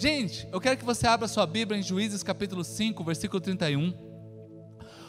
Gente, 0.00 0.46
eu 0.52 0.60
quero 0.60 0.76
que 0.76 0.84
você 0.84 1.08
abra 1.08 1.26
sua 1.26 1.44
Bíblia 1.44 1.76
em 1.76 1.82
Juízes 1.82 2.22
capítulo 2.22 2.62
5, 2.62 3.02
versículo 3.02 3.40
31. 3.40 3.92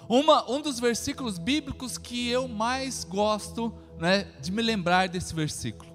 Uma, 0.09 0.49
um 0.49 0.59
dos 0.59 0.79
versículos 0.79 1.37
bíblicos 1.37 1.99
que 1.99 2.27
eu 2.27 2.47
mais 2.47 3.03
gosto 3.03 3.71
né, 3.99 4.25
de 4.41 4.51
me 4.51 4.63
lembrar 4.63 5.07
desse 5.07 5.35
versículo. 5.35 5.91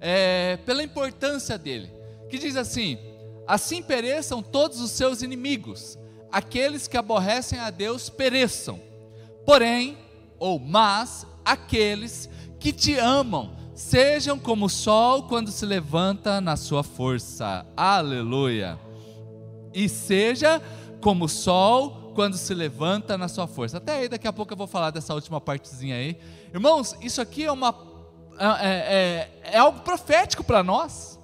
É, 0.00 0.56
pela 0.58 0.84
importância 0.84 1.58
dele. 1.58 1.90
Que 2.30 2.38
diz 2.38 2.54
assim: 2.54 2.96
Assim 3.44 3.82
pereçam 3.82 4.40
todos 4.40 4.80
os 4.80 4.92
seus 4.92 5.20
inimigos, 5.20 5.98
aqueles 6.30 6.86
que 6.86 6.96
aborrecem 6.96 7.58
a 7.58 7.70
Deus 7.70 8.08
pereçam. 8.08 8.80
Porém, 9.44 9.98
ou 10.38 10.60
mas, 10.60 11.26
aqueles 11.44 12.30
que 12.60 12.72
te 12.72 12.96
amam, 12.96 13.56
sejam 13.74 14.38
como 14.38 14.66
o 14.66 14.70
sol 14.70 15.24
quando 15.24 15.50
se 15.50 15.64
levanta 15.64 16.40
na 16.40 16.56
sua 16.56 16.82
força. 16.82 17.66
Aleluia. 17.76 18.78
E 19.72 19.88
seja 19.88 20.60
como 21.00 21.24
o 21.24 21.28
sol 21.28 22.12
quando 22.14 22.36
se 22.36 22.52
levanta 22.54 23.16
na 23.16 23.28
sua 23.28 23.46
força. 23.46 23.78
Até 23.78 23.94
aí, 23.94 24.08
daqui 24.08 24.28
a 24.28 24.32
pouco 24.32 24.52
eu 24.52 24.56
vou 24.56 24.66
falar 24.66 24.90
dessa 24.90 25.14
última 25.14 25.40
partezinha 25.40 25.96
aí. 25.96 26.18
Irmãos, 26.52 26.96
isso 27.00 27.20
aqui 27.20 27.44
é 27.44 27.52
uma 27.52 27.74
é, 28.38 29.28
é, 29.44 29.52
é 29.54 29.58
algo 29.58 29.80
profético 29.80 30.44
para 30.44 30.62
nós. 30.62 31.18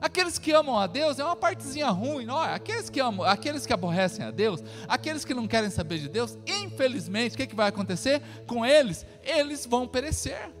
Aqueles 0.00 0.38
que 0.38 0.52
amam 0.52 0.78
a 0.78 0.86
Deus 0.86 1.18
é 1.18 1.24
uma 1.24 1.34
partezinha 1.34 1.88
ruim, 1.88 2.24
não 2.24 2.42
é? 2.42 2.54
Aqueles 2.54 2.88
que 2.88 3.00
amam, 3.00 3.26
aqueles 3.26 3.66
que 3.66 3.72
aborrecem 3.72 4.24
a 4.24 4.30
Deus, 4.30 4.62
aqueles 4.86 5.24
que 5.24 5.34
não 5.34 5.48
querem 5.48 5.70
saber 5.70 5.98
de 5.98 6.08
Deus, 6.08 6.38
infelizmente, 6.46 7.34
o 7.34 7.36
que, 7.36 7.48
que 7.48 7.56
vai 7.56 7.68
acontecer 7.68 8.22
com 8.46 8.64
eles? 8.64 9.04
Eles 9.24 9.66
vão 9.66 9.88
perecer. 9.88 10.52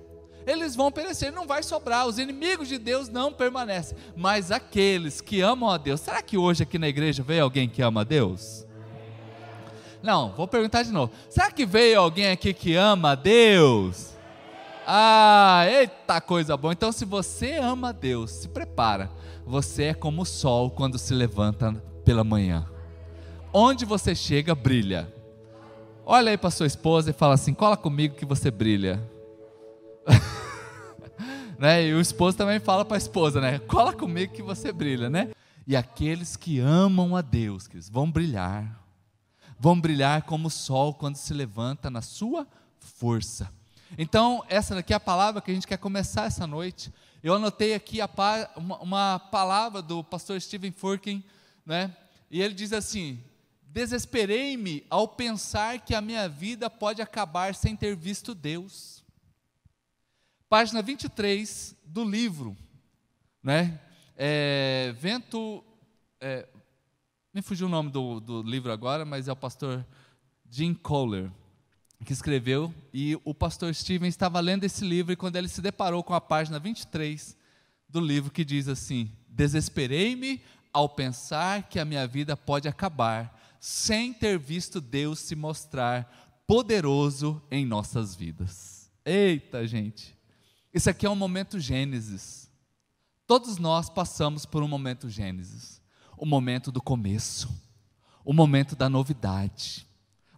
Eles 0.48 0.74
vão 0.74 0.90
perecer, 0.90 1.30
não 1.30 1.46
vai 1.46 1.62
sobrar. 1.62 2.06
Os 2.06 2.18
inimigos 2.18 2.68
de 2.68 2.78
Deus 2.78 3.08
não 3.08 3.32
permanecem. 3.32 3.96
Mas 4.16 4.50
aqueles 4.50 5.20
que 5.20 5.40
amam 5.40 5.68
a 5.68 5.76
Deus, 5.76 6.00
será 6.00 6.22
que 6.22 6.38
hoje 6.38 6.62
aqui 6.62 6.78
na 6.78 6.88
igreja 6.88 7.22
veio 7.22 7.44
alguém 7.44 7.68
que 7.68 7.82
ama 7.82 8.00
a 8.00 8.04
Deus? 8.04 8.66
Não, 10.02 10.32
vou 10.32 10.48
perguntar 10.48 10.82
de 10.82 10.90
novo. 10.90 11.12
Será 11.28 11.50
que 11.50 11.66
veio 11.66 12.00
alguém 12.00 12.30
aqui 12.30 12.54
que 12.54 12.74
ama 12.74 13.10
a 13.10 13.14
Deus? 13.14 14.14
Ah, 14.86 15.64
eita 15.68 16.20
coisa 16.20 16.56
boa. 16.56 16.72
Então, 16.72 16.90
se 16.90 17.04
você 17.04 17.56
ama 17.56 17.90
a 17.90 17.92
Deus, 17.92 18.30
se 18.30 18.48
prepara 18.48 19.10
você 19.48 19.84
é 19.84 19.94
como 19.94 20.22
o 20.22 20.26
sol 20.26 20.70
quando 20.70 20.98
se 20.98 21.14
levanta 21.14 21.72
pela 22.04 22.22
manhã. 22.22 22.66
Onde 23.52 23.86
você 23.86 24.14
chega, 24.14 24.54
brilha. 24.54 25.10
Olha 26.04 26.30
aí 26.30 26.36
para 26.36 26.50
sua 26.50 26.66
esposa 26.66 27.10
e 27.10 27.14
fala 27.14 27.32
assim: 27.34 27.54
cola 27.54 27.76
comigo 27.76 28.14
que 28.14 28.26
você 28.26 28.50
brilha. 28.50 29.02
né? 31.58 31.86
E 31.86 31.94
o 31.94 32.00
esposo 32.00 32.36
também 32.36 32.60
fala 32.60 32.84
para 32.84 32.96
a 32.96 32.98
esposa, 32.98 33.40
né? 33.40 33.58
Cola 33.60 33.92
comigo 33.92 34.32
que 34.32 34.42
você 34.42 34.72
brilha, 34.72 35.10
né? 35.10 35.30
E 35.66 35.76
aqueles 35.76 36.36
que 36.36 36.60
amam 36.60 37.16
a 37.16 37.20
Deus, 37.20 37.66
que 37.66 37.78
vão 37.90 38.10
brilhar. 38.10 38.82
Vão 39.58 39.78
brilhar 39.78 40.22
como 40.22 40.46
o 40.48 40.50
sol 40.50 40.94
quando 40.94 41.16
se 41.16 41.34
levanta 41.34 41.90
na 41.90 42.00
sua 42.00 42.46
força. 42.78 43.50
Então, 43.96 44.44
essa 44.48 44.74
daqui 44.74 44.92
é 44.92 44.96
a 44.96 45.00
palavra 45.00 45.40
que 45.40 45.50
a 45.50 45.54
gente 45.54 45.66
quer 45.66 45.78
começar 45.78 46.26
essa 46.26 46.46
noite. 46.46 46.92
Eu 47.22 47.34
anotei 47.34 47.74
aqui 47.74 47.98
uma, 48.56 48.78
uma, 48.78 49.18
palavra 49.18 49.82
do 49.82 50.04
pastor 50.04 50.40
Stephen 50.40 50.70
Furkin, 50.70 51.24
né? 51.66 51.94
E 52.30 52.40
ele 52.40 52.54
diz 52.54 52.72
assim: 52.72 53.20
Desesperei-me 53.66 54.84
ao 54.88 55.08
pensar 55.08 55.80
que 55.80 55.94
a 55.94 56.00
minha 56.00 56.28
vida 56.28 56.70
pode 56.70 57.02
acabar 57.02 57.54
sem 57.54 57.74
ter 57.74 57.96
visto 57.96 58.34
Deus. 58.34 58.97
Página 60.48 60.80
23 60.80 61.76
do 61.84 62.04
livro, 62.04 62.56
né? 63.42 63.78
É, 64.16 64.94
vento. 64.98 65.62
É, 66.20 66.48
me 67.34 67.42
fugiu 67.42 67.66
o 67.66 67.70
nome 67.70 67.90
do, 67.90 68.18
do 68.18 68.42
livro 68.42 68.72
agora, 68.72 69.04
mas 69.04 69.28
é 69.28 69.32
o 69.32 69.36
pastor 69.36 69.86
Jim 70.50 70.72
Kohler 70.72 71.30
que 72.04 72.12
escreveu, 72.12 72.72
e 72.94 73.18
o 73.24 73.34
pastor 73.34 73.74
Steven 73.74 74.08
estava 74.08 74.40
lendo 74.40 74.64
esse 74.64 74.84
livro, 74.84 75.12
e 75.12 75.16
quando 75.16 75.36
ele 75.36 75.48
se 75.48 75.60
deparou 75.60 76.02
com 76.02 76.14
a 76.14 76.20
página 76.20 76.58
23 76.58 77.36
do 77.88 78.00
livro, 78.00 78.30
que 78.30 78.44
diz 78.44 78.68
assim: 78.68 79.10
Desesperei-me 79.28 80.40
ao 80.72 80.88
pensar 80.88 81.68
que 81.68 81.78
a 81.78 81.84
minha 81.84 82.06
vida 82.06 82.36
pode 82.36 82.68
acabar 82.68 83.36
sem 83.60 84.12
ter 84.12 84.38
visto 84.38 84.80
Deus 84.80 85.18
se 85.18 85.34
mostrar 85.34 86.42
poderoso 86.46 87.42
em 87.50 87.66
nossas 87.66 88.14
vidas. 88.14 88.90
Eita, 89.04 89.66
gente, 89.66 90.17
isso 90.78 90.90
aqui 90.90 91.04
é 91.04 91.10
um 91.10 91.16
momento 91.16 91.60
Gênesis. 91.60 92.50
Todos 93.26 93.58
nós 93.58 93.90
passamos 93.90 94.46
por 94.46 94.62
um 94.62 94.68
momento 94.68 95.10
Gênesis, 95.10 95.82
o 96.16 96.24
momento 96.24 96.72
do 96.72 96.80
começo, 96.80 97.48
o 98.24 98.32
momento 98.32 98.74
da 98.74 98.88
novidade 98.88 99.88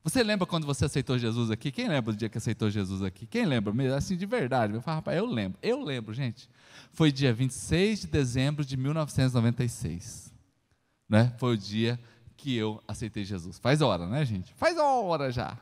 você 0.02 0.22
lembra 0.22 0.46
quando 0.46 0.66
você 0.66 0.86
aceitou 0.86 1.18
Jesus 1.18 1.50
aqui? 1.50 1.70
Quem 1.70 1.86
lembra 1.86 2.12
do 2.12 2.18
dia 2.18 2.28
que 2.28 2.38
aceitou 2.38 2.70
Jesus 2.70 3.02
aqui? 3.02 3.26
Quem 3.26 3.44
lembra? 3.44 3.72
Assim, 3.94 4.16
de 4.16 4.24
verdade. 4.24 4.72
Eu 4.72 4.80
falo, 4.80 4.96
rapaz, 4.96 5.16
eu 5.16 5.26
lembro. 5.26 5.58
Eu 5.62 5.82
lembro, 5.82 6.14
gente. 6.14 6.48
Foi 6.92 7.12
dia 7.12 7.34
26 7.34 8.02
de 8.02 8.06
dezembro 8.06 8.64
de 8.64 8.76
1996. 8.78 10.32
Né? 11.08 11.34
Foi 11.38 11.54
o 11.54 11.58
dia 11.58 12.00
que 12.36 12.56
eu 12.56 12.82
aceitei 12.88 13.24
Jesus. 13.24 13.58
Faz 13.58 13.82
hora, 13.82 14.06
né, 14.06 14.24
gente? 14.24 14.54
Faz 14.54 14.78
hora 14.78 15.30
já. 15.30 15.58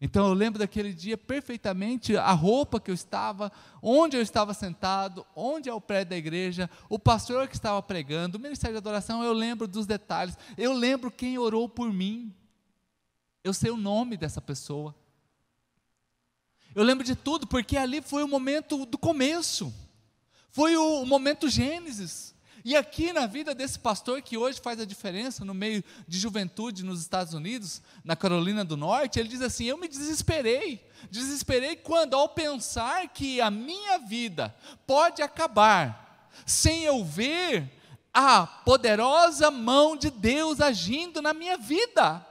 Então 0.00 0.26
eu 0.26 0.32
lembro 0.32 0.58
daquele 0.58 0.94
dia 0.94 1.18
perfeitamente, 1.18 2.16
a 2.16 2.32
roupa 2.32 2.80
que 2.80 2.90
eu 2.90 2.94
estava, 2.94 3.52
onde 3.82 4.16
eu 4.16 4.22
estava 4.22 4.54
sentado, 4.54 5.26
onde 5.36 5.68
é 5.68 5.74
o 5.74 5.80
prédio 5.80 6.10
da 6.10 6.16
igreja, 6.16 6.70
o 6.88 6.98
pastor 6.98 7.46
que 7.46 7.54
estava 7.54 7.82
pregando, 7.82 8.38
o 8.38 8.40
ministério 8.40 8.74
de 8.74 8.78
adoração, 8.78 9.22
eu 9.22 9.34
lembro 9.34 9.68
dos 9.68 9.84
detalhes, 9.84 10.38
eu 10.56 10.72
lembro 10.72 11.10
quem 11.10 11.36
orou 11.36 11.68
por 11.68 11.92
mim. 11.92 12.34
Eu 13.44 13.52
sei 13.52 13.70
o 13.70 13.76
nome 13.76 14.16
dessa 14.16 14.40
pessoa. 14.40 14.94
Eu 16.74 16.84
lembro 16.84 17.04
de 17.04 17.16
tudo, 17.16 17.46
porque 17.46 17.76
ali 17.76 18.00
foi 18.00 18.22
o 18.22 18.28
momento 18.28 18.86
do 18.86 18.96
começo. 18.96 19.72
Foi 20.50 20.76
o, 20.76 21.04
momento 21.04 21.48
Gênesis. 21.48 22.34
E 22.64 22.76
aqui 22.76 23.12
na 23.12 23.26
vida 23.26 23.54
desse 23.54 23.78
pastor 23.78 24.20
que 24.22 24.36
hoje 24.36 24.60
faz 24.60 24.80
a 24.80 24.84
diferença 24.84 25.44
no 25.44 25.54
meio 25.54 25.82
de 26.06 26.18
juventude 26.18 26.84
nos 26.84 27.00
Estados 27.00 27.34
Unidos, 27.34 27.80
na 28.04 28.14
Carolina 28.14 28.64
do 28.64 28.76
Norte, 28.76 29.18
ele 29.18 29.28
diz 29.28 29.40
assim: 29.40 29.64
Eu 29.64 29.78
me 29.78 29.88
desesperei. 29.88 30.84
Desesperei 31.10 31.76
quando, 31.76 32.14
ao 32.14 32.28
pensar 32.28 33.08
que 33.08 33.40
a 33.40 33.50
minha 33.50 33.98
vida 33.98 34.54
pode 34.86 35.22
acabar 35.22 36.28
sem 36.44 36.84
eu 36.84 37.04
ver 37.04 37.70
a 38.12 38.46
poderosa 38.46 39.50
mão 39.50 39.96
de 39.96 40.10
Deus 40.10 40.60
agindo 40.60 41.22
na 41.22 41.32
minha 41.32 41.56
vida. 41.56 42.26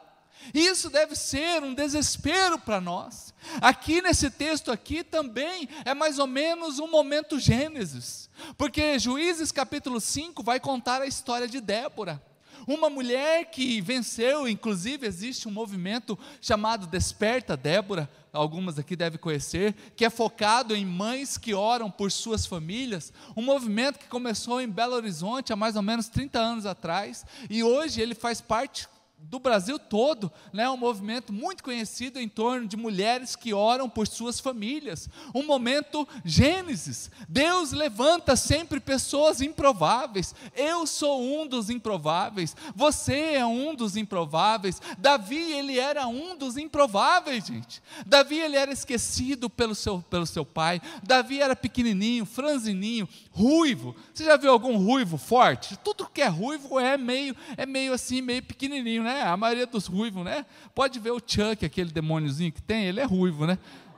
Isso 0.54 0.90
deve 0.90 1.16
ser 1.16 1.64
um 1.64 1.74
desespero 1.74 2.58
para 2.58 2.82
nós. 2.82 3.34
Aqui 3.62 4.02
nesse 4.02 4.30
texto 4.30 4.72
aqui 4.72 5.04
também 5.04 5.68
é 5.86 5.94
mais 5.94 6.20
ou 6.20 6.28
menos 6.28 6.80
um 6.80 6.88
momento 6.88 7.40
Gênesis, 7.40 8.30
porque 8.58 8.98
Juízes 9.00 9.52
capítulo 9.52 10.00
5 10.00 10.44
vai 10.44 10.60
contar 10.60 11.02
a 11.02 11.08
história 11.08 11.48
de 11.48 11.62
Débora. 11.62 12.22
Uma 12.68 12.90
mulher 12.90 13.46
que 13.46 13.80
venceu, 13.82 14.48
inclusive 14.48 15.08
existe 15.08 15.48
um 15.48 15.52
movimento 15.52 16.18
chamado 16.42 16.86
Desperta 16.86 17.56
Débora, 17.56 18.10
algumas 18.32 18.78
aqui 18.78 18.96
devem 18.96 19.20
conhecer, 19.20 19.74
que 19.96 20.06
é 20.06 20.10
focado 20.10 20.76
em 20.76 20.86
mães 20.86 21.38
que 21.38 21.54
oram 21.54 21.90
por 21.90 22.12
suas 22.12 22.46
famílias, 22.46 23.12
um 23.36 23.42
movimento 23.42 23.98
que 23.98 24.08
começou 24.08 24.62
em 24.62 24.68
Belo 24.68 24.96
Horizonte 24.96 25.54
há 25.54 25.56
mais 25.56 25.76
ou 25.76 25.82
menos 25.82 26.10
30 26.10 26.40
anos 26.40 26.66
atrás, 26.66 27.26
e 27.50 27.64
hoje 27.64 28.02
ele 28.02 28.14
faz 28.14 28.42
parte 28.42 28.88
do 29.22 29.38
Brasil 29.38 29.78
todo, 29.78 30.32
né, 30.52 30.68
um 30.70 30.78
movimento 30.78 31.32
muito 31.32 31.64
conhecido 31.64 32.20
em 32.20 32.28
torno 32.28 32.68
de 32.68 32.76
mulheres 32.76 33.36
que 33.36 33.54
oram 33.54 33.88
por 33.88 34.08
suas 34.08 34.40
famílias. 34.40 35.08
Um 35.36 35.46
momento 35.46 36.08
Gênesis. 36.26 37.12
Deus 37.28 37.72
levanta 37.72 38.36
sempre 38.36 38.80
pessoas 38.80 39.40
improváveis. 39.40 40.34
Eu 40.56 40.88
sou 40.88 41.22
um 41.22 41.46
dos 41.46 41.70
improváveis. 41.70 42.56
Você 42.76 43.34
é 43.36 43.46
um 43.46 43.76
dos 43.76 43.96
improváveis. 43.96 44.82
Davi, 44.98 45.52
ele 45.52 45.78
era 45.78 46.08
um 46.08 46.36
dos 46.36 46.58
improváveis, 46.58 47.46
gente. 47.46 47.84
Davi, 48.06 48.40
ele 48.40 48.58
era 48.58 48.72
esquecido 48.72 49.50
pelo 49.50 49.76
seu, 49.76 50.02
pelo 50.10 50.26
seu 50.26 50.46
pai. 50.46 50.82
Davi 51.04 51.40
era 51.40 51.56
pequenininho, 51.56 52.26
franzininho, 52.26 53.08
ruivo. 53.32 53.96
Você 54.14 54.26
já 54.26 54.38
viu 54.38 54.52
algum 54.52 54.78
ruivo 54.78 55.18
forte? 55.18 55.78
Tudo 55.78 56.10
que 56.12 56.22
é 56.22 56.28
ruivo 56.28 56.80
é 56.80 56.98
meio, 56.98 57.36
é 57.56 57.66
meio 57.66 57.94
assim, 57.94 58.22
meio 58.22 58.42
pequenininho, 58.42 59.04
né? 59.04 59.09
Né? 59.10 59.24
A 59.24 59.36
maioria 59.36 59.66
dos 59.66 59.88
ruivos, 59.88 60.24
né? 60.24 60.46
Pode 60.76 61.00
ver 61.00 61.12
o 61.12 61.22
Chuck, 61.26 61.66
aquele 61.66 61.92
demôniozinho 61.92 62.52
que 62.52 62.62
tem, 62.62 62.86
ele 62.86 63.00
é 63.00 63.06
ruivo, 63.06 63.48
né? 63.48 63.58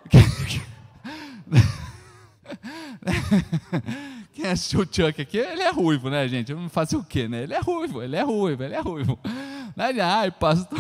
Quem 4.34 4.46
assistiu 4.46 4.82
o 4.82 4.86
Chuck 4.86 5.22
aqui, 5.22 5.38
ele 5.38 5.62
é 5.62 5.72
ruivo, 5.72 6.10
né, 6.10 6.28
gente? 6.28 6.54
Fazer 6.70 6.96
o 6.96 7.04
quê, 7.04 7.28
né? 7.28 7.44
Ele 7.44 7.54
é 7.54 7.60
ruivo, 7.60 8.02
ele 8.02 8.16
é 8.16 8.24
ruivo, 8.24 8.64
ele 8.64 8.74
é 8.74 8.80
ruivo. 8.80 9.20
Ai, 9.78 10.32
pastor. 10.32 10.80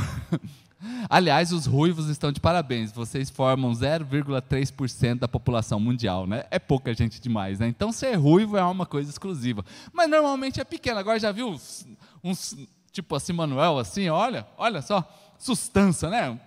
Aliás, 1.09 1.51
os 1.51 1.65
ruivos 1.65 2.07
estão 2.07 2.31
de 2.31 2.39
parabéns. 2.39 2.91
Vocês 2.91 3.29
formam 3.29 3.71
0,3% 3.71 5.19
da 5.19 5.27
população 5.27 5.79
mundial, 5.79 6.25
né? 6.25 6.45
É 6.49 6.57
pouca 6.57 6.93
gente 6.93 7.19
demais, 7.19 7.59
né? 7.59 7.67
Então, 7.67 7.91
ser 7.91 8.15
ruivo 8.15 8.57
é 8.57 8.63
uma 8.63 8.85
coisa 8.85 9.09
exclusiva. 9.09 9.63
Mas 9.93 10.09
normalmente 10.09 10.59
é 10.59 10.63
pequeno. 10.63 10.99
Agora 10.99 11.19
já 11.19 11.31
viu 11.31 11.49
uns, 11.49 11.87
uns 12.23 12.55
tipo 12.91 13.15
assim, 13.15 13.33
Manuel, 13.33 13.77
assim, 13.77 14.09
olha, 14.09 14.47
olha 14.57 14.81
só, 14.81 15.07
sustância, 15.37 16.09
né? 16.09 16.39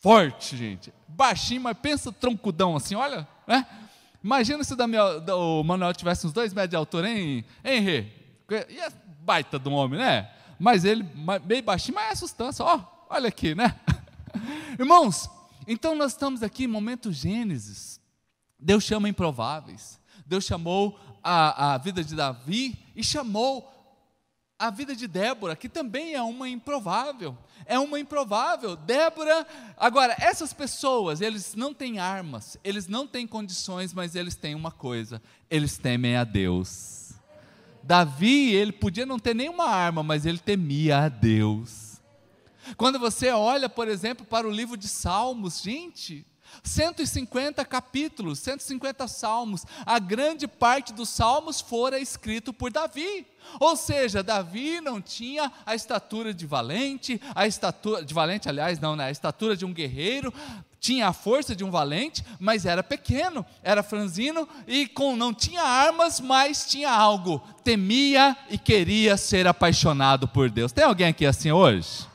Forte, 0.00 0.56
gente. 0.56 0.92
Baixinho, 1.08 1.62
mas 1.62 1.76
pensa 1.78 2.12
troncudão 2.12 2.76
assim, 2.76 2.94
olha, 2.94 3.26
né? 3.46 3.66
Imagina 4.22 4.64
se 4.64 4.74
o 4.74 5.62
Manuel 5.62 5.92
tivesse 5.94 6.26
uns 6.26 6.32
dois 6.32 6.52
metros 6.52 6.70
de 6.70 6.76
altura, 6.76 7.10
hein, 7.10 7.44
Rê? 7.62 8.06
Ia 8.70 8.92
baita 9.20 9.58
do 9.58 9.70
homem, 9.72 9.98
né? 9.98 10.30
Mas 10.58 10.84
ele, 10.84 11.06
meio 11.44 11.62
baixinho, 11.62 11.94
mas 11.94 12.12
é 12.12 12.14
sustância, 12.14 12.64
ó, 12.64 12.80
olha 13.10 13.28
aqui, 13.28 13.54
né? 13.54 13.74
Irmãos, 14.78 15.28
então 15.66 15.94
nós 15.94 16.12
estamos 16.12 16.42
aqui 16.42 16.64
em 16.64 16.68
momento 16.68 17.12
Gênesis. 17.12 18.00
Deus 18.58 18.84
chama 18.84 19.08
improváveis. 19.08 20.00
Deus 20.26 20.44
chamou 20.44 20.98
a, 21.22 21.74
a 21.74 21.78
vida 21.78 22.02
de 22.02 22.14
Davi 22.14 22.78
e 22.94 23.02
chamou 23.02 23.73
a 24.58 24.70
vida 24.70 24.94
de 24.94 25.06
Débora, 25.06 25.56
que 25.56 25.68
também 25.68 26.14
é 26.14 26.22
uma 26.22 26.48
improvável. 26.48 27.36
É 27.66 27.78
uma 27.78 27.98
improvável. 27.98 28.76
Débora. 28.76 29.46
Agora, 29.76 30.14
essas 30.18 30.52
pessoas, 30.52 31.20
eles 31.20 31.54
não 31.54 31.74
têm 31.74 31.98
armas, 31.98 32.56
eles 32.62 32.86
não 32.86 33.06
têm 33.06 33.26
condições, 33.26 33.92
mas 33.92 34.14
eles 34.14 34.36
têm 34.36 34.54
uma 34.54 34.70
coisa: 34.70 35.20
eles 35.50 35.76
temem 35.78 36.16
a 36.16 36.24
Deus. 36.24 37.12
Davi, 37.82 38.54
ele 38.54 38.72
podia 38.72 39.04
não 39.04 39.18
ter 39.18 39.34
nenhuma 39.34 39.66
arma, 39.66 40.02
mas 40.02 40.24
ele 40.24 40.38
temia 40.38 41.04
a 41.04 41.08
Deus. 41.08 42.00
Quando 42.76 42.98
você 42.98 43.30
olha, 43.30 43.68
por 43.68 43.88
exemplo, 43.88 44.24
para 44.24 44.48
o 44.48 44.50
livro 44.50 44.76
de 44.76 44.88
Salmos, 44.88 45.60
gente, 45.60 46.26
150 46.62 47.64
capítulos, 47.64 48.38
150 48.38 49.06
salmos, 49.08 49.64
a 49.84 49.98
grande 49.98 50.46
parte 50.46 50.92
dos 50.92 51.08
salmos 51.08 51.60
fora 51.60 51.98
escrito 51.98 52.52
por 52.52 52.70
Davi. 52.70 53.26
Ou 53.60 53.76
seja, 53.76 54.22
Davi 54.22 54.80
não 54.80 55.00
tinha 55.00 55.52
a 55.66 55.74
estatura 55.74 56.32
de 56.32 56.46
valente, 56.46 57.20
a 57.34 57.46
estatura 57.46 58.04
de 58.04 58.14
valente, 58.14 58.48
aliás, 58.48 58.80
não, 58.80 58.96
né? 58.96 59.06
A 59.06 59.10
estatura 59.10 59.56
de 59.56 59.64
um 59.64 59.72
guerreiro, 59.72 60.32
tinha 60.84 61.08
a 61.08 61.12
força 61.14 61.56
de 61.56 61.64
um 61.64 61.70
valente, 61.70 62.22
mas 62.38 62.66
era 62.66 62.82
pequeno, 62.82 63.44
era 63.62 63.82
franzino 63.82 64.46
e 64.66 64.86
com 64.86 65.16
não 65.16 65.32
tinha 65.32 65.62
armas, 65.62 66.20
mas 66.20 66.66
tinha 66.66 66.90
algo, 66.90 67.42
temia 67.64 68.36
e 68.50 68.58
queria 68.58 69.16
ser 69.16 69.46
apaixonado 69.46 70.28
por 70.28 70.50
Deus. 70.50 70.72
Tem 70.72 70.84
alguém 70.84 71.06
aqui 71.06 71.24
assim 71.24 71.50
hoje? 71.50 72.06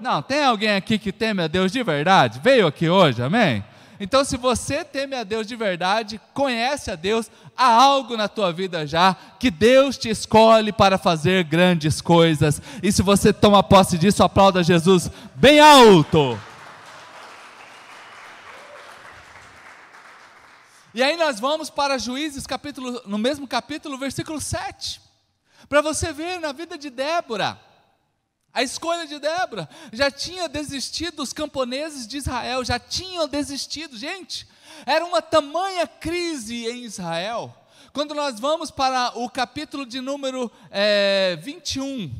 Não, 0.00 0.22
tem 0.22 0.44
alguém 0.44 0.74
aqui 0.76 0.98
que 0.98 1.12
teme 1.12 1.42
a 1.42 1.46
Deus 1.46 1.72
de 1.72 1.82
verdade? 1.82 2.40
Veio 2.42 2.66
aqui 2.66 2.88
hoje, 2.88 3.22
amém? 3.22 3.64
Então, 3.98 4.24
se 4.24 4.36
você 4.36 4.84
teme 4.84 5.16
a 5.16 5.24
Deus 5.24 5.46
de 5.46 5.56
verdade, 5.56 6.20
conhece 6.34 6.90
a 6.90 6.94
Deus, 6.94 7.30
há 7.56 7.66
algo 7.66 8.16
na 8.16 8.28
tua 8.28 8.52
vida 8.52 8.86
já 8.86 9.16
que 9.38 9.50
Deus 9.50 9.96
te 9.96 10.10
escolhe 10.10 10.70
para 10.70 10.98
fazer 10.98 11.44
grandes 11.44 12.02
coisas. 12.02 12.60
E 12.82 12.92
se 12.92 13.00
você 13.00 13.32
toma 13.32 13.62
posse 13.62 13.96
disso, 13.96 14.22
aplauda 14.22 14.62
Jesus 14.62 15.10
bem 15.34 15.60
alto. 15.60 16.38
E 20.92 21.02
aí 21.02 21.16
nós 21.16 21.40
vamos 21.40 21.70
para 21.70 21.98
Juízes, 21.98 22.46
capítulo, 22.46 23.02
no 23.06 23.18
mesmo 23.18 23.46
capítulo, 23.46 23.98
versículo 23.98 24.40
7. 24.40 25.00
Para 25.68 25.80
você 25.80 26.12
ver 26.12 26.38
na 26.38 26.52
vida 26.52 26.78
de 26.78 26.90
Débora, 26.90 27.58
a 28.56 28.62
escolha 28.62 29.06
de 29.06 29.18
Débora 29.18 29.68
já 29.92 30.10
tinha 30.10 30.48
desistido, 30.48 31.22
os 31.22 31.30
camponeses 31.30 32.06
de 32.06 32.16
Israel 32.16 32.64
já 32.64 32.78
tinham 32.78 33.28
desistido, 33.28 33.98
gente. 33.98 34.48
Era 34.86 35.04
uma 35.04 35.20
tamanha 35.20 35.86
crise 35.86 36.66
em 36.66 36.82
Israel. 36.82 37.54
Quando 37.92 38.14
nós 38.14 38.40
vamos 38.40 38.70
para 38.70 39.12
o 39.14 39.28
capítulo 39.28 39.84
de 39.84 40.00
número 40.00 40.50
é, 40.70 41.38
21, 41.42 42.10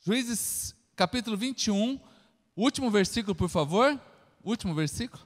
Juízes 0.00 0.74
capítulo 0.96 1.36
21, 1.36 2.00
último 2.56 2.90
versículo, 2.90 3.34
por 3.34 3.50
favor. 3.50 4.00
Último 4.42 4.74
versículo. 4.74 5.22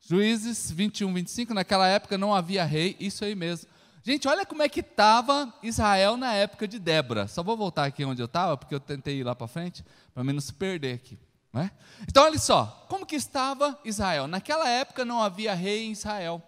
Juízes 0.00 0.70
21, 0.70 1.12
25, 1.12 1.52
naquela 1.52 1.86
época 1.86 2.16
não 2.16 2.34
havia 2.34 2.64
rei, 2.64 2.96
isso 2.98 3.22
aí 3.22 3.34
mesmo. 3.34 3.68
Gente, 4.06 4.28
olha 4.28 4.44
como 4.44 4.62
é 4.62 4.68
que 4.68 4.80
estava 4.80 5.50
Israel 5.62 6.18
na 6.18 6.34
época 6.34 6.68
de 6.68 6.78
Débora. 6.78 7.26
Só 7.26 7.42
vou 7.42 7.56
voltar 7.56 7.86
aqui 7.86 8.04
onde 8.04 8.20
eu 8.20 8.26
estava, 8.26 8.54
porque 8.54 8.74
eu 8.74 8.80
tentei 8.80 9.20
ir 9.20 9.24
lá 9.24 9.34
para 9.34 9.48
frente, 9.48 9.82
para 10.12 10.22
não 10.22 10.40
se 10.42 10.52
perder 10.52 10.96
aqui. 10.96 11.18
Né? 11.50 11.70
Então, 12.06 12.22
olha 12.22 12.38
só, 12.38 12.84
como 12.86 13.06
que 13.06 13.16
estava 13.16 13.80
Israel? 13.82 14.26
Naquela 14.26 14.68
época 14.68 15.06
não 15.06 15.22
havia 15.22 15.54
rei 15.54 15.86
em 15.86 15.92
Israel. 15.92 16.42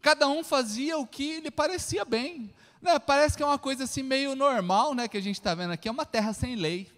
Cada 0.00 0.26
um 0.26 0.42
fazia 0.42 0.96
o 0.96 1.06
que 1.06 1.40
lhe 1.40 1.50
parecia 1.50 2.06
bem. 2.06 2.50
Né? 2.80 2.98
Parece 2.98 3.36
que 3.36 3.42
é 3.42 3.46
uma 3.46 3.58
coisa 3.58 3.84
assim 3.84 4.02
meio 4.02 4.34
normal, 4.34 4.94
né, 4.94 5.06
que 5.06 5.18
a 5.18 5.22
gente 5.22 5.38
está 5.38 5.54
vendo 5.54 5.72
aqui. 5.72 5.86
É 5.86 5.90
uma 5.90 6.06
terra 6.06 6.32
sem 6.32 6.56
lei. 6.56 6.90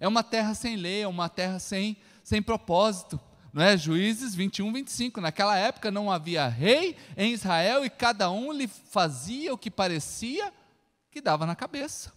É 0.00 0.08
uma 0.08 0.24
terra 0.24 0.52
sem 0.52 0.74
lei, 0.74 1.02
é 1.02 1.06
uma 1.06 1.28
terra 1.28 1.60
sem, 1.60 1.96
sem 2.24 2.42
propósito 2.42 3.20
não 3.52 3.62
é? 3.62 3.76
Juízes 3.76 4.34
21, 4.34 4.72
25. 4.72 5.20
Naquela 5.20 5.56
época 5.56 5.90
não 5.90 6.10
havia 6.10 6.48
rei 6.48 6.96
em 7.16 7.32
Israel 7.32 7.84
e 7.84 7.90
cada 7.90 8.30
um 8.30 8.52
lhe 8.52 8.66
fazia 8.66 9.52
o 9.52 9.58
que 9.58 9.70
parecia 9.70 10.52
que 11.10 11.20
dava 11.20 11.44
na 11.44 11.54
cabeça. 11.54 12.12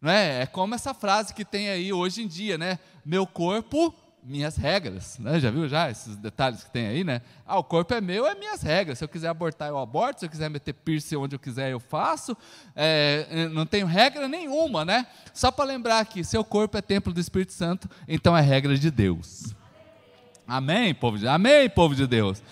Não 0.00 0.10
é? 0.10 0.42
é 0.42 0.46
como 0.46 0.74
essa 0.74 0.94
frase 0.94 1.34
que 1.34 1.44
tem 1.44 1.68
aí 1.68 1.92
hoje 1.92 2.22
em 2.22 2.26
dia, 2.26 2.56
né? 2.56 2.78
Meu 3.04 3.26
corpo, 3.26 3.94
minhas 4.22 4.56
regras. 4.56 5.18
Né? 5.18 5.38
Já 5.38 5.50
viu 5.50 5.68
já 5.68 5.90
esses 5.90 6.16
detalhes 6.16 6.64
que 6.64 6.70
tem 6.70 6.86
aí, 6.86 7.04
né? 7.04 7.20
Ah, 7.46 7.58
o 7.58 7.64
corpo 7.64 7.92
é 7.92 8.00
meu, 8.00 8.26
é 8.26 8.34
minhas 8.34 8.62
regras. 8.62 8.98
Se 8.98 9.04
eu 9.04 9.08
quiser 9.08 9.28
abortar, 9.28 9.68
eu 9.68 9.78
aborto. 9.78 10.20
Se 10.20 10.26
eu 10.26 10.30
quiser 10.30 10.48
meter 10.48 10.72
piercing 10.72 11.16
onde 11.16 11.36
eu 11.36 11.38
quiser, 11.38 11.70
eu 11.70 11.78
faço. 11.78 12.36
É, 12.74 13.48
não 13.52 13.66
tenho 13.66 13.86
regra 13.86 14.26
nenhuma, 14.26 14.84
né? 14.84 15.06
Só 15.34 15.50
para 15.50 15.66
lembrar 15.66 16.04
que 16.06 16.24
seu 16.24 16.42
corpo 16.42 16.76
é 16.78 16.82
templo 16.82 17.12
do 17.12 17.20
Espírito 17.20 17.52
Santo, 17.52 17.88
então 18.08 18.36
é 18.36 18.40
regra 18.40 18.76
de 18.76 18.90
Deus. 18.90 19.54
Amém, 20.46 20.94
povo 20.94 21.18
de, 21.18 21.26
amém, 21.26 21.68
povo 21.70 21.94
de 21.94 22.06
Deus. 22.06 22.42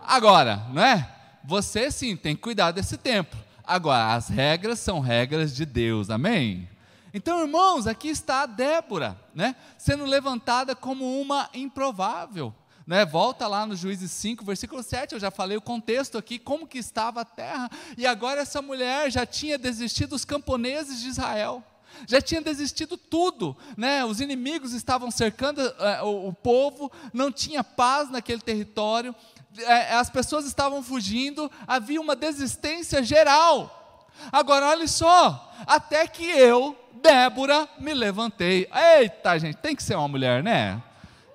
Agora, 0.00 0.66
não 0.72 0.82
é? 0.82 1.08
Você 1.44 1.90
sim 1.90 2.16
tem 2.16 2.36
que 2.36 2.42
cuidar 2.42 2.72
desse 2.72 2.96
templo. 2.96 3.38
Agora, 3.64 4.14
as 4.14 4.28
regras 4.28 4.78
são 4.78 5.00
regras 5.00 5.54
de 5.54 5.66
Deus. 5.66 6.10
Amém? 6.10 6.68
Então, 7.12 7.40
irmãos, 7.40 7.86
aqui 7.86 8.08
está 8.08 8.42
a 8.42 8.46
Débora, 8.46 9.18
né? 9.34 9.56
Sendo 9.76 10.04
levantada 10.04 10.74
como 10.74 11.20
uma 11.20 11.48
improvável. 11.54 12.54
Né, 12.86 13.04
volta 13.04 13.46
lá 13.46 13.66
no 13.66 13.76
Juízes 13.76 14.10
5, 14.12 14.42
versículo 14.46 14.82
7, 14.82 15.12
eu 15.12 15.20
já 15.20 15.30
falei 15.30 15.58
o 15.58 15.60
contexto 15.60 16.16
aqui, 16.16 16.38
como 16.38 16.66
que 16.66 16.78
estava 16.78 17.20
a 17.20 17.24
terra, 17.24 17.68
e 17.98 18.06
agora 18.06 18.40
essa 18.40 18.62
mulher 18.62 19.10
já 19.10 19.26
tinha 19.26 19.58
desistido 19.58 20.10
dos 20.10 20.24
camponeses 20.24 20.98
de 20.98 21.08
Israel 21.08 21.62
já 22.06 22.20
tinha 22.20 22.40
desistido 22.40 22.96
tudo, 22.96 23.56
né? 23.76 24.04
Os 24.04 24.20
inimigos 24.20 24.72
estavam 24.72 25.10
cercando 25.10 25.60
é, 25.60 26.02
o, 26.02 26.28
o, 26.28 26.32
povo, 26.32 26.90
não 27.12 27.32
tinha 27.32 27.64
paz 27.64 28.10
naquele 28.10 28.40
território, 28.40 29.14
é, 29.58 29.94
as 29.94 30.10
pessoas 30.10 30.44
estavam 30.46 30.82
fugindo, 30.82 31.50
havia 31.66 32.00
uma 32.00 32.14
desistência 32.14 33.02
geral. 33.02 34.06
Agora 34.32 34.66
olha 34.66 34.86
só, 34.88 35.52
até 35.66 36.06
que 36.06 36.24
eu, 36.24 36.76
Débora, 37.02 37.68
me 37.78 37.94
levantei. 37.94 38.68
Eita, 38.98 39.38
gente, 39.38 39.56
tem 39.56 39.74
que 39.76 39.82
ser 39.82 39.94
uma 39.94 40.08
mulher, 40.08 40.42
né? 40.42 40.82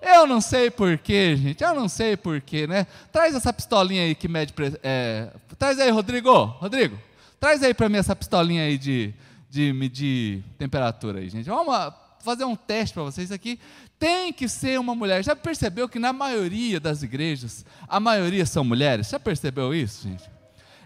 Eu 0.01 0.27
não 0.27 0.41
sei 0.41 0.69
porquê, 0.69 1.35
gente, 1.37 1.63
eu 1.63 1.73
não 1.73 1.87
sei 1.87 2.17
porquê, 2.17 2.67
né? 2.67 2.85
Traz 3.09 3.33
essa 3.35 3.53
pistolinha 3.53 4.03
aí 4.03 4.13
que 4.13 4.27
mede. 4.27 4.53
É, 4.83 5.29
traz 5.57 5.79
aí, 5.79 5.89
Rodrigo. 5.89 6.43
Rodrigo, 6.43 6.99
traz 7.39 7.63
aí 7.63 7.73
para 7.73 7.87
mim 7.87 7.97
essa 7.97 8.13
pistolinha 8.13 8.63
aí 8.63 8.77
de, 8.77 9.13
de 9.53 9.71
medir 9.71 10.43
temperatura 10.57 11.19
aí, 11.19 11.29
gente. 11.29 11.47
Vamos 11.47 11.93
fazer 12.21 12.43
um 12.43 12.55
teste 12.55 12.91
para 12.91 13.03
vocês 13.03 13.31
aqui. 13.31 13.59
Tem 13.99 14.33
que 14.33 14.49
ser 14.49 14.79
uma 14.79 14.95
mulher. 14.95 15.23
Já 15.23 15.35
percebeu 15.35 15.87
que 15.87 15.99
na 15.99 16.11
maioria 16.11 16.79
das 16.79 17.03
igrejas, 17.03 17.63
a 17.87 17.99
maioria 17.99 18.47
são 18.47 18.63
mulheres? 18.63 19.09
Já 19.09 19.19
percebeu 19.19 19.71
isso, 19.71 20.09
gente? 20.09 20.27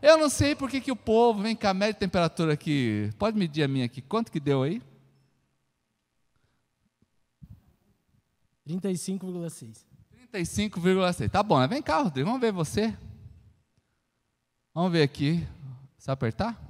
Eu 0.02 0.18
não 0.18 0.28
sei 0.28 0.54
por 0.54 0.70
que, 0.70 0.82
que 0.82 0.92
o 0.92 0.98
povo, 0.98 1.42
vem 1.42 1.56
cá, 1.56 1.74
mede 1.74 1.98
temperatura 1.98 2.52
aqui. 2.52 3.10
Pode 3.18 3.38
medir 3.38 3.64
a 3.64 3.70
minha 3.70 3.86
aqui. 3.86 4.02
Quanto 4.02 4.30
que 4.30 4.40
deu 4.40 4.64
aí? 4.64 4.82
35,6. 8.68 9.78
35,6. 10.34 11.30
Tá 11.30 11.42
bom, 11.42 11.66
vem 11.70 11.82
cá, 11.82 12.02
Rodrigo, 12.02 12.28
vamos 12.28 12.42
ver 12.42 12.52
você. 12.52 12.94
Vamos 14.74 14.92
ver 14.92 15.04
aqui. 15.04 15.48
Só 15.98 16.12
apertar? 16.12 16.67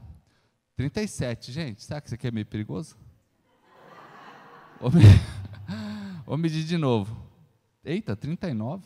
37, 0.77 1.51
gente. 1.51 1.83
Será 1.83 1.99
que 1.99 2.07
isso 2.07 2.13
aqui 2.13 2.27
é 2.27 2.31
meio 2.31 2.45
perigoso? 2.45 2.95
Vou. 4.79 4.91
Vou 6.23 6.37
medir 6.37 6.63
de 6.63 6.77
novo. 6.77 7.17
Eita, 7.83 8.15
39? 8.15 8.83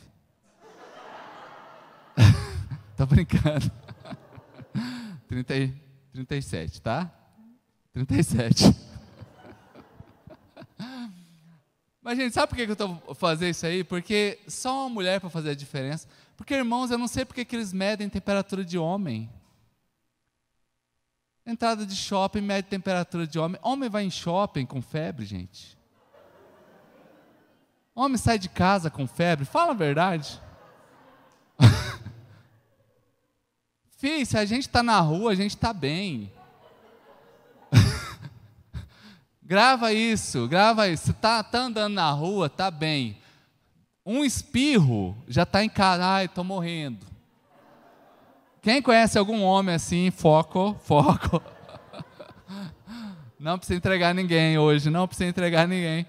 Tô 2.96 3.06
brincando. 3.06 3.70
30, 5.28 5.54
37, 6.14 6.82
tá? 6.82 7.12
37. 7.92 8.64
Mas, 12.02 12.18
gente, 12.18 12.34
sabe 12.34 12.48
por 12.48 12.56
que 12.56 12.64
eu 12.64 12.72
estou 12.72 13.16
fazendo 13.16 13.50
isso 13.50 13.66
aí? 13.66 13.84
Porque 13.84 14.40
só 14.48 14.84
uma 14.84 14.90
mulher 14.90 15.20
para 15.20 15.30
fazer 15.30 15.50
a 15.50 15.56
diferença. 15.56 16.08
Porque, 16.38 16.54
irmãos, 16.54 16.90
eu 16.90 16.98
não 16.98 17.08
sei 17.08 17.26
porque 17.26 17.44
que 17.44 17.56
eles 17.56 17.74
medem 17.74 18.08
temperatura 18.08 18.64
de 18.64 18.78
homem. 18.78 19.30
Entrada 21.52 21.86
de 21.86 21.98
shopping 21.98 22.40
mede 22.40 22.70
temperatura 22.70 23.28
de 23.28 23.38
homem. 23.38 23.60
Homem 23.62 23.90
vai 23.90 24.06
em 24.06 24.10
shopping 24.10 24.66
com 24.66 24.82
febre, 24.82 25.26
gente. 25.26 25.78
Homem 27.94 28.18
sai 28.18 28.40
de 28.40 28.48
casa 28.48 28.90
com 28.90 29.06
febre. 29.06 29.44
Fala 29.44 29.72
a 29.72 29.76
verdade. 29.76 30.42
Filho, 33.98 34.26
se 34.26 34.38
a 34.38 34.46
gente 34.46 34.62
está 34.62 34.82
na 34.82 34.98
rua, 35.02 35.34
a 35.34 35.36
gente 35.36 35.54
está 35.54 35.74
bem. 35.74 36.32
grava 39.44 39.92
isso, 39.92 40.48
grava 40.48 40.88
isso. 40.88 41.08
Se 41.08 41.12
está 41.12 41.44
tá 41.44 41.60
andando 41.64 41.96
na 41.96 42.12
rua, 42.12 42.46
está 42.46 42.72
bem. 42.72 43.18
Um 44.06 44.24
espirro 44.24 45.22
já 45.28 45.44
está 45.44 45.62
em 45.62 45.70
casa. 45.70 46.06
Ai, 46.06 46.26
estou 46.26 46.46
morrendo. 46.46 47.11
Quem 48.62 48.80
conhece 48.80 49.18
algum 49.18 49.42
homem 49.42 49.74
assim? 49.74 50.12
Foco, 50.12 50.76
foco. 50.84 51.42
Não 53.40 53.58
precisa 53.58 53.78
entregar 53.78 54.14
ninguém 54.14 54.60
hoje, 54.60 54.88
não 54.92 55.08
precisa 55.08 55.28
entregar 55.28 55.68
ninguém. 55.68 56.06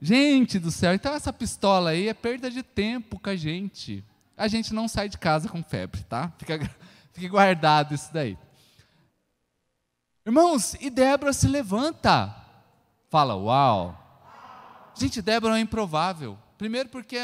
Gente 0.00 0.58
do 0.58 0.70
céu, 0.70 0.94
então 0.94 1.12
essa 1.12 1.30
pistola 1.30 1.90
aí 1.90 2.08
é 2.08 2.14
perda 2.14 2.50
de 2.50 2.62
tempo 2.62 3.20
com 3.20 3.28
a 3.28 3.36
gente. 3.36 4.02
A 4.34 4.48
gente 4.48 4.72
não 4.72 4.88
sai 4.88 5.06
de 5.06 5.18
casa 5.18 5.46
com 5.46 5.62
febre, 5.62 6.02
tá? 6.04 6.32
Fica, 6.38 6.58
fique 7.12 7.28
guardado 7.28 7.94
isso 7.94 8.10
daí. 8.10 8.38
Irmãos, 10.24 10.72
e 10.80 10.88
Débora 10.88 11.34
se 11.34 11.46
levanta. 11.46 12.34
Fala, 13.10 13.36
uau. 13.36 13.94
Gente, 14.94 15.20
Débora 15.20 15.58
é 15.58 15.60
improvável. 15.60 16.38
Primeiro 16.56 16.88
porque 16.88 17.18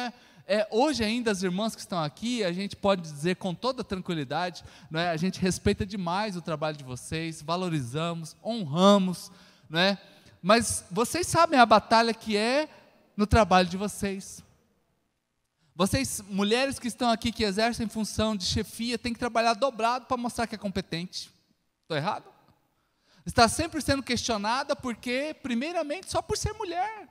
é, 0.46 0.66
hoje 0.70 1.02
ainda 1.02 1.30
as 1.30 1.42
irmãs 1.42 1.74
que 1.74 1.80
estão 1.80 1.98
aqui, 1.98 2.44
a 2.44 2.52
gente 2.52 2.76
pode 2.76 3.02
dizer 3.02 3.36
com 3.36 3.52
toda 3.52 3.82
tranquilidade, 3.82 4.64
é? 4.94 5.08
a 5.08 5.16
gente 5.16 5.40
respeita 5.40 5.84
demais 5.84 6.36
o 6.36 6.42
trabalho 6.42 6.76
de 6.76 6.84
vocês, 6.84 7.42
valorizamos, 7.42 8.36
honramos, 8.44 9.32
não 9.68 9.80
é? 9.80 9.98
mas 10.40 10.84
vocês 10.90 11.26
sabem 11.26 11.58
a 11.58 11.66
batalha 11.66 12.14
que 12.14 12.36
é 12.36 12.68
no 13.16 13.26
trabalho 13.26 13.68
de 13.68 13.76
vocês. 13.76 14.44
Vocês, 15.74 16.22
mulheres 16.28 16.78
que 16.78 16.86
estão 16.86 17.10
aqui, 17.10 17.32
que 17.32 17.42
exercem 17.42 17.88
função 17.88 18.36
de 18.36 18.44
chefia, 18.44 18.96
têm 18.96 19.12
que 19.12 19.18
trabalhar 19.18 19.54
dobrado 19.54 20.06
para 20.06 20.16
mostrar 20.16 20.46
que 20.46 20.54
é 20.54 20.58
competente. 20.58 21.30
Estou 21.82 21.96
errado? 21.96 22.24
Está 23.26 23.48
sempre 23.48 23.82
sendo 23.82 24.02
questionada 24.02 24.76
porque, 24.76 25.34
primeiramente, 25.42 26.10
só 26.10 26.22
por 26.22 26.38
ser 26.38 26.52
mulher. 26.54 27.08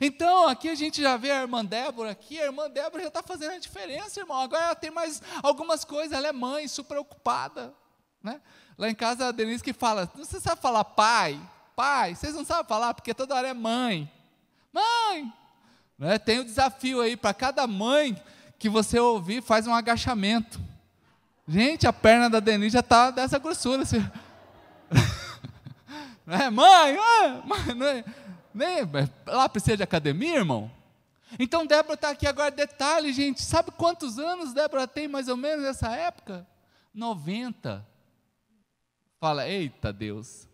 Então, 0.00 0.48
aqui 0.48 0.68
a 0.68 0.74
gente 0.74 1.00
já 1.00 1.16
vê 1.16 1.30
a 1.30 1.42
irmã 1.42 1.64
Débora 1.64 2.10
aqui, 2.10 2.40
a 2.40 2.46
irmã 2.46 2.68
Débora 2.68 3.02
já 3.02 3.08
está 3.08 3.22
fazendo 3.22 3.52
a 3.52 3.58
diferença, 3.58 4.20
irmão. 4.20 4.40
Agora 4.40 4.64
ela 4.64 4.74
tem 4.74 4.90
mais 4.90 5.22
algumas 5.42 5.84
coisas, 5.84 6.12
ela 6.12 6.26
é 6.26 6.32
mãe, 6.32 6.66
super 6.66 6.98
ocupada. 6.98 7.72
Né? 8.22 8.40
Lá 8.76 8.90
em 8.90 8.94
casa 8.94 9.28
a 9.28 9.32
Denise 9.32 9.62
que 9.62 9.72
fala, 9.72 10.10
você 10.14 10.40
sabe 10.40 10.60
falar 10.60 10.84
pai? 10.84 11.40
Pai, 11.76 12.14
vocês 12.14 12.34
não 12.34 12.44
sabem 12.44 12.66
falar 12.66 12.94
porque 12.94 13.14
toda 13.14 13.34
hora 13.34 13.48
é 13.48 13.54
mãe. 13.54 14.10
Mãe, 14.72 15.32
né? 15.98 16.18
Tem 16.18 16.38
o 16.38 16.42
um 16.42 16.44
desafio 16.44 17.00
aí 17.00 17.16
para 17.16 17.32
cada 17.32 17.66
mãe 17.66 18.20
que 18.58 18.68
você 18.68 18.98
ouvir, 18.98 19.42
faz 19.42 19.66
um 19.66 19.74
agachamento. 19.74 20.60
Gente, 21.46 21.86
a 21.86 21.92
perna 21.92 22.28
da 22.28 22.40
Denise 22.40 22.72
já 22.72 22.80
está 22.80 23.10
dessa 23.10 23.38
grossura. 23.38 23.82
Assim. 23.82 24.04
né? 26.26 26.50
Mãe, 26.50 26.96
mãe, 26.96 27.74
mãe 27.74 28.04
nem, 28.56 28.78
lá 29.26 29.48
precisa 29.48 29.76
de 29.76 29.82
academia, 29.82 30.36
irmão? 30.36 30.70
Então 31.38 31.66
Débora 31.66 31.94
está 31.94 32.10
aqui 32.10 32.26
agora, 32.26 32.50
detalhe, 32.50 33.12
gente, 33.12 33.42
sabe 33.42 33.70
quantos 33.72 34.18
anos 34.18 34.52
Débora 34.52 34.86
tem 34.86 35.08
mais 35.08 35.28
ou 35.28 35.36
menos 35.36 35.64
nessa 35.64 35.90
época? 35.94 36.46
90. 36.94 37.86
Fala, 39.20 39.48
eita 39.48 39.92
Deus. 39.92 40.48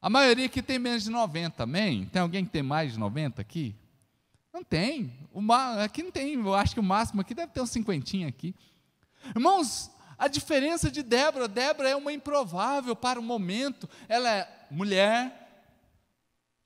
A 0.00 0.10
maioria 0.10 0.46
aqui 0.46 0.62
tem 0.62 0.78
menos 0.78 1.04
de 1.04 1.10
90, 1.10 1.62
amém? 1.62 2.06
Tem 2.06 2.20
alguém 2.20 2.44
que 2.44 2.50
tem 2.50 2.62
mais 2.62 2.92
de 2.92 2.98
90 2.98 3.40
aqui? 3.40 3.74
Não 4.52 4.62
tem. 4.62 5.12
aqui 5.82 6.02
não 6.02 6.10
tem, 6.10 6.34
eu 6.34 6.54
acho 6.54 6.74
que 6.74 6.80
o 6.80 6.82
máximo 6.82 7.20
aqui 7.20 7.34
deve 7.34 7.52
ter 7.52 7.60
uns 7.60 7.70
cinquentinho 7.70 8.28
aqui. 8.28 8.54
Irmãos, 9.34 9.90
a 10.18 10.28
diferença 10.28 10.90
de 10.90 11.02
Débora, 11.02 11.48
Débora 11.48 11.88
é 11.88 11.96
uma 11.96 12.12
improvável 12.12 12.94
para 12.94 13.18
o 13.18 13.22
momento. 13.22 13.88
Ela 14.08 14.30
é 14.30 14.66
mulher, 14.70 15.43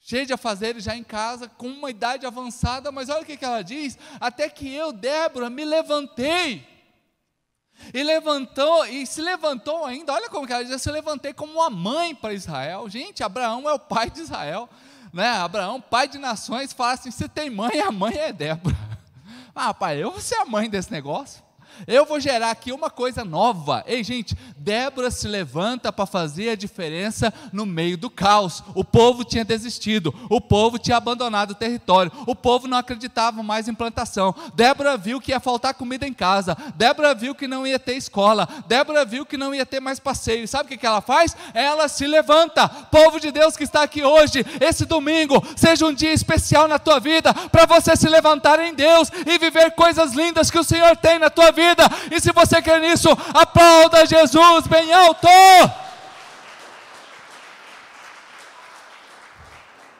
cheia 0.08 0.24
de 0.24 0.32
afazeres 0.32 0.84
já 0.84 0.96
em 0.96 1.04
casa, 1.04 1.48
com 1.48 1.68
uma 1.68 1.90
idade 1.90 2.24
avançada, 2.24 2.90
mas 2.90 3.08
olha 3.08 3.22
o 3.22 3.24
que, 3.24 3.44
ela 3.44 3.62
diz: 3.62 3.98
até 4.18 4.48
que 4.48 4.72
eu, 4.72 4.92
Débora, 4.92 5.50
me 5.50 5.64
levantei. 5.64 6.66
E 7.94 8.02
levantou, 8.02 8.86
e 8.86 9.06
se 9.06 9.20
levantou 9.20 9.84
ainda, 9.84 10.12
olha 10.12 10.28
como 10.28 10.44
que 10.46 10.52
ela 10.52 10.64
diz, 10.64 10.72
eu 10.72 10.80
se 10.80 10.90
levantei 10.90 11.32
como 11.32 11.52
uma 11.52 11.70
mãe 11.70 12.12
para 12.12 12.34
Israel. 12.34 12.88
Gente, 12.88 13.22
Abraão 13.22 13.68
é 13.68 13.72
o 13.72 13.78
pai 13.78 14.10
de 14.10 14.20
Israel 14.20 14.68
né, 15.12 15.28
Abraão, 15.28 15.80
pai 15.80 16.06
de 16.08 16.18
nações, 16.18 16.72
fala 16.72 16.92
assim: 16.92 17.10
você 17.10 17.28
tem 17.28 17.50
mãe, 17.50 17.80
a 17.80 17.90
mãe 17.90 18.16
é 18.16 18.32
Débora. 18.32 18.76
Ah, 19.60 19.74
pai, 19.74 20.00
eu 20.00 20.12
vou 20.12 20.20
ser 20.20 20.36
a 20.36 20.44
mãe 20.44 20.70
desse 20.70 20.92
negócio. 20.92 21.42
Eu 21.86 22.04
vou 22.04 22.18
gerar 22.18 22.50
aqui 22.50 22.72
uma 22.72 22.90
coisa 22.90 23.24
nova. 23.24 23.84
Ei, 23.86 24.02
gente, 24.02 24.36
Débora 24.56 25.10
se 25.10 25.28
levanta 25.28 25.92
para 25.92 26.06
fazer 26.06 26.50
a 26.50 26.56
diferença 26.56 27.32
no 27.52 27.64
meio 27.64 27.96
do 27.96 28.10
caos. 28.10 28.62
O 28.74 28.84
povo 28.84 29.24
tinha 29.24 29.44
desistido, 29.44 30.14
o 30.28 30.40
povo 30.40 30.78
tinha 30.78 30.96
abandonado 30.96 31.52
o 31.52 31.54
território, 31.54 32.12
o 32.26 32.34
povo 32.34 32.66
não 32.66 32.78
acreditava 32.78 33.42
mais 33.42 33.68
em 33.68 33.74
plantação. 33.74 34.34
Débora 34.54 34.96
viu 34.96 35.20
que 35.20 35.30
ia 35.30 35.40
faltar 35.40 35.74
comida 35.74 36.06
em 36.06 36.12
casa, 36.12 36.56
Débora 36.74 37.14
viu 37.14 37.34
que 37.34 37.46
não 37.46 37.66
ia 37.66 37.78
ter 37.78 37.96
escola, 37.96 38.48
Débora 38.66 39.04
viu 39.04 39.24
que 39.24 39.36
não 39.36 39.54
ia 39.54 39.64
ter 39.64 39.80
mais 39.80 39.98
passeio. 39.98 40.48
Sabe 40.48 40.74
o 40.74 40.78
que, 40.78 40.86
ela 40.86 41.00
faz? 41.00 41.36
Ela 41.54 41.88
se 41.88 42.06
levanta. 42.06 42.68
Povo 42.68 43.20
de 43.20 43.30
Deus 43.30 43.56
que 43.56 43.64
está 43.64 43.82
aqui 43.82 44.02
hoje, 44.02 44.44
esse 44.60 44.84
domingo, 44.84 45.42
seja 45.56 45.86
um 45.86 45.94
dia 45.94 46.12
especial 46.12 46.66
na 46.66 46.78
tua 46.78 46.98
vida, 46.98 47.32
para 47.32 47.66
você 47.66 47.96
se 47.96 48.08
levantar 48.08 48.58
em 48.60 48.74
Deus 48.74 49.10
e 49.26 49.38
viver 49.38 49.72
coisas 49.72 50.12
lindas 50.12 50.50
que 50.50 50.58
o 50.58 50.64
Senhor 50.64 50.96
tem 50.96 51.18
na 51.18 51.30
tua 51.30 51.52
vida 51.52 51.67
vida. 51.68 51.84
E 52.10 52.20
se 52.20 52.32
você 52.32 52.62
quer 52.62 52.80
nisso, 52.80 53.08
aplauda 53.34 54.06
Jesus 54.06 54.66
bem 54.66 54.92
alto. 54.92 55.28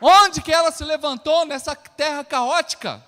Onde 0.00 0.40
que 0.40 0.52
ela 0.52 0.70
se 0.70 0.84
levantou 0.84 1.44
nessa 1.44 1.74
terra 1.74 2.24
caótica? 2.24 3.02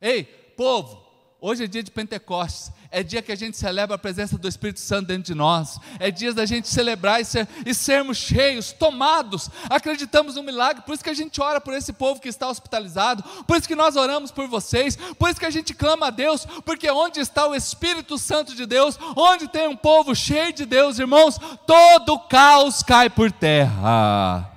Ei, 0.00 0.24
povo, 0.56 1.03
hoje 1.44 1.64
é 1.64 1.66
dia 1.66 1.82
de 1.82 1.90
Pentecostes. 1.90 2.72
É 2.90 3.02
dia 3.02 3.20
que 3.20 3.30
a 3.30 3.36
gente 3.36 3.54
celebra 3.56 3.96
a 3.96 3.98
presença 3.98 4.38
do 4.38 4.48
Espírito 4.48 4.80
Santo 4.80 5.08
dentro 5.08 5.24
de 5.24 5.34
nós, 5.34 5.78
é 5.98 6.12
dia 6.12 6.32
da 6.32 6.46
gente 6.46 6.68
celebrar 6.68 7.20
e, 7.20 7.24
ser, 7.24 7.46
e 7.66 7.74
sermos 7.74 8.16
cheios, 8.16 8.70
tomados, 8.72 9.50
acreditamos 9.68 10.36
no 10.36 10.44
milagre, 10.44 10.82
por 10.82 10.94
isso 10.94 11.02
que 11.02 11.10
a 11.10 11.14
gente 11.14 11.40
ora 11.42 11.60
por 11.60 11.74
esse 11.74 11.92
povo 11.92 12.20
que 12.20 12.28
está 12.28 12.48
hospitalizado, 12.48 13.24
por 13.48 13.56
isso 13.56 13.66
que 13.66 13.74
nós 13.74 13.96
oramos 13.96 14.30
por 14.30 14.46
vocês, 14.46 14.96
por 15.18 15.28
isso 15.28 15.40
que 15.40 15.46
a 15.46 15.50
gente 15.50 15.74
clama 15.74 16.06
a 16.06 16.10
Deus, 16.10 16.46
porque 16.64 16.88
onde 16.88 17.18
está 17.18 17.48
o 17.48 17.54
Espírito 17.54 18.16
Santo 18.16 18.54
de 18.54 18.64
Deus, 18.64 18.96
onde 19.16 19.48
tem 19.48 19.66
um 19.66 19.76
povo 19.76 20.14
cheio 20.14 20.52
de 20.52 20.64
Deus, 20.64 21.00
irmãos, 21.00 21.36
todo 21.66 22.20
caos 22.28 22.80
cai 22.80 23.10
por 23.10 23.32
terra. 23.32 24.48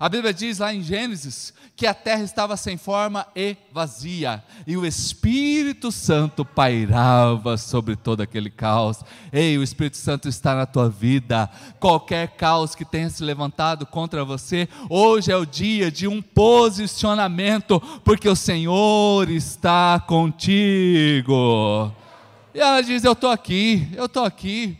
A 0.00 0.08
Bíblia 0.08 0.34
diz 0.34 0.58
lá 0.58 0.74
em 0.74 0.82
Gênesis 0.82 1.54
que 1.78 1.86
a 1.86 1.94
terra 1.94 2.24
estava 2.24 2.56
sem 2.56 2.76
forma 2.76 3.24
e 3.36 3.56
vazia, 3.70 4.42
e 4.66 4.76
o 4.76 4.84
Espírito 4.84 5.92
Santo 5.92 6.44
pairava 6.44 7.56
sobre 7.56 7.94
todo 7.94 8.20
aquele 8.20 8.50
caos. 8.50 9.04
Ei, 9.32 9.56
o 9.56 9.62
Espírito 9.62 9.96
Santo 9.96 10.28
está 10.28 10.56
na 10.56 10.66
tua 10.66 10.90
vida. 10.90 11.48
Qualquer 11.78 12.30
caos 12.30 12.74
que 12.74 12.84
tenha 12.84 13.08
se 13.08 13.22
levantado 13.22 13.86
contra 13.86 14.24
você, 14.24 14.68
hoje 14.90 15.30
é 15.30 15.36
o 15.36 15.46
dia 15.46 15.88
de 15.88 16.08
um 16.08 16.20
posicionamento, 16.20 17.80
porque 18.02 18.28
o 18.28 18.34
Senhor 18.34 19.30
está 19.30 20.00
contigo. 20.00 21.92
E 22.52 22.58
ela 22.58 22.80
diz: 22.80 23.04
Eu 23.04 23.12
estou 23.12 23.30
aqui, 23.30 23.88
eu 23.94 24.06
estou 24.06 24.24
aqui. 24.24 24.76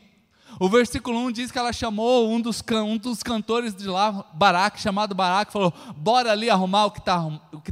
O 0.60 0.68
versículo 0.68 1.18
1 1.26 1.32
diz 1.32 1.52
que 1.52 1.58
ela 1.58 1.72
chamou 1.72 2.28
um 2.30 2.40
dos, 2.40 2.62
um 2.84 2.96
dos 2.96 3.22
cantores 3.22 3.74
de 3.74 3.86
lá, 3.86 4.24
Baraque, 4.32 4.80
chamado 4.80 5.14
Baraque, 5.14 5.52
falou: 5.52 5.72
bora 5.96 6.32
ali 6.32 6.50
arrumar 6.50 6.86
o 6.86 6.90
que 6.90 6.98
está 6.98 7.22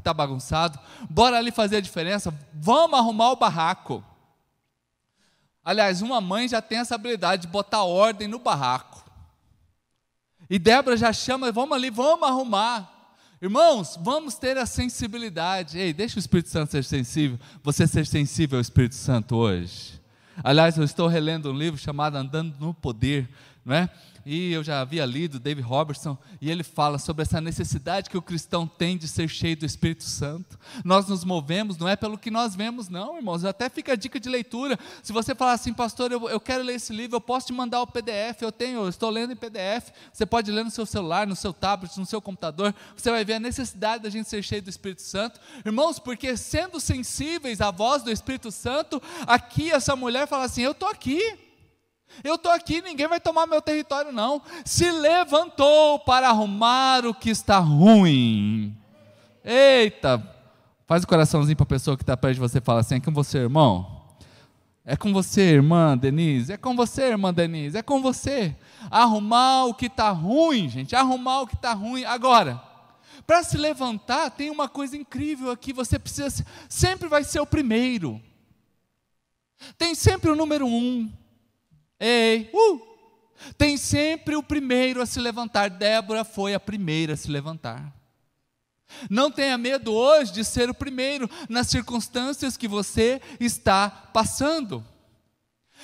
tá 0.02 0.14
bagunçado, 0.14 0.78
bora 1.10 1.36
ali 1.36 1.50
fazer 1.50 1.78
a 1.78 1.80
diferença, 1.80 2.32
vamos 2.54 2.98
arrumar 2.98 3.32
o 3.32 3.36
barraco. 3.36 4.04
Aliás, 5.64 6.00
uma 6.00 6.20
mãe 6.20 6.46
já 6.46 6.62
tem 6.62 6.78
essa 6.78 6.94
habilidade 6.94 7.42
de 7.42 7.48
botar 7.48 7.82
ordem 7.82 8.28
no 8.28 8.38
barraco. 8.38 9.04
E 10.48 10.60
Débora 10.60 10.96
já 10.96 11.12
chama, 11.12 11.50
vamos 11.50 11.76
ali, 11.76 11.90
vamos 11.90 12.28
arrumar. 12.28 12.92
Irmãos, 13.42 13.98
vamos 14.00 14.36
ter 14.36 14.56
a 14.56 14.64
sensibilidade. 14.64 15.76
Ei, 15.76 15.92
deixa 15.92 16.16
o 16.16 16.20
Espírito 16.20 16.50
Santo 16.50 16.70
ser 16.70 16.84
sensível. 16.84 17.36
Você 17.64 17.84
ser 17.84 18.06
sensível 18.06 18.58
ao 18.58 18.62
Espírito 18.62 18.94
Santo 18.94 19.34
hoje. 19.34 20.00
Aliás, 20.42 20.76
eu 20.76 20.84
estou 20.84 21.08
relendo 21.08 21.50
um 21.50 21.56
livro 21.56 21.78
chamado 21.78 22.16
Andando 22.16 22.54
no 22.58 22.74
Poder, 22.74 23.28
não 23.64 23.74
é? 23.74 23.88
E 24.28 24.52
eu 24.52 24.64
já 24.64 24.80
havia 24.80 25.06
lido 25.06 25.38
David 25.38 25.64
Robertson 25.64 26.18
e 26.40 26.50
ele 26.50 26.64
fala 26.64 26.99
sobre 26.99 27.23
essa 27.23 27.40
necessidade 27.40 28.11
que 28.11 28.18
o 28.18 28.23
cristão 28.23 28.66
tem 28.66 28.99
de 28.99 29.06
ser 29.06 29.28
cheio 29.28 29.56
do 29.56 29.64
Espírito 29.64 30.02
Santo. 30.02 30.59
Nós 30.85 31.06
nos 31.06 31.23
movemos, 31.23 31.78
não 31.78 31.88
é 31.88 31.95
pelo 31.95 32.18
que 32.18 32.28
nós 32.28 32.56
vemos, 32.56 32.88
não, 32.88 33.16
irmãos. 33.16 33.45
Até 33.45 33.68
fica 33.68 33.92
a 33.92 33.97
dica 33.97 34.18
de 34.18 34.28
leitura. 34.28 34.76
Se 35.00 35.12
você 35.12 35.33
falar 35.33 35.52
assim, 35.52 35.73
pastor, 35.73 36.11
eu, 36.11 36.28
eu 36.28 36.40
quero 36.40 36.64
ler 36.64 36.75
esse 36.75 36.92
livro, 36.92 37.14
eu 37.14 37.21
posso 37.21 37.47
te 37.47 37.52
mandar 37.52 37.80
o 37.80 37.87
PDF, 37.87 38.42
eu 38.42 38.50
tenho, 38.50 38.80
eu 38.80 38.88
estou 38.88 39.11
lendo 39.11 39.33
em 39.33 39.37
PDF. 39.37 39.92
Você 40.12 40.26
pode 40.26 40.50
ler 40.50 40.64
no 40.64 40.73
seu 40.73 40.85
celular, 40.85 41.25
no 41.25 41.37
seu 41.37 41.52
tablet, 41.52 41.97
no 41.97 42.04
seu 42.04 42.21
computador. 42.21 42.75
Você 42.97 43.12
vai 43.12 43.25
ver 43.25 43.35
a 43.35 43.40
necessidade 43.40 44.02
da 44.02 44.11
gente 44.11 44.28
ser 44.28 44.42
cheio 44.42 44.61
do 44.61 44.68
Espírito 44.68 45.02
Santo. 45.02 45.38
Irmãos, 45.64 46.00
porque 46.00 46.37
sendo 46.37 46.80
sensíveis 46.80 47.61
à 47.61 47.71
voz 47.71 48.02
do 48.02 48.11
Espírito 48.11 48.50
Santo, 48.50 49.00
aqui 49.25 49.71
essa 49.71 49.95
mulher 49.95 50.26
fala 50.26 50.47
assim: 50.47 50.62
Eu 50.62 50.73
estou 50.73 50.88
aqui. 50.88 51.45
Eu 52.25 52.36
estou 52.36 52.50
aqui, 52.50 52.80
ninguém 52.80 53.06
vai 53.06 53.20
tomar 53.20 53.46
meu 53.46 53.60
território, 53.60 54.12
não. 54.12 54.40
Se 54.64 54.90
levantou 54.90 55.98
para 56.00 56.28
arrumar 56.28 57.04
o 57.04 57.14
que 57.14 57.30
está 57.30 57.58
ruim. 57.58 58.76
Eita, 59.44 60.22
faz 60.86 61.04
o 61.04 61.06
coraçãozinho 61.06 61.56
para 61.56 61.64
a 61.64 61.66
pessoa 61.66 61.96
que 61.96 62.02
está 62.02 62.16
perto 62.16 62.34
de 62.34 62.40
você 62.40 62.58
e 62.58 62.62
fala 62.62 62.80
assim: 62.80 62.96
é 62.96 63.00
com 63.00 63.12
você, 63.12 63.38
irmão. 63.38 63.96
É 64.88 64.96
com 64.96 65.12
você, 65.12 65.42
irmã 65.42 65.98
Denise. 65.98 66.52
É 66.52 66.56
com 66.56 66.76
você, 66.76 67.08
irmã 67.08 67.34
Denise. 67.34 67.76
É 67.76 67.82
com 67.82 68.00
você. 68.00 68.54
Arrumar 68.88 69.64
o 69.64 69.75
que 69.75 69.86
está 69.86 70.10
ruim, 70.10 70.68
gente. 70.68 70.94
Arrumar 70.94 71.40
o 71.40 71.46
que 71.46 71.56
está 71.56 71.72
ruim. 71.72 72.04
Agora, 72.04 72.62
para 73.26 73.42
se 73.42 73.56
levantar, 73.56 74.30
tem 74.30 74.48
uma 74.48 74.68
coisa 74.68 74.96
incrível 74.96 75.50
aqui. 75.50 75.72
Você 75.72 75.98
precisa, 75.98 76.46
sempre 76.68 77.08
vai 77.08 77.25
ser 77.25 77.40
o 77.40 77.46
primeiro. 77.46 78.22
Tem 79.76 79.92
sempre 79.94 80.30
o 80.30 80.36
número 80.36 80.66
um. 80.66 81.12
Ei, 81.98 82.50
uh! 82.52 82.96
Tem 83.56 83.76
sempre 83.76 84.36
o 84.36 84.42
primeiro 84.42 85.00
a 85.00 85.06
se 85.06 85.20
levantar. 85.20 85.68
Débora 85.70 86.24
foi 86.24 86.54
a 86.54 86.60
primeira 86.60 87.14
a 87.14 87.16
se 87.16 87.30
levantar. 87.30 87.94
Não 89.10 89.30
tenha 89.30 89.58
medo 89.58 89.92
hoje 89.92 90.32
de 90.32 90.44
ser 90.44 90.70
o 90.70 90.74
primeiro 90.74 91.28
nas 91.48 91.68
circunstâncias 91.68 92.56
que 92.56 92.68
você 92.68 93.20
está 93.40 93.90
passando. 93.90 94.84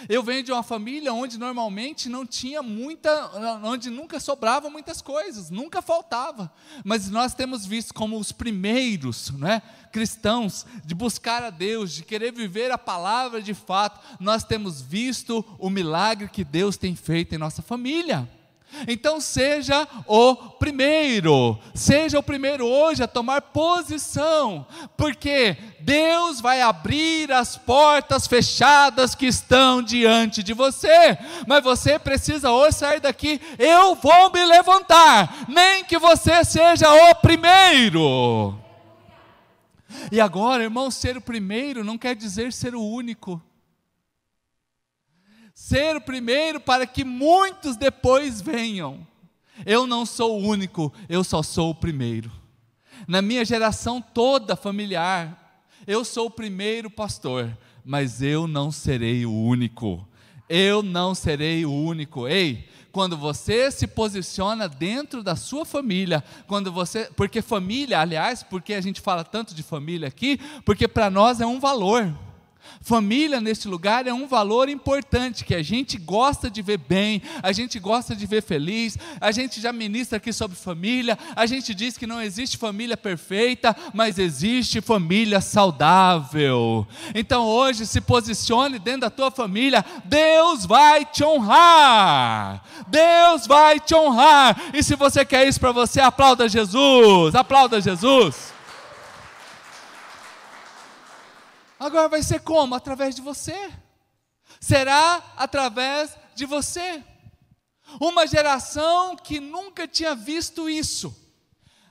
Eu 0.09 0.23
venho 0.23 0.43
de 0.43 0.51
uma 0.51 0.63
família 0.63 1.13
onde 1.13 1.39
normalmente 1.39 2.09
não 2.09 2.27
tinha 2.27 2.63
muita, 2.63 3.31
onde 3.63 3.91
nunca 3.91 4.19
sobrava 4.19 4.69
muitas 4.69 5.01
coisas, 5.01 5.51
nunca 5.51 5.81
faltava. 5.81 6.53
Mas 6.85 7.09
nós 7.09 7.35
temos 7.35 7.65
visto 7.65 7.95
como 7.95 8.19
os 8.19 8.33
primeiros, 8.33 9.31
né, 9.31 9.63
cristãos, 9.93 10.67
de 10.85 10.95
buscar 10.95 11.43
a 11.43 11.51
Deus, 11.51 11.93
de 11.93 12.05
querer 12.05 12.33
viver 12.33 12.71
a 12.71 12.79
palavra 12.79 13.41
de 13.41 13.55
fato, 13.55 14.01
nós 14.19 14.43
temos 14.45 14.81
visto 14.81 15.45
o 15.59 15.71
milagre 15.71 16.29
que 16.29 16.45
Deus 16.45 16.77
tem 16.77 16.97
feito 16.97 17.35
em 17.35 17.39
nossa 17.39 17.63
família. 17.63 18.29
Então 18.89 19.21
seja 19.21 19.87
o 20.07 20.35
primeiro, 20.35 21.59
seja 21.75 22.19
o 22.19 22.23
primeiro 22.23 22.67
hoje 22.67 23.03
a 23.03 23.09
tomar 23.09 23.43
posição, 23.43 24.67
porque 24.97 25.57
Deus 25.81 26.41
vai 26.41 26.61
abrir 26.61 27.31
as 27.33 27.57
portas 27.57 28.27
fechadas 28.27 29.15
que 29.15 29.27
estão 29.27 29.83
diante 29.83 30.43
de 30.43 30.53
você, 30.53 31.19
mas 31.47 31.63
você 31.63 31.99
precisa 31.99 32.51
hoje 32.51 32.77
sair 32.77 33.01
daqui, 33.01 33.41
eu 33.59 33.95
vou 33.95 34.33
me 34.33 34.45
levantar, 34.45 35.47
nem 35.49 35.85
que 35.85 35.99
você 35.99 36.45
seja 36.45 36.93
o 37.11 37.15
primeiro. 37.17 38.59
E 40.11 40.21
agora, 40.21 40.63
irmão, 40.63 40.91
ser 40.91 41.17
o 41.17 41.21
primeiro 41.21 41.85
não 41.85 41.99
quer 41.99 42.17
dizer 42.17 42.53
ser 42.53 42.75
o 42.75 42.83
único 42.83 43.41
ser 45.63 45.95
o 45.95 46.01
primeiro 46.01 46.59
para 46.59 46.85
que 46.85 47.05
muitos 47.05 47.77
depois 47.77 48.41
venham. 48.41 49.07
Eu 49.65 49.87
não 49.87 50.05
sou 50.05 50.41
o 50.41 50.45
único, 50.45 50.93
eu 51.09 51.23
só 51.23 51.41
sou 51.41 51.71
o 51.71 51.75
primeiro. 51.75 52.33
Na 53.07 53.23
minha 53.23 53.45
geração 53.45 54.03
toda 54.03 54.57
familiar, 54.57 55.65
eu 55.87 56.05
sou 56.05 56.27
o 56.27 56.31
primeiro 56.31 56.91
pastor, 56.91 57.57
mas 57.85 58.21
eu 58.21 58.49
não 58.49 58.73
serei 58.73 59.25
o 59.25 59.33
único. 59.33 60.05
Eu 60.49 60.83
não 60.83 61.15
serei 61.15 61.65
o 61.65 61.73
único. 61.73 62.27
Ei, 62.27 62.69
quando 62.91 63.17
você 63.17 63.71
se 63.71 63.87
posiciona 63.87 64.69
dentro 64.69 65.23
da 65.23 65.37
sua 65.37 65.65
família, 65.65 66.25
quando 66.49 66.73
você, 66.73 67.09
porque 67.15 67.41
família, 67.41 68.01
aliás, 68.01 68.43
porque 68.43 68.75
a 68.75 68.81
gente 68.81 69.01
fala 69.01 69.23
tanto 69.23 69.55
de 69.55 69.63
família 69.63 70.09
aqui, 70.09 70.41
porque 70.65 70.89
para 70.89 71.09
nós 71.09 71.41
é 71.41 71.47
um 71.47 71.61
valor. 71.61 72.13
Família 72.83 73.41
neste 73.41 73.69
lugar 73.69 74.09
é 74.09 74.13
um 74.13 74.27
valor 74.27 74.69
importante 74.69 75.45
que 75.45 75.55
a 75.55 75.63
gente 75.63 75.97
gosta 75.97 76.51
de 76.51 76.61
ver 76.63 76.79
bem, 76.79 77.23
a 77.41 77.53
gente 77.53 77.79
gosta 77.79 78.15
de 78.15 78.27
ver 78.27 78.43
feliz, 78.43 78.99
a 79.21 79.31
gente 79.31 79.61
já 79.61 79.73
ministra 79.73 80.17
aqui 80.17 80.33
sobre 80.33 80.57
família, 80.57 81.17
a 81.37 81.47
gente 81.47 81.75
diz 81.75 81.97
que 81.97 82.09
não 82.09 82.21
existe 82.21 82.59
família 82.59 82.97
perfeita, 82.97 83.77
mas 83.95 84.19
existe 84.19 84.81
família 84.81 85.41
saudável. 85.41 86.85
Então 87.15 87.47
hoje 87.47 87.87
se 87.87 88.01
posicione 88.01 88.81
dentro 88.81 89.03
da 89.03 89.11
tua 89.11 89.31
família, 89.31 89.85
Deus 90.05 90.67
vai 90.67 91.05
te 91.05 91.23
honrar. 91.23 92.65
Deus 92.89 93.47
vai 93.47 93.79
te 93.79 93.95
honrar. 93.95 94.61
E 94.75 94.83
se 94.83 94.97
você 94.97 95.25
quer 95.25 95.47
isso 95.47 95.61
para 95.61 95.71
você, 95.71 96.01
aplauda 96.01 96.49
Jesus. 96.49 97.35
Aplauda 97.35 97.81
Jesus. 97.81 98.53
Agora 101.83 102.09
vai 102.09 102.23
ser 102.23 102.39
como? 102.43 102.77
Através 102.77 103.13
de 103.13 103.21
você. 103.21 103.73
Será 104.61 105.21
através 105.37 106.17
de 106.33 106.47
você. 106.47 107.03
Uma 108.01 108.25
geração 108.25 109.17
que 109.17 109.41
nunca 109.41 109.89
tinha 109.89 110.15
visto 110.15 110.71
isso. 110.71 111.13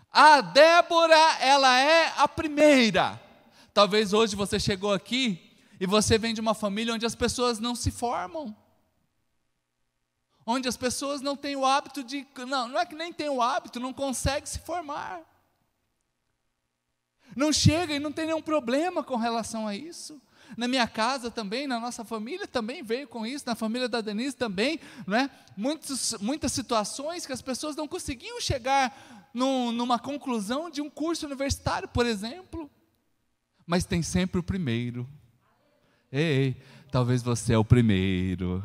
A 0.09 0.39
Débora, 0.39 1.17
ela 1.41 1.77
é 1.77 2.13
a 2.15 2.25
primeira. 2.25 3.21
Talvez 3.73 4.13
hoje 4.13 4.33
você 4.33 4.57
chegou 4.57 4.93
aqui 4.93 5.57
e 5.77 5.85
você 5.85 6.17
vem 6.17 6.33
de 6.33 6.39
uma 6.39 6.53
família 6.53 6.93
onde 6.93 7.05
as 7.05 7.15
pessoas 7.15 7.59
não 7.59 7.75
se 7.75 7.91
formam. 7.91 8.55
Onde 10.45 10.69
as 10.69 10.77
pessoas 10.77 11.19
não 11.19 11.35
têm 11.35 11.57
o 11.57 11.65
hábito 11.65 12.01
de. 12.01 12.25
Não, 12.47 12.69
não 12.69 12.79
é 12.79 12.85
que 12.85 12.95
nem 12.95 13.11
tem 13.11 13.27
o 13.27 13.41
hábito, 13.41 13.77
não 13.77 13.91
consegue 13.91 14.47
se 14.47 14.59
formar. 14.59 15.19
Não 17.35 17.51
chega 17.51 17.93
e 17.93 17.99
não 17.99 18.11
tem 18.11 18.25
nenhum 18.25 18.41
problema 18.41 19.03
com 19.03 19.15
relação 19.15 19.67
a 19.67 19.75
isso. 19.75 20.21
Na 20.57 20.67
minha 20.67 20.87
casa 20.87 21.31
também, 21.31 21.65
na 21.65 21.79
nossa 21.79 22.03
família 22.03 22.45
também 22.45 22.83
veio 22.83 23.07
com 23.07 23.25
isso, 23.25 23.45
na 23.45 23.55
família 23.55 23.87
da 23.87 24.01
Denise 24.01 24.35
também, 24.35 24.79
não 25.07 25.17
é? 25.17 25.29
Muitos, 25.55 26.15
muitas 26.19 26.51
situações 26.51 27.25
que 27.25 27.31
as 27.31 27.41
pessoas 27.41 27.75
não 27.75 27.87
conseguiam 27.87 28.39
chegar 28.41 29.29
num, 29.33 29.71
numa 29.71 29.97
conclusão 29.97 30.69
de 30.69 30.81
um 30.81 30.89
curso 30.89 31.25
universitário, 31.25 31.87
por 31.87 32.05
exemplo. 32.05 32.69
Mas 33.65 33.85
tem 33.85 34.01
sempre 34.01 34.39
o 34.39 34.43
primeiro. 34.43 35.07
Ei, 36.11 36.21
ei 36.21 36.61
talvez 36.91 37.23
você 37.23 37.53
é 37.53 37.57
o 37.57 37.63
primeiro. 37.63 38.63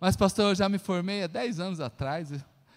Mas, 0.00 0.16
pastor, 0.16 0.50
eu 0.50 0.54
já 0.54 0.68
me 0.68 0.78
formei 0.78 1.22
há 1.22 1.26
10 1.26 1.60
anos 1.60 1.80
atrás. 1.80 2.32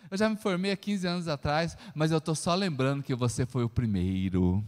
Eu 0.10 0.18
já 0.18 0.30
me 0.30 0.36
formei 0.36 0.72
há 0.72 0.78
15 0.78 1.08
anos 1.08 1.28
atrás, 1.28 1.78
mas 1.96 2.12
eu 2.12 2.18
estou 2.18 2.36
só 2.36 2.54
lembrando 2.54 3.04
que 3.04 3.16
você 3.16 3.46
foi 3.46 3.64
o 3.64 3.70
primeiro. 3.70 4.64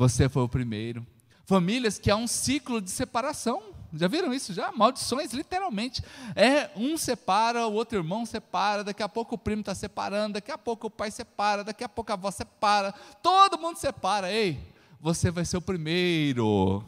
Você 0.00 0.30
foi 0.30 0.42
o 0.42 0.48
primeiro. 0.48 1.06
Famílias 1.44 1.98
que 1.98 2.10
há 2.10 2.16
um 2.16 2.26
ciclo 2.26 2.80
de 2.80 2.90
separação. 2.90 3.64
Já 3.92 4.08
viram 4.08 4.32
isso 4.32 4.54
já? 4.54 4.72
Maldições, 4.72 5.34
literalmente. 5.34 6.02
É 6.34 6.70
um 6.74 6.96
separa, 6.96 7.66
o 7.66 7.74
outro 7.74 7.98
irmão 7.98 8.24
separa, 8.24 8.82
daqui 8.82 9.02
a 9.02 9.08
pouco 9.10 9.34
o 9.34 9.38
primo 9.38 9.60
está 9.60 9.74
separando, 9.74 10.32
daqui 10.32 10.50
a 10.50 10.56
pouco 10.56 10.86
o 10.86 10.90
pai 10.90 11.10
separa, 11.10 11.62
daqui 11.62 11.84
a 11.84 11.88
pouco 11.88 12.10
a 12.10 12.14
avó 12.14 12.30
separa, 12.30 12.94
todo 13.22 13.58
mundo 13.58 13.76
separa. 13.76 14.32
Ei, 14.32 14.58
você 14.98 15.30
vai 15.30 15.44
ser 15.44 15.58
o 15.58 15.60
primeiro. 15.60 16.82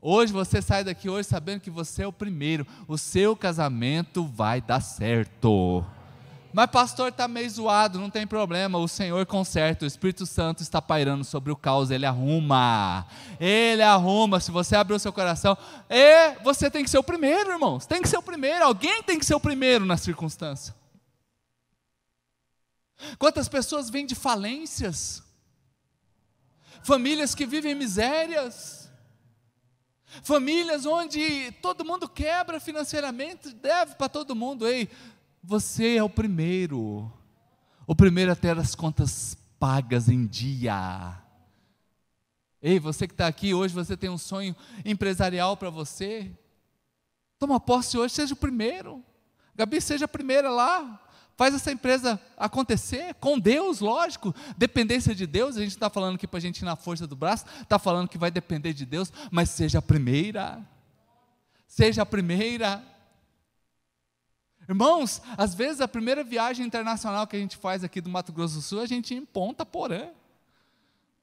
Hoje 0.00 0.32
você 0.32 0.62
sai 0.62 0.84
daqui 0.84 1.10
hoje 1.10 1.28
sabendo 1.28 1.62
que 1.62 1.70
você 1.70 2.04
é 2.04 2.06
o 2.06 2.12
primeiro. 2.12 2.64
O 2.86 2.96
seu 2.96 3.34
casamento 3.34 4.24
vai 4.24 4.60
dar 4.60 4.80
certo. 4.80 5.84
Mas 6.52 6.70
pastor 6.70 7.08
está 7.08 7.28
meio 7.28 7.48
zoado, 7.50 7.98
não 8.00 8.08
tem 8.08 8.26
problema, 8.26 8.78
o 8.78 8.88
Senhor 8.88 9.24
conserta, 9.26 9.84
o 9.84 9.88
Espírito 9.88 10.24
Santo 10.24 10.62
está 10.62 10.80
pairando 10.80 11.22
sobre 11.22 11.52
o 11.52 11.56
caos, 11.56 11.90
ele 11.90 12.06
arruma. 12.06 13.06
Ele 13.38 13.82
arruma, 13.82 14.40
se 14.40 14.50
você 14.50 14.74
abrir 14.74 14.94
o 14.94 14.98
seu 14.98 15.12
coração, 15.12 15.56
e 15.90 16.34
você 16.42 16.70
tem 16.70 16.82
que 16.82 16.90
ser 16.90 16.98
o 16.98 17.02
primeiro, 17.02 17.52
irmãos. 17.52 17.84
Tem 17.84 18.00
que 18.00 18.08
ser 18.08 18.16
o 18.16 18.22
primeiro, 18.22 18.64
alguém 18.64 19.02
tem 19.02 19.18
que 19.18 19.26
ser 19.26 19.34
o 19.34 19.40
primeiro 19.40 19.84
na 19.84 19.96
circunstância. 19.96 20.74
Quantas 23.18 23.48
pessoas 23.48 23.90
vêm 23.90 24.06
de 24.06 24.14
falências? 24.14 25.22
Famílias 26.82 27.34
que 27.34 27.44
vivem 27.44 27.74
misérias. 27.74 28.88
Famílias 30.22 30.86
onde 30.86 31.52
todo 31.60 31.84
mundo 31.84 32.08
quebra 32.08 32.58
financeiramente, 32.58 33.50
deve 33.50 33.94
para 33.94 34.08
todo 34.08 34.34
mundo. 34.34 34.66
Ei, 34.66 34.88
você 35.42 35.96
é 35.96 36.02
o 36.02 36.10
primeiro, 36.10 37.10
o 37.86 37.94
primeiro 37.94 38.32
a 38.32 38.36
ter 38.36 38.58
as 38.58 38.74
contas 38.74 39.36
pagas 39.58 40.08
em 40.08 40.26
dia. 40.26 41.16
Ei, 42.60 42.78
você 42.78 43.06
que 43.06 43.14
está 43.14 43.26
aqui 43.26 43.54
hoje, 43.54 43.72
você 43.72 43.96
tem 43.96 44.10
um 44.10 44.18
sonho 44.18 44.54
empresarial 44.84 45.56
para 45.56 45.70
você. 45.70 46.30
Toma 47.38 47.60
posse 47.60 47.96
hoje, 47.96 48.14
seja 48.14 48.34
o 48.34 48.36
primeiro. 48.36 49.02
Gabi, 49.54 49.80
seja 49.80 50.06
a 50.06 50.08
primeira 50.08 50.50
lá. 50.50 51.00
Faz 51.36 51.54
essa 51.54 51.70
empresa 51.70 52.20
acontecer 52.36 53.14
com 53.14 53.38
Deus, 53.38 53.78
lógico. 53.78 54.34
Dependência 54.56 55.14
de 55.14 55.24
Deus, 55.24 55.56
a 55.56 55.60
gente 55.60 55.70
está 55.70 55.88
falando 55.88 56.16
aqui 56.16 56.26
para 56.26 56.38
a 56.38 56.40
gente 56.40 56.58
ir 56.58 56.64
na 56.64 56.74
força 56.74 57.06
do 57.06 57.14
braço, 57.14 57.44
está 57.62 57.78
falando 57.78 58.08
que 58.08 58.18
vai 58.18 58.30
depender 58.30 58.72
de 58.72 58.84
Deus, 58.84 59.12
mas 59.30 59.50
seja 59.50 59.78
a 59.78 59.82
primeira. 59.82 60.60
Seja 61.68 62.02
a 62.02 62.06
primeira. 62.06 62.82
Irmãos, 64.68 65.22
às 65.36 65.54
vezes 65.54 65.80
a 65.80 65.88
primeira 65.88 66.22
viagem 66.22 66.66
internacional 66.66 67.26
que 67.26 67.34
a 67.34 67.38
gente 67.38 67.56
faz 67.56 67.82
aqui 67.82 68.02
do 68.02 68.10
Mato 68.10 68.32
Grosso 68.32 68.56
do 68.56 68.60
Sul, 68.62 68.82
a 68.82 68.86
gente 68.86 69.14
em 69.14 69.24
Ponta 69.24 69.64
Porã. 69.64 70.08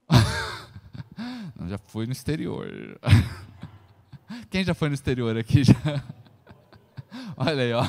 Não, 1.56 1.70
já 1.70 1.78
fui 1.78 2.08
no 2.08 2.12
exterior. 2.12 3.00
Quem 4.50 4.64
já 4.64 4.74
foi 4.74 4.90
no 4.90 4.96
exterior 4.96 5.38
aqui? 5.38 5.64
Já? 5.64 5.74
Olha 7.38 7.62
aí, 7.62 7.74
ó. 7.74 7.86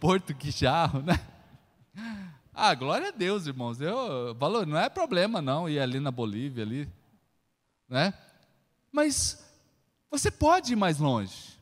Porto 0.00 0.34
Quixarro, 0.34 1.00
né? 1.00 1.18
Ah, 2.52 2.74
glória 2.74 3.08
a 3.08 3.12
Deus, 3.12 3.46
irmãos. 3.46 3.80
Eu, 3.80 4.34
valor, 4.34 4.66
não 4.66 4.76
é 4.76 4.88
problema 4.88 5.40
não 5.40 5.68
ir 5.68 5.78
ali 5.78 6.00
na 6.00 6.10
Bolívia 6.10 6.64
ali, 6.64 6.88
né? 7.88 8.12
Mas 8.90 9.48
você 10.10 10.28
pode 10.28 10.72
ir 10.72 10.76
mais 10.76 10.98
longe. 10.98 11.57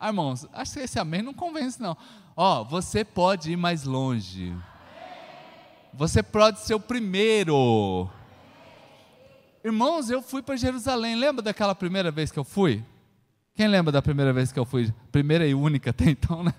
Ah, 0.00 0.08
irmãos, 0.08 0.46
acho 0.52 0.74
que 0.74 0.80
esse 0.80 0.98
amém 0.98 1.22
não 1.22 1.34
convence 1.34 1.80
não. 1.80 1.96
Ó, 2.36 2.62
você 2.62 3.04
pode 3.04 3.50
ir 3.50 3.56
mais 3.56 3.84
longe. 3.84 4.56
Você 5.92 6.22
pode 6.22 6.60
ser 6.60 6.74
o 6.74 6.80
primeiro. 6.80 8.08
Irmãos, 9.64 10.08
eu 10.08 10.22
fui 10.22 10.40
para 10.40 10.56
Jerusalém. 10.56 11.16
Lembra 11.16 11.42
daquela 11.42 11.74
primeira 11.74 12.10
vez 12.10 12.30
que 12.30 12.38
eu 12.38 12.44
fui? 12.44 12.84
Quem 13.56 13.66
lembra 13.66 13.90
da 13.90 14.00
primeira 14.00 14.32
vez 14.32 14.52
que 14.52 14.58
eu 14.58 14.64
fui? 14.64 14.94
Primeira 15.10 15.44
e 15.44 15.52
única 15.52 15.90
até 15.90 16.04
então, 16.08 16.44
né? 16.44 16.54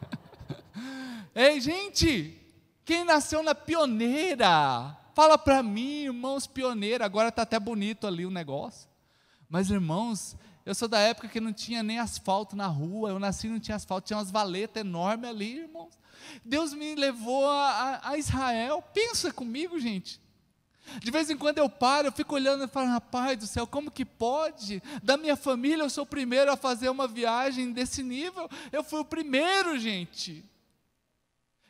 Ei, 1.34 1.62
gente, 1.62 2.38
quem 2.84 3.06
nasceu 3.06 3.42
na 3.42 3.56
pioneira? 3.56 4.98
Fala 5.14 5.38
para 5.38 5.64
mim, 5.64 6.04
irmãos, 6.04 6.46
pioneira. 6.46 7.06
Agora 7.06 7.30
está 7.30 7.44
até 7.44 7.58
bonito 7.58 8.06
ali 8.06 8.26
o 8.26 8.30
negócio. 8.30 8.90
Mas, 9.50 9.70
irmãos, 9.70 10.36
eu 10.70 10.76
sou 10.76 10.88
da 10.88 11.00
época 11.00 11.28
que 11.28 11.42
não 11.42 11.52
tinha 11.52 11.82
nem 11.82 11.98
asfalto 11.98 12.56
na 12.56 12.68
rua. 12.68 13.10
Eu 13.10 13.18
nasci 13.18 13.48
e 13.48 13.50
não 13.50 13.60
tinha 13.60 13.76
asfalto, 13.76 14.06
tinha 14.06 14.18
umas 14.18 14.30
valetas 14.30 14.82
enormes 14.82 15.28
ali, 15.28 15.62
irmãos. 15.62 15.98
Deus 16.46 16.76
me 16.76 16.94
levou 16.94 17.50
a, 17.50 18.00
a, 18.04 18.18
Israel. 18.20 18.84
Pensa 18.94 19.34
comigo, 19.34 19.80
gente. 19.80 20.22
De 21.00 21.10
vez 21.10 21.28
em 21.28 21.36
quando 21.36 21.58
eu 21.58 21.68
paro, 21.68 22.10
eu 22.10 22.12
fico 22.12 22.36
olhando 22.36 22.66
e 22.66 22.68
falo, 22.68 22.88
rapaz 22.88 23.40
do 23.40 23.48
céu, 23.48 23.66
como 23.66 23.90
que 23.90 24.06
pode? 24.06 24.80
Da 25.02 25.18
minha 25.18 25.36
família 25.36 25.82
eu 25.82 25.90
sou 25.90 26.04
o 26.04 26.08
primeiro 26.08 26.52
a 26.52 26.56
fazer 26.56 26.90
uma 26.90 27.08
viagem 27.08 27.72
desse 27.72 28.04
nível. 28.04 28.48
Eu 28.72 28.84
fui 28.84 29.00
o 29.00 29.06
primeiro, 29.06 29.76
gente. 29.80 30.46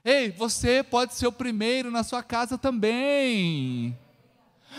Ei, 0.03 0.29
você 0.29 0.83
pode 0.83 1.15
ser 1.15 1.27
o 1.27 1.31
primeiro 1.31 1.89
na 1.89 2.03
sua 2.03 2.21
casa 2.21 2.57
também. 2.57 3.97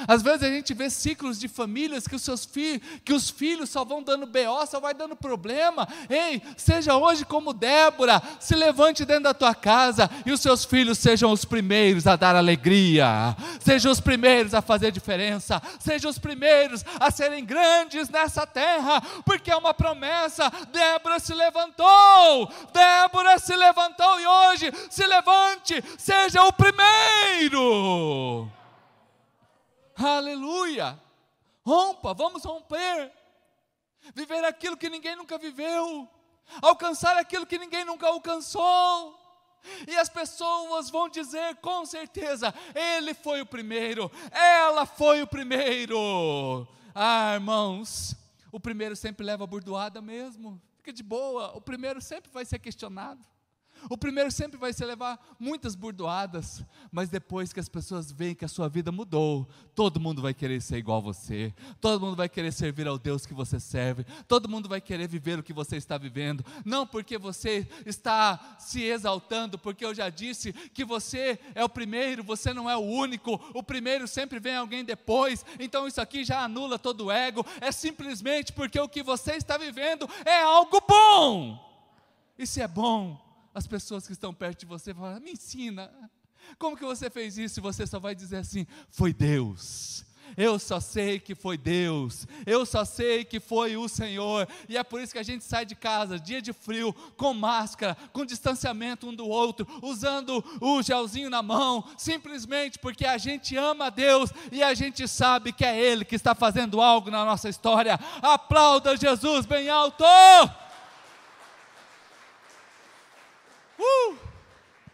Às 0.07 0.23
vezes 0.23 0.43
a 0.43 0.51
gente 0.51 0.73
vê 0.73 0.89
ciclos 0.89 1.39
de 1.39 1.49
famílias 1.49 2.07
que 2.07 2.15
os 2.15 2.23
seus 2.23 2.45
filhos, 2.45 2.81
que 3.05 3.13
os 3.13 3.29
filhos 3.29 3.71
só 3.71 3.85
vão 3.85 4.03
dando 4.03 4.27
BO, 4.27 4.67
só 4.67 4.81
vai 4.81 4.95
dando 4.95 5.15
problema. 5.17 5.87
Ei, 6.09 6.43
seja 6.57 6.97
hoje 6.97 7.25
como 7.25 7.53
Débora, 7.53 8.23
se 8.39 8.55
levante 8.55 9.05
dentro 9.05 9.25
da 9.25 9.35
tua 9.35 9.55
casa 9.55 10.11
e 10.25 10.33
os 10.33 10.41
seus 10.41 10.65
filhos 10.65 10.99
sejam 10.99 11.31
os 11.33 11.45
primeiros 11.45 12.07
a 12.07 12.17
dar 12.17 12.37
alegria, 12.37 13.37
sejam 13.61 13.93
os 13.93 14.01
primeiros 14.01 14.55
a 14.55 14.63
fazer 14.63 14.93
diferença, 14.93 15.61
sejam 15.79 16.11
os 16.11 16.19
primeiros 16.19 16.85
a 16.99 17.11
serem 17.11 17.45
grandes 17.45 18.09
nessa 18.09 18.47
terra, 18.47 19.01
porque 19.25 19.51
é 19.51 19.57
uma 19.57 19.75
promessa. 19.75 20.51
Débora 20.73 21.19
se 21.19 21.35
levantou, 21.35 22.51
Débora 22.73 23.39
se 23.39 23.55
levantou 23.57 24.21
e 24.21 24.27
hoje 24.27 24.73
se 24.89 25.07
levante, 25.07 25.83
seja 25.99 26.43
o 26.45 26.53
primeiro. 26.53 28.51
Aleluia! 30.03 30.99
Rompa, 31.65 32.15
vamos 32.15 32.45
romper. 32.45 33.13
Viver 34.15 34.45
aquilo 34.45 34.77
que 34.77 34.89
ninguém 34.89 35.15
nunca 35.15 35.37
viveu. 35.37 36.09
Alcançar 36.63 37.17
aquilo 37.17 37.47
que 37.47 37.59
ninguém 37.59 37.85
nunca 37.85 38.07
alcançou. 38.09 39.19
E 39.87 39.97
as 39.97 40.09
pessoas 40.09 40.89
vão 40.89 41.09
dizer 41.09 41.57
com 41.57 41.85
certeza: 41.85 42.55
Ele 42.75 43.13
foi 43.13 43.43
o 43.43 43.47
primeiro, 43.47 44.11
ela 44.31 44.87
foi 44.87 45.23
o 45.23 45.27
primeiro. 45.27 46.67
Ah, 46.95 47.35
irmãos, 47.35 48.17
o 48.51 48.59
primeiro 48.59 48.97
sempre 48.97 49.25
leva 49.25 49.45
a 49.45 49.47
burdoada 49.47 50.01
mesmo. 50.01 50.61
Fica 50.77 50.93
de 50.93 51.03
boa, 51.03 51.55
o 51.55 51.61
primeiro 51.61 52.01
sempre 52.01 52.31
vai 52.33 52.45
ser 52.45 52.59
questionado. 52.59 53.23
O 53.89 53.97
primeiro 53.97 54.31
sempre 54.31 54.59
vai 54.59 54.73
se 54.73 54.85
levar 54.85 55.19
muitas 55.39 55.75
burdoadas, 55.75 56.63
mas 56.93 57.09
depois 57.09 57.53
que 57.53 57.61
as 57.61 57.69
pessoas 57.69 58.13
veem 58.13 58.35
que 58.35 58.45
a 58.45 58.49
sua 58.49 58.69
vida 58.69 58.93
mudou, 58.93 59.49
todo 59.75 60.01
mundo 60.01 60.21
vai 60.21 60.35
querer 60.35 60.61
ser 60.61 60.77
igual 60.77 60.99
a 60.99 61.03
você, 61.03 61.55
todo 61.81 62.01
mundo 62.01 62.17
vai 62.17 62.29
querer 62.29 62.53
servir 62.53 62.87
ao 62.87 62.99
Deus 62.99 63.25
que 63.25 63.35
você 63.35 63.59
serve, 63.59 64.05
todo 64.29 64.49
mundo 64.49 64.69
vai 64.69 64.81
querer 64.81 65.09
viver 65.09 65.39
o 65.39 65.43
que 65.43 65.53
você 65.53 65.77
está 65.77 65.97
vivendo, 65.97 66.45
não 66.65 66.87
porque 66.87 67.17
você 67.19 67.67
está 67.87 68.57
se 68.59 68.83
exaltando, 68.83 69.59
porque 69.59 69.85
eu 69.85 69.95
já 69.95 70.09
disse 70.09 70.53
que 70.53 70.85
você 70.85 71.39
é 71.55 71.65
o 71.65 71.69
primeiro, 71.69 72.23
você 72.23 72.53
não 72.53 72.69
é 72.69 72.77
o 72.77 72.81
único, 72.81 73.41
o 73.55 73.63
primeiro 73.63 74.07
sempre 74.07 74.39
vem 74.39 74.57
alguém 74.57 74.85
depois, 74.85 75.45
então 75.59 75.87
isso 75.87 76.01
aqui 76.01 76.25
já 76.25 76.43
anula 76.43 76.79
todo 76.79 77.07
o 77.07 77.11
ego, 77.11 77.45
é 77.61 77.73
simplesmente 77.73 78.53
porque 78.53 78.79
o 78.79 78.89
que 78.89 79.03
você 79.03 79.35
está 79.35 79.57
vivendo 79.57 80.09
é 80.25 80.43
algo 80.43 80.81
bom. 80.87 81.71
E 82.39 82.47
se 82.47 82.61
é 82.63 82.69
bom, 82.69 83.30
as 83.55 83.67
pessoas 83.67 84.07
que 84.07 84.13
estão 84.13 84.33
perto 84.33 84.61
de 84.61 84.67
você 84.67 84.95
falam: 84.95 85.21
me 85.21 85.33
ensina. 85.33 85.91
Como 86.59 86.77
que 86.77 86.85
você 86.85 87.11
fez 87.11 87.39
isso? 87.39 87.61
E 87.61 87.63
você 87.63 87.87
só 87.87 87.99
vai 87.99 88.15
dizer 88.15 88.37
assim: 88.37 88.67
foi 88.91 89.13
Deus. 89.13 90.05
Eu 90.37 90.59
só 90.59 90.81
sei 90.81 91.19
que 91.19 91.35
foi 91.35 91.59
Deus, 91.59 92.27
eu 92.47 92.65
só 92.65 92.85
sei 92.85 93.25
que 93.25 93.41
foi 93.41 93.77
o 93.77 93.89
Senhor, 93.89 94.49
e 94.69 94.77
é 94.77 94.85
por 94.85 95.01
isso 95.01 95.13
que 95.13 95.19
a 95.19 95.25
gente 95.25 95.45
sai 95.45 95.67
de 95.67 95.75
casa, 95.75 96.21
dia 96.21 96.41
de 96.41 96.53
frio, 96.53 96.93
com 97.17 97.35
máscara, 97.35 97.97
com 98.13 98.25
distanciamento 98.25 99.09
um 99.09 99.15
do 99.15 99.27
outro, 99.27 99.67
usando 99.83 100.45
o 100.61 100.83
gelzinho 100.83 101.31
na 101.31 101.43
mão, 101.43 101.85
simplesmente 101.97 102.79
porque 102.79 103.05
a 103.05 103.19
gente 103.19 103.57
ama 103.57 103.87
a 103.87 103.91
Deus 103.91 104.31
e 104.53 104.63
a 104.63 104.73
gente 104.75 105.07
sabe 105.09 105.53
que 105.53 105.65
é 105.65 105.79
Ele 105.79 106.05
que 106.05 106.15
está 106.15 106.35
fazendo 106.35 106.81
algo 106.81 107.11
na 107.11 107.25
nossa 107.25 107.49
história. 107.49 107.99
Aplauda 108.23 108.97
Jesus 108.97 109.47
bem 109.47 109.69
alto! 109.69 110.05
Uh! 113.81 114.19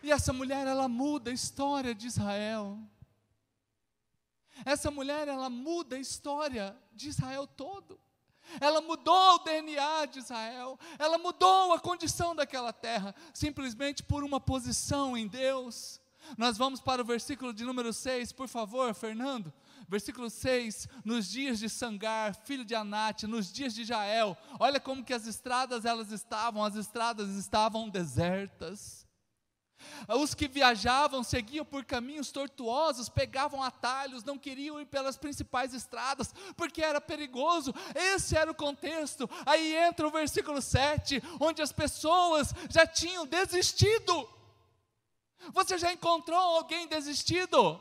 E 0.02 0.12
essa 0.12 0.32
mulher, 0.32 0.66
ela 0.66 0.88
muda 0.88 1.30
a 1.30 1.34
história 1.34 1.94
de 1.94 2.06
Israel. 2.06 2.78
Essa 4.64 4.90
mulher, 4.90 5.28
ela 5.28 5.50
muda 5.50 5.96
a 5.96 5.98
história 5.98 6.76
de 6.94 7.08
Israel 7.08 7.46
todo. 7.46 7.98
Ela 8.60 8.80
mudou 8.80 9.34
o 9.34 9.38
DNA 9.40 10.06
de 10.06 10.20
Israel, 10.20 10.78
ela 10.98 11.18
mudou 11.18 11.72
a 11.72 11.80
condição 11.80 12.34
daquela 12.34 12.72
terra, 12.72 13.12
simplesmente 13.34 14.04
por 14.04 14.22
uma 14.22 14.40
posição 14.40 15.16
em 15.16 15.26
Deus. 15.26 16.00
Nós 16.36 16.56
vamos 16.56 16.80
para 16.80 17.02
o 17.02 17.04
versículo 17.04 17.52
de 17.52 17.64
número 17.64 17.92
6, 17.92 18.32
por 18.32 18.48
favor, 18.48 18.94
Fernando. 18.94 19.52
Versículo 19.88 20.28
6, 20.28 20.88
nos 21.04 21.28
dias 21.28 21.58
de 21.58 21.68
Sangar, 21.68 22.34
filho 22.34 22.64
de 22.64 22.74
Anate, 22.74 23.26
nos 23.26 23.52
dias 23.52 23.72
de 23.72 23.84
Jael, 23.84 24.36
olha 24.58 24.80
como 24.80 25.04
que 25.04 25.14
as 25.14 25.26
estradas 25.26 25.84
elas 25.84 26.10
estavam, 26.10 26.64
as 26.64 26.74
estradas 26.74 27.28
estavam 27.36 27.88
desertas. 27.88 29.06
Os 30.08 30.34
que 30.34 30.48
viajavam 30.48 31.22
seguiam 31.22 31.64
por 31.64 31.84
caminhos 31.84 32.30
tortuosos, 32.30 33.08
pegavam 33.08 33.62
atalhos, 33.62 34.24
não 34.24 34.38
queriam 34.38 34.80
ir 34.80 34.86
pelas 34.86 35.16
principais 35.16 35.74
estradas, 35.74 36.34
porque 36.56 36.82
era 36.82 37.00
perigoso. 37.00 37.74
Esse 37.94 38.36
era 38.36 38.50
o 38.50 38.54
contexto. 38.54 39.28
Aí 39.44 39.74
entra 39.76 40.06
o 40.06 40.10
versículo 40.10 40.62
7, 40.62 41.22
onde 41.40 41.62
as 41.62 41.72
pessoas 41.72 42.54
já 42.70 42.86
tinham 42.86 43.26
desistido. 43.26 44.35
Você 45.52 45.78
já 45.78 45.92
encontrou 45.92 46.38
alguém 46.38 46.86
desistido? 46.86 47.80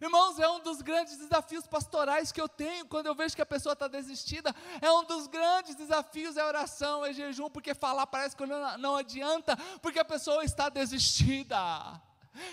Irmãos, 0.00 0.38
é 0.38 0.48
um 0.48 0.60
dos 0.60 0.82
grandes 0.82 1.16
desafios 1.16 1.66
pastorais 1.66 2.30
que 2.30 2.40
eu 2.40 2.48
tenho 2.48 2.84
quando 2.86 3.06
eu 3.06 3.14
vejo 3.14 3.34
que 3.34 3.42
a 3.42 3.46
pessoa 3.46 3.72
está 3.72 3.88
desistida. 3.88 4.54
É 4.80 4.92
um 4.92 5.04
dos 5.04 5.26
grandes 5.26 5.74
desafios 5.74 6.36
é 6.36 6.44
oração, 6.44 7.04
é 7.04 7.12
jejum, 7.12 7.48
porque 7.48 7.74
falar 7.74 8.06
parece 8.06 8.36
que 8.36 8.44
não, 8.44 8.78
não 8.78 8.96
adianta, 8.96 9.56
porque 9.80 9.98
a 9.98 10.04
pessoa 10.04 10.44
está 10.44 10.68
desistida. 10.68 11.58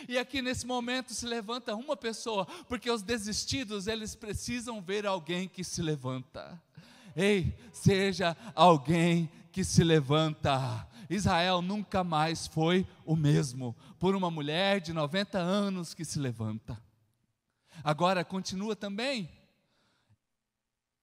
E 0.07 0.17
aqui 0.17 0.41
nesse 0.41 0.65
momento 0.65 1.13
se 1.13 1.25
levanta 1.25 1.75
uma 1.75 1.95
pessoa, 1.95 2.45
porque 2.67 2.89
os 2.89 3.03
desistidos, 3.03 3.85
eles 3.85 4.15
precisam 4.15 4.81
ver 4.81 5.05
alguém 5.05 5.47
que 5.47 5.63
se 5.63 5.81
levanta. 5.81 6.59
Ei, 7.15 7.55
seja 7.71 8.35
alguém 8.55 9.29
que 9.51 9.63
se 9.63 9.83
levanta. 9.83 10.87
Israel 11.09 11.61
nunca 11.61 12.03
mais 12.03 12.47
foi 12.47 12.87
o 13.05 13.15
mesmo, 13.15 13.75
por 13.99 14.15
uma 14.15 14.31
mulher 14.31 14.79
de 14.79 14.93
90 14.93 15.37
anos 15.37 15.93
que 15.93 16.05
se 16.05 16.19
levanta. 16.19 16.81
Agora 17.83 18.23
continua 18.23 18.75
também 18.75 19.29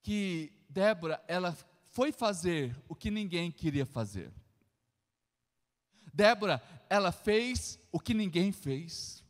que 0.02 0.52
Débora, 0.68 1.22
ela 1.28 1.56
foi 1.90 2.10
fazer 2.10 2.74
o 2.88 2.94
que 2.94 3.10
ninguém 3.10 3.50
queria 3.50 3.84
fazer. 3.84 4.32
Débora, 6.12 6.62
ela 6.88 7.12
fez 7.12 7.78
o 7.90 8.00
que 8.00 8.14
ninguém 8.14 8.52
fez. 8.52 9.22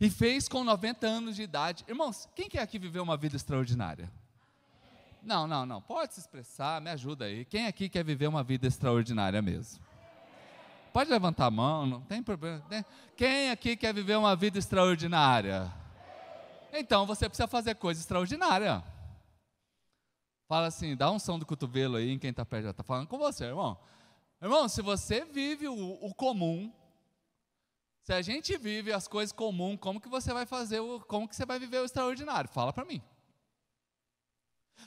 E 0.00 0.10
fez 0.10 0.48
com 0.48 0.64
90 0.64 1.06
anos 1.06 1.36
de 1.36 1.42
idade. 1.42 1.84
Irmãos, 1.86 2.28
quem 2.34 2.48
quer 2.48 2.60
aqui 2.60 2.78
viver 2.78 3.00
uma 3.00 3.16
vida 3.16 3.36
extraordinária? 3.36 4.10
Não, 5.22 5.46
não, 5.46 5.64
não. 5.64 5.80
Pode 5.80 6.14
se 6.14 6.20
expressar, 6.20 6.80
me 6.80 6.90
ajuda 6.90 7.26
aí. 7.26 7.44
Quem 7.44 7.66
aqui 7.66 7.88
quer 7.88 8.04
viver 8.04 8.26
uma 8.26 8.42
vida 8.42 8.66
extraordinária 8.66 9.40
mesmo? 9.40 9.82
Pode 10.92 11.08
levantar 11.08 11.46
a 11.46 11.50
mão, 11.50 11.86
não 11.86 12.00
tem 12.02 12.22
problema. 12.22 12.62
Quem 13.16 13.50
aqui 13.50 13.76
quer 13.76 13.94
viver 13.94 14.16
uma 14.16 14.36
vida 14.36 14.58
extraordinária? 14.58 15.72
Então 16.72 17.06
você 17.06 17.28
precisa 17.28 17.48
fazer 17.48 17.76
coisa 17.76 18.00
extraordinária. 18.00 18.82
Fala 20.48 20.66
assim, 20.66 20.94
dá 20.94 21.10
um 21.10 21.18
som 21.18 21.38
do 21.38 21.46
cotovelo 21.46 21.96
aí 21.96 22.10
em 22.10 22.18
quem 22.18 22.30
está 22.30 22.44
perto, 22.44 22.64
já 22.64 22.70
está 22.72 22.82
falando 22.82 23.06
com 23.06 23.16
você, 23.16 23.44
irmão. 23.44 23.78
Irmão, 24.40 24.68
se 24.68 24.82
você 24.82 25.24
vive 25.24 25.68
o, 25.68 25.98
o, 26.04 26.12
comum, 26.14 26.70
se 28.02 28.12
a 28.12 28.20
gente 28.20 28.56
vive 28.58 28.92
as 28.92 29.08
coisas 29.08 29.32
comuns, 29.32 29.78
como 29.80 30.00
que 30.00 30.08
você 30.08 30.32
vai 30.32 30.44
fazer, 30.44 30.80
o, 30.80 31.00
como 31.00 31.26
que 31.28 31.34
você 31.34 31.46
vai 31.46 31.58
viver 31.58 31.78
o 31.78 31.84
extraordinário? 31.84 32.50
Fala 32.50 32.72
para 32.72 32.84
mim. 32.84 33.00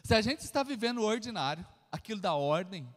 Se 0.03 0.13
a 0.13 0.21
gente 0.21 0.41
está 0.41 0.63
vivendo 0.63 0.99
o 0.99 1.03
ordinário, 1.03 1.65
aquilo 1.91 2.19
da 2.19 2.33
ordem, 2.33 2.87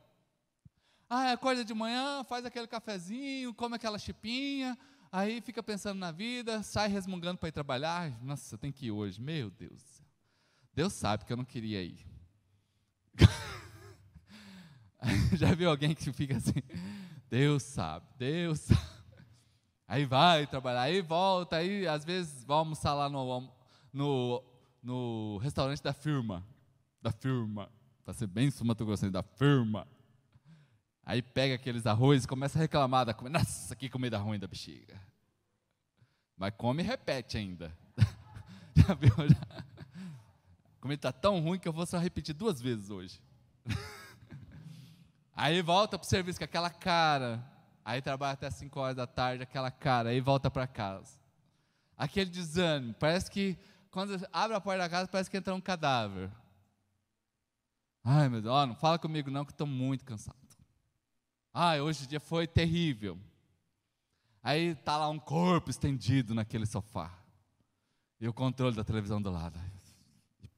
ah, 1.09 1.33
acorda 1.33 1.65
de 1.65 1.73
manhã, 1.73 2.23
faz 2.25 2.45
aquele 2.45 2.67
cafezinho, 2.67 3.55
come 3.55 3.77
aquela 3.77 3.99
chipinha, 3.99 4.77
aí 5.11 5.41
fica 5.41 5.63
pensando 5.63 5.99
na 5.99 6.13
vida, 6.13 6.63
sai 6.63 6.89
resmungando 6.89 7.39
para 7.39 7.49
ir 7.49 7.53
trabalhar. 7.53 8.23
Nossa, 8.23 8.59
tenho 8.59 8.73
que 8.73 8.87
ir 8.87 8.91
hoje, 8.91 9.21
meu 9.21 9.51
Deus. 9.51 10.03
Deus 10.75 10.93
sabe 10.93 11.25
que 11.25 11.33
eu 11.33 11.37
não 11.37 11.45
queria 11.45 11.83
ir. 11.83 12.07
Já 15.35 15.55
viu 15.55 15.71
alguém 15.71 15.95
que 15.95 16.13
fica 16.13 16.37
assim? 16.37 16.63
Deus 17.31 17.63
sabe, 17.63 18.07
Deus 18.19 18.61
sabe. 18.61 18.99
Aí 19.87 20.05
vai 20.05 20.47
trabalhar, 20.47 20.83
aí 20.83 21.01
volta, 21.01 21.57
aí 21.57 21.87
às 21.87 22.05
vezes 22.05 22.45
vai 22.45 22.59
almoçar 22.59 22.93
lá 22.93 23.09
no, 23.09 23.51
no, 23.91 24.45
no 24.83 25.39
restaurante 25.39 25.83
da 25.83 25.95
firma. 25.95 26.47
Da 27.01 27.13
firma. 27.13 27.71
Para 28.05 28.15
ser 28.15 28.27
bem 28.27 28.51
sumatogrossense, 28.51 29.13
da 29.13 29.23
firma. 29.23 29.87
Aí 31.05 31.23
pega 31.23 31.55
aqueles 31.55 31.87
arroz 31.87 32.25
e 32.25 32.29
começa 32.29 32.59
a 32.59 32.61
reclamar 32.61 33.07
da 33.07 33.15
comida. 33.15 33.39
Nossa, 33.39 33.75
que 33.75 33.89
comida 33.89 34.19
ruim 34.19 34.39
da 34.39 34.47
bexiga. 34.47 35.01
Mas 36.37 36.53
come 36.57 36.83
e 36.83 36.87
repete 36.87 37.39
ainda. 37.39 37.77
Já 38.77 38.95
viu? 38.95 39.11
Já? 39.29 39.65
A 40.79 40.81
comida 40.81 40.99
está 40.99 41.13
tão 41.13 41.41
ruim 41.41 41.59
que 41.59 41.67
eu 41.67 41.73
vou 41.73 41.87
só 41.87 41.99
repetir 41.99 42.35
duas 42.35 42.61
vezes 42.61 42.91
hoje. 42.91 43.21
Aí 45.35 45.61
volta 45.63 45.99
para 45.99 46.05
o 46.05 46.09
serviço 46.09 46.39
com 46.39 46.45
aquela 46.45 46.71
cara. 46.71 47.45
Aí 47.85 48.03
trabalha 48.03 48.35
até 48.35 48.51
5 48.51 48.79
horas 48.79 48.97
da 48.97 49.07
tarde, 49.07 49.43
aquela 49.43 49.71
cara. 49.71 50.11
Aí 50.11 50.21
volta 50.21 50.51
para 50.51 50.67
casa. 50.67 51.19
Aquele 51.97 52.31
desânimo. 52.31 52.95
Parece 52.95 53.31
que 53.31 53.59
quando 53.91 54.15
abre 54.33 54.57
a 54.57 54.61
porta 54.61 54.81
da 54.81 54.89
casa, 54.89 55.09
parece 55.09 55.31
que 55.31 55.37
entra 55.37 55.55
um 55.55 55.61
cadáver. 55.61 56.31
Ai, 58.11 58.27
meu 58.31 58.40
Deus, 58.40 58.66
não 58.66 58.75
fala 58.75 58.99
comigo 58.99 59.31
não, 59.31 59.44
que 59.44 59.53
estou 59.53 59.66
muito 59.66 60.03
cansado. 60.03 60.38
Ai, 61.53 61.79
hoje 61.79 62.05
o 62.05 62.09
dia 62.09 62.18
foi 62.18 62.47
terrível. 62.47 63.18
Aí 64.42 64.68
está 64.68 64.97
lá 64.97 65.11
um 65.11 65.18
corpo 65.18 65.68
estendido 65.68 66.35
naquele 66.35 66.64
sofá. 66.64 67.12
E 68.18 68.27
o 68.27 68.33
controle 68.33 68.75
da 68.75 68.83
televisão 68.83 69.21
do 69.21 69.31
lado 69.31 69.61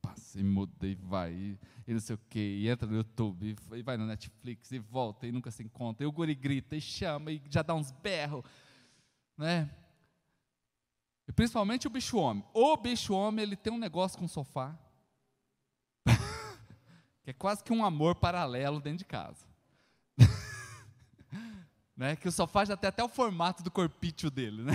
passa, 0.00 0.38
e 0.38 0.44
muda, 0.44 0.86
e 0.86 0.94
vai, 0.94 1.32
e, 1.32 1.58
e 1.88 1.92
não 1.92 1.98
sei 1.98 2.14
o 2.14 2.20
quê, 2.30 2.38
e 2.38 2.68
entra 2.68 2.88
no 2.88 2.94
YouTube, 2.94 3.56
e, 3.72 3.76
e 3.78 3.82
vai 3.82 3.96
no 3.96 4.06
Netflix, 4.06 4.70
e 4.70 4.78
volta, 4.78 5.26
e 5.26 5.32
nunca 5.32 5.50
se 5.50 5.64
encontra, 5.64 6.04
e 6.04 6.06
o 6.06 6.12
guri 6.12 6.36
grita, 6.36 6.76
e 6.76 6.80
chama, 6.80 7.32
e 7.32 7.42
já 7.50 7.62
dá 7.62 7.74
uns 7.74 7.90
berros, 7.90 8.44
né? 9.36 9.68
E 11.26 11.32
principalmente 11.32 11.88
o 11.88 11.90
bicho 11.90 12.16
homem. 12.16 12.44
O 12.54 12.76
bicho 12.76 13.12
homem, 13.12 13.42
ele 13.42 13.56
tem 13.56 13.72
um 13.72 13.78
negócio 13.78 14.16
com 14.16 14.24
o 14.24 14.28
sofá, 14.28 14.78
é 17.30 17.32
quase 17.32 17.62
que 17.62 17.72
um 17.72 17.84
amor 17.84 18.16
paralelo 18.16 18.80
dentro 18.80 18.98
de 18.98 19.04
casa. 19.04 19.46
né? 21.96 22.16
Que 22.16 22.26
o 22.26 22.32
sofá 22.32 22.64
já 22.64 22.76
tem 22.76 22.88
até 22.88 23.04
o 23.04 23.08
formato 23.08 23.62
do 23.62 23.70
corpício 23.70 24.28
dele, 24.30 24.62
né? 24.62 24.74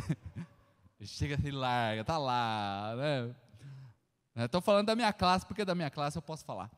Ele 0.98 1.08
chega 1.08 1.38
e 1.46 1.52
larga, 1.52 2.06
tá 2.06 2.18
lá, 2.18 2.96
né? 2.96 4.46
Estou 4.46 4.62
falando 4.62 4.88
da 4.88 4.96
minha 4.96 5.12
classe, 5.12 5.46
porque 5.46 5.66
da 5.66 5.76
minha 5.76 5.90
classe 5.90 6.18
eu 6.18 6.22
posso 6.22 6.46
falar. 6.46 6.72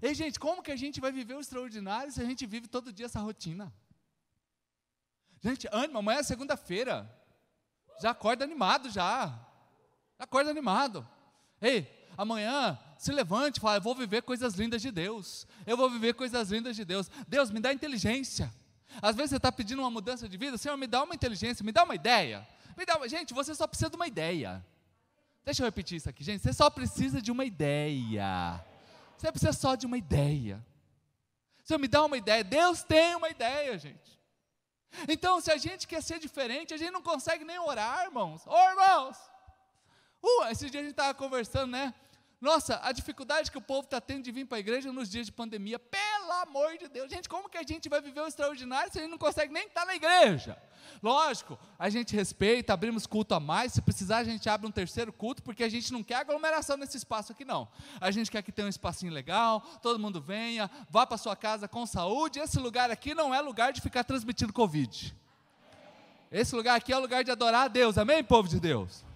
Ei, 0.00 0.14
gente, 0.14 0.40
como 0.40 0.62
que 0.62 0.72
a 0.72 0.76
gente 0.76 0.98
vai 0.98 1.12
viver 1.12 1.34
o 1.34 1.40
extraordinário 1.40 2.10
se 2.10 2.20
a 2.20 2.24
gente 2.24 2.46
vive 2.46 2.66
todo 2.66 2.90
dia 2.90 3.04
essa 3.04 3.20
rotina? 3.20 3.70
Gente, 5.42 5.68
ânimo, 5.70 5.98
amanhã 5.98 6.20
é 6.20 6.22
segunda-feira. 6.22 7.06
Já 8.00 8.12
acorda 8.12 8.44
animado 8.44 8.88
já. 8.88 9.26
Já 10.18 10.24
acorda 10.24 10.50
animado. 10.50 11.06
Ei, 11.60 11.86
amanhã 12.16 12.78
se 12.98 13.12
levante 13.12 13.58
e 13.58 13.60
fala, 13.60 13.76
eu 13.76 13.82
vou 13.82 13.94
viver 13.94 14.22
coisas 14.22 14.54
lindas 14.54 14.80
de 14.82 14.90
Deus. 14.90 15.46
Eu 15.66 15.76
vou 15.76 15.90
viver 15.90 16.14
coisas 16.14 16.50
lindas 16.50 16.76
de 16.76 16.84
Deus. 16.84 17.10
Deus, 17.28 17.50
me 17.50 17.60
dá 17.60 17.72
inteligência. 17.72 18.52
Às 19.02 19.14
vezes 19.14 19.30
você 19.30 19.36
está 19.36 19.52
pedindo 19.52 19.82
uma 19.82 19.90
mudança 19.90 20.28
de 20.28 20.36
vida, 20.36 20.56
Senhor, 20.56 20.76
me 20.76 20.86
dá 20.86 21.02
uma 21.02 21.14
inteligência, 21.14 21.64
me 21.64 21.72
dá 21.72 21.84
uma 21.84 21.94
ideia. 21.94 22.46
Me 22.76 22.84
dá 22.84 22.96
uma... 22.96 23.08
Gente, 23.08 23.34
você 23.34 23.54
só 23.54 23.66
precisa 23.66 23.90
de 23.90 23.96
uma 23.96 24.06
ideia. 24.06 24.64
Deixa 25.44 25.62
eu 25.62 25.66
repetir 25.66 25.96
isso 25.96 26.08
aqui, 26.08 26.24
gente. 26.24 26.42
Você 26.42 26.52
só 26.52 26.68
precisa 26.70 27.20
de 27.20 27.30
uma 27.30 27.44
ideia. 27.44 28.64
Você 29.16 29.30
precisa 29.30 29.52
só 29.52 29.74
de 29.74 29.86
uma 29.86 29.96
ideia. 29.96 30.64
Você 31.62 31.76
me 31.78 31.88
dá 31.88 32.04
uma 32.04 32.16
ideia. 32.16 32.42
Deus 32.42 32.82
tem 32.82 33.14
uma 33.14 33.28
ideia, 33.28 33.78
gente. 33.78 34.16
Então, 35.08 35.40
se 35.40 35.50
a 35.50 35.56
gente 35.56 35.86
quer 35.86 36.02
ser 36.02 36.18
diferente, 36.18 36.72
a 36.72 36.76
gente 36.76 36.90
não 36.90 37.02
consegue 37.02 37.44
nem 37.44 37.58
orar, 37.58 38.06
irmãos. 38.06 38.46
Ô, 38.46 38.56
irmãos! 38.70 39.16
Uh, 40.22 40.44
esse 40.50 40.70
dia 40.70 40.80
a 40.80 40.82
gente 40.82 40.92
estava 40.92 41.14
conversando, 41.14 41.70
né? 41.72 41.94
Nossa, 42.38 42.78
a 42.82 42.92
dificuldade 42.92 43.50
que 43.50 43.56
o 43.56 43.62
povo 43.62 43.86
está 43.86 43.98
tendo 43.98 44.22
de 44.22 44.30
vir 44.30 44.44
para 44.44 44.58
a 44.58 44.60
igreja 44.60 44.92
nos 44.92 45.08
dias 45.08 45.26
de 45.26 45.32
pandemia. 45.32 45.78
Pelo 45.78 46.32
amor 46.42 46.76
de 46.76 46.86
Deus, 46.86 47.10
gente, 47.10 47.30
como 47.30 47.48
que 47.48 47.56
a 47.56 47.62
gente 47.62 47.88
vai 47.88 48.00
viver 48.02 48.20
o 48.20 48.26
extraordinário 48.26 48.92
se 48.92 48.98
a 48.98 49.02
gente 49.02 49.10
não 49.10 49.18
consegue 49.18 49.52
nem 49.52 49.66
estar 49.66 49.80
tá 49.80 49.86
na 49.86 49.96
igreja? 49.96 50.58
Lógico, 51.02 51.58
a 51.78 51.88
gente 51.88 52.14
respeita, 52.14 52.74
abrimos 52.74 53.06
culto 53.06 53.34
a 53.34 53.40
mais. 53.40 53.72
Se 53.72 53.80
precisar, 53.80 54.18
a 54.18 54.24
gente 54.24 54.48
abre 54.50 54.66
um 54.66 54.70
terceiro 54.70 55.12
culto, 55.14 55.42
porque 55.42 55.64
a 55.64 55.68
gente 55.68 55.90
não 55.92 56.02
quer 56.02 56.16
aglomeração 56.16 56.76
nesse 56.76 56.98
espaço 56.98 57.32
aqui, 57.32 57.44
não. 57.44 57.66
A 57.98 58.10
gente 58.10 58.30
quer 58.30 58.42
que 58.42 58.52
tenha 58.52 58.66
um 58.66 58.70
espacinho 58.70 59.12
legal, 59.12 59.62
todo 59.80 59.98
mundo 59.98 60.20
venha, 60.20 60.70
vá 60.90 61.06
para 61.06 61.16
sua 61.16 61.36
casa 61.36 61.66
com 61.66 61.86
saúde. 61.86 62.38
Esse 62.38 62.58
lugar 62.58 62.90
aqui 62.90 63.14
não 63.14 63.34
é 63.34 63.40
lugar 63.40 63.72
de 63.72 63.80
ficar 63.80 64.04
transmitindo 64.04 64.52
Covid. 64.52 65.16
Esse 66.30 66.54
lugar 66.54 66.76
aqui 66.76 66.92
é 66.92 66.96
o 66.98 67.00
lugar 67.00 67.24
de 67.24 67.30
adorar 67.30 67.64
a 67.64 67.68
Deus, 67.68 67.96
amém, 67.96 68.22
povo 68.22 68.46
de 68.46 68.60
Deus? 68.60 69.06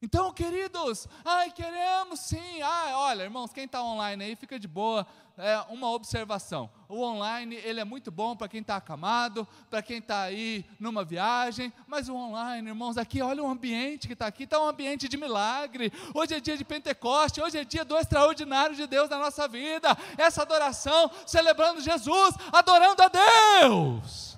Então, 0.00 0.32
queridos, 0.32 1.08
ai, 1.24 1.50
queremos 1.50 2.20
sim. 2.20 2.62
Ah, 2.62 2.92
olha, 2.94 3.24
irmãos, 3.24 3.52
quem 3.52 3.64
está 3.64 3.82
online 3.82 4.22
aí, 4.22 4.36
fica 4.36 4.56
de 4.56 4.68
boa. 4.68 5.04
É 5.36 5.58
uma 5.68 5.90
observação. 5.90 6.70
O 6.88 7.02
online, 7.02 7.56
ele 7.56 7.80
é 7.80 7.84
muito 7.84 8.08
bom 8.10 8.36
para 8.36 8.48
quem 8.48 8.60
está 8.60 8.76
acamado, 8.76 9.46
para 9.68 9.82
quem 9.82 9.98
está 9.98 10.22
aí 10.22 10.64
numa 10.78 11.04
viagem, 11.04 11.72
mas 11.86 12.08
o 12.08 12.14
online, 12.14 12.68
irmãos, 12.68 12.96
aqui, 12.96 13.20
olha 13.22 13.42
o 13.42 13.48
ambiente 13.48 14.06
que 14.06 14.12
está 14.12 14.26
aqui, 14.26 14.44
está 14.44 14.60
um 14.60 14.68
ambiente 14.68 15.08
de 15.08 15.16
milagre. 15.16 15.92
Hoje 16.14 16.34
é 16.34 16.40
dia 16.40 16.56
de 16.56 16.64
Pentecoste, 16.64 17.40
hoje 17.40 17.58
é 17.58 17.64
dia 17.64 17.84
do 17.84 17.96
extraordinário 17.96 18.76
de 18.76 18.86
Deus 18.86 19.08
na 19.10 19.18
nossa 19.18 19.48
vida. 19.48 19.96
Essa 20.16 20.42
adoração, 20.42 21.10
celebrando 21.26 21.80
Jesus, 21.80 22.36
adorando 22.52 23.02
a 23.02 23.08
Deus. 23.08 24.36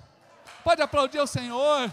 Pode 0.63 0.81
aplaudir 0.81 1.19
o 1.19 1.27
Senhor. 1.27 1.91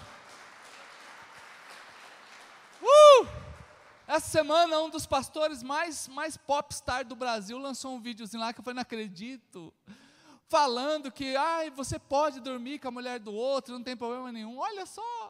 Uh! 2.83 3.48
Essa 4.09 4.31
semana, 4.31 4.81
um 4.81 4.89
dos 4.89 5.05
pastores 5.05 5.63
mais, 5.63 6.09
mais 6.09 6.35
popstar 6.35 7.05
do 7.05 7.15
Brasil 7.15 7.59
lançou 7.59 7.95
um 7.95 8.01
videozinho 8.01 8.41
lá 8.41 8.55
que 8.55 8.61
eu 8.61 8.65
falei, 8.65 8.77
não 8.77 8.81
acredito. 8.81 9.71
Falando 10.49 11.13
que, 11.13 11.37
ai, 11.37 11.69
você 11.69 11.99
pode 11.99 12.41
dormir 12.41 12.79
com 12.79 12.89
a 12.89 12.91
mulher 12.91 13.19
do 13.19 13.35
outro, 13.35 13.75
não 13.75 13.83
tem 13.83 13.95
problema 13.95 14.33
nenhum. 14.33 14.57
Olha 14.57 14.87
só, 14.87 15.28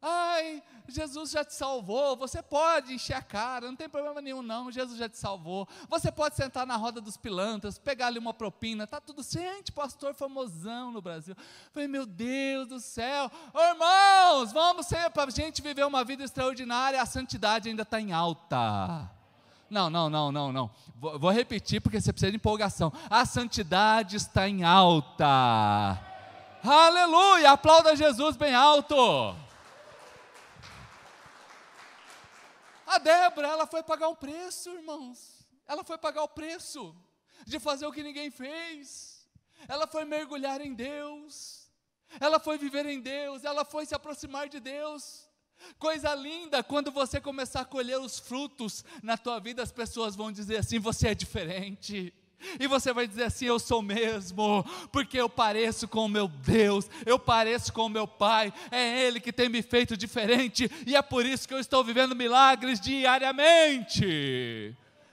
Ai, 0.00 0.62
Jesus 0.88 1.30
já 1.30 1.44
te 1.44 1.54
salvou. 1.54 2.16
Você 2.16 2.42
pode 2.42 2.94
encher 2.94 3.14
a 3.14 3.22
cara, 3.22 3.66
não 3.66 3.76
tem 3.76 3.88
problema 3.88 4.20
nenhum, 4.20 4.42
não. 4.42 4.70
Jesus 4.70 4.98
já 4.98 5.08
te 5.08 5.18
salvou. 5.18 5.66
Você 5.88 6.12
pode 6.12 6.36
sentar 6.36 6.66
na 6.66 6.76
roda 6.76 7.00
dos 7.00 7.16
pilantras, 7.16 7.78
pegar 7.78 8.08
ali 8.08 8.18
uma 8.18 8.34
propina, 8.34 8.86
tá 8.86 9.00
tudo 9.00 9.22
certo, 9.22 9.72
pastor 9.72 10.14
famosão 10.14 10.92
no 10.92 11.02
Brasil. 11.02 11.34
falei, 11.72 11.88
meu 11.88 12.06
Deus 12.06 12.68
do 12.68 12.80
céu, 12.80 13.30
irmãos, 13.54 14.52
vamos 14.52 14.86
ser 14.86 15.10
para 15.10 15.24
a 15.24 15.30
gente 15.30 15.62
viver 15.62 15.84
uma 15.84 16.04
vida 16.04 16.22
extraordinária. 16.22 17.00
A 17.00 17.06
santidade 17.06 17.68
ainda 17.68 17.82
está 17.82 18.00
em 18.00 18.12
alta. 18.12 19.10
Não, 19.68 19.90
não, 19.90 20.08
não, 20.08 20.30
não, 20.30 20.52
não. 20.52 20.70
Vou, 20.94 21.18
vou 21.18 21.30
repetir 21.30 21.80
porque 21.80 22.00
você 22.00 22.12
precisa 22.12 22.30
de 22.30 22.36
empolgação. 22.36 22.92
A 23.10 23.24
santidade 23.24 24.16
está 24.16 24.48
em 24.48 24.62
alta. 24.62 26.00
Aleluia! 26.62 27.52
Aplauda 27.52 27.96
Jesus 27.96 28.36
bem 28.36 28.54
alto. 28.54 29.45
A 32.86 32.98
Débora, 32.98 33.48
ela 33.48 33.66
foi 33.66 33.82
pagar 33.82 34.08
o 34.08 34.16
preço, 34.16 34.70
irmãos. 34.70 35.46
Ela 35.66 35.82
foi 35.84 35.98
pagar 35.98 36.22
o 36.22 36.28
preço. 36.28 36.94
de 37.46 37.60
fazer 37.60 37.86
o 37.86 37.92
que 37.92 38.02
ninguém 38.02 38.30
fez. 38.30 39.28
Ela 39.68 39.86
foi 39.86 40.04
mergulhar 40.04 40.60
em 40.60 40.74
Deus. 40.74 41.66
Ela 42.20 42.38
foi 42.38 42.56
viver 42.56 42.86
em 42.86 43.00
Deus, 43.00 43.44
ela 43.44 43.64
foi 43.64 43.84
se 43.84 43.94
aproximar 43.94 44.48
de 44.48 44.60
Deus. 44.60 45.28
Coisa 45.78 46.14
linda, 46.14 46.62
quando 46.62 46.90
você 46.90 47.20
começar 47.20 47.62
a 47.62 47.64
colher 47.64 47.98
os 47.98 48.18
frutos 48.18 48.84
na 49.02 49.16
tua 49.16 49.38
vida, 49.38 49.62
as 49.62 49.72
pessoas 49.72 50.14
vão 50.14 50.30
dizer 50.30 50.58
assim: 50.58 50.78
você 50.78 51.08
é 51.08 51.14
diferente. 51.14 52.12
E 52.60 52.66
você 52.66 52.92
vai 52.92 53.06
dizer 53.06 53.24
assim: 53.24 53.46
Eu 53.46 53.58
sou 53.58 53.82
mesmo, 53.82 54.64
porque 54.92 55.18
eu 55.18 55.28
pareço 55.28 55.88
com 55.88 56.04
o 56.04 56.08
meu 56.08 56.28
Deus, 56.28 56.88
eu 57.04 57.18
pareço 57.18 57.72
com 57.72 57.86
o 57.86 57.90
meu 57.90 58.06
Pai, 58.06 58.52
é 58.70 59.06
Ele 59.06 59.20
que 59.20 59.32
tem 59.32 59.48
me 59.48 59.62
feito 59.62 59.96
diferente, 59.96 60.70
e 60.86 60.94
é 60.94 61.02
por 61.02 61.24
isso 61.24 61.48
que 61.48 61.54
eu 61.54 61.60
estou 61.60 61.82
vivendo 61.82 62.14
milagres 62.14 62.80
diariamente. 62.80 64.04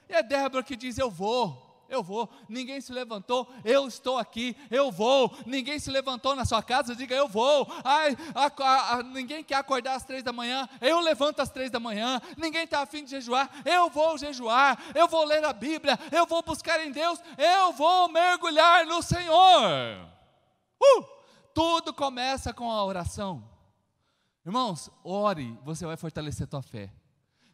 E 0.10 0.14
é 0.14 0.22
Débora 0.22 0.64
que 0.64 0.76
diz: 0.76 0.98
Eu 0.98 1.10
vou 1.10 1.62
eu 1.94 2.04
vou. 2.04 2.30
Ninguém 2.50 2.82
se 2.82 2.92
levantou, 2.92 3.48
eu 3.64 3.88
estou 3.88 4.18
aqui, 4.18 4.56
eu 4.70 4.92
vou. 4.92 5.36
Ninguém 5.46 5.80
se 5.80 5.90
levantou 5.90 6.36
na 6.36 6.46
sua 6.46 6.62
casa, 6.62 6.96
diga 6.96 7.16
eu 7.16 7.28
vou. 7.28 7.68
Ai, 7.84 8.18
a, 8.34 8.64
a, 8.64 8.94
a, 8.94 9.04
ninguém 9.04 9.44
quer 9.44 9.56
acordar 9.56 9.96
às 9.96 10.04
três 10.04 10.24
da 10.24 10.34
manhã, 10.34 10.68
eu 10.82 11.00
levanto 11.00 11.40
às 11.40 11.50
três 11.50 11.70
da 11.70 11.80
manhã. 11.80 12.22
Ninguém 12.38 12.64
está 12.64 12.82
afim 12.82 13.04
de 13.04 13.12
jejuar, 13.12 13.50
eu 13.66 13.90
vou 13.90 14.18
jejuar. 14.18 14.78
Eu 14.94 15.08
vou 15.08 15.26
ler 15.26 15.44
a 15.44 15.54
Bíblia, 15.54 16.00
eu 16.12 16.26
vou 16.26 16.42
buscar 16.42 16.80
em 16.86 16.92
Deus, 16.92 17.20
eu 17.38 17.74
vou 17.74 18.10
mergulhar 18.10 18.86
no 18.86 19.02
Senhor. 19.02 20.08
Uh, 20.82 21.06
tudo 21.54 21.94
começa 21.94 22.54
com 22.54 22.70
a 22.70 22.84
oração. 22.84 23.44
Irmãos, 24.46 24.90
ore, 25.04 25.58
você 25.64 25.86
vai 25.86 25.96
fortalecer 25.96 26.44
a 26.46 26.48
tua 26.48 26.62
fé. 26.62 26.92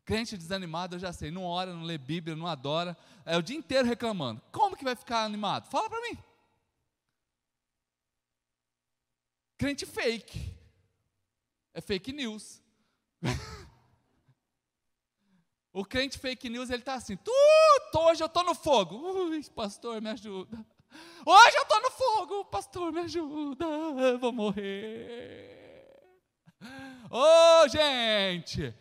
Crente 0.09 0.35
desanimado, 0.35 0.95
eu 0.95 0.99
já 0.99 1.13
sei, 1.13 1.29
não 1.29 1.43
ora, 1.43 1.71
não 1.71 1.83
lê 1.83 1.95
Bíblia, 1.95 2.35
não 2.35 2.47
adora, 2.47 2.97
é 3.23 3.37
o 3.37 3.43
dia 3.43 3.55
inteiro 3.55 3.87
reclamando. 3.87 4.41
Como 4.51 4.75
que 4.75 4.83
vai 4.83 4.95
ficar 4.95 5.23
animado? 5.23 5.69
Fala 5.69 5.87
para 5.87 6.01
mim. 6.01 6.17
Crente 9.55 9.85
fake. 9.85 10.51
É 11.75 11.79
fake 11.79 12.11
news. 12.11 12.59
o 15.71 15.85
crente 15.85 16.17
fake 16.17 16.49
news, 16.49 16.71
ele 16.71 16.81
está 16.81 16.95
assim, 16.95 17.15
Tudo, 17.15 18.07
hoje 18.07 18.23
eu 18.23 18.25
estou 18.25 18.43
no 18.43 18.55
fogo. 18.55 18.95
Ui, 18.95 19.43
pastor, 19.51 20.01
me 20.01 20.09
ajuda. 20.09 20.65
Hoje 21.23 21.55
eu 21.55 21.61
estou 21.61 21.81
no 21.83 21.91
fogo, 21.91 22.45
pastor, 22.45 22.91
me 22.91 23.01
ajuda. 23.01 23.63
Eu 23.63 24.17
vou 24.17 24.33
morrer. 24.33 26.01
Ô, 27.11 27.63
oh, 27.63 27.67
gente, 27.67 28.73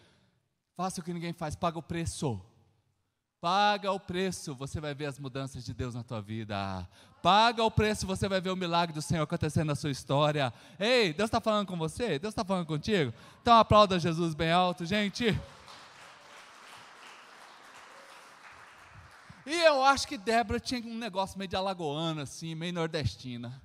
Faça 0.79 1.01
o 1.01 1.03
que 1.03 1.13
ninguém 1.13 1.33
faz, 1.33 1.57
paga 1.57 1.77
o 1.77 1.83
preço. 1.83 2.41
Paga 3.41 3.91
o 3.91 3.99
preço, 3.99 4.55
você 4.55 4.81
vai 4.81 4.95
ver 4.95 5.07
as 5.07 5.19
mudanças 5.19 5.65
de 5.65 5.75
Deus 5.75 5.93
na 5.93 6.05
tua 6.05 6.23
vida. 6.23 6.89
Paga 7.21 7.65
o 7.65 7.71
preço, 7.71 8.07
você 8.07 8.29
vai 8.29 8.41
ver 8.41 8.51
o 8.51 8.57
milagre 8.57 8.95
do 8.95 9.03
Senhor 9.03 9.25
acontecendo 9.25 9.67
na 9.67 9.75
sua 9.75 9.91
história. 9.91 10.55
Ei, 10.79 11.13
Deus 11.13 11.27
está 11.27 11.41
falando 11.41 11.67
com 11.67 11.77
você? 11.77 12.17
Deus 12.21 12.31
está 12.31 12.45
falando 12.45 12.65
contigo? 12.65 13.13
Então 13.43 13.59
aplauda 13.59 13.99
Jesus 13.99 14.37
bem 14.37 14.53
alto, 14.53 14.87
gente. 14.87 15.37
E 19.45 19.55
eu 19.65 19.83
acho 19.83 20.07
que 20.07 20.17
Débora 20.17 20.61
tinha 20.61 20.81
um 20.81 20.97
negócio 20.97 21.37
meio 21.37 21.49
de 21.49 21.57
alagoana, 21.57 22.23
assim, 22.23 22.55
meio 22.55 22.73
nordestina. 22.73 23.61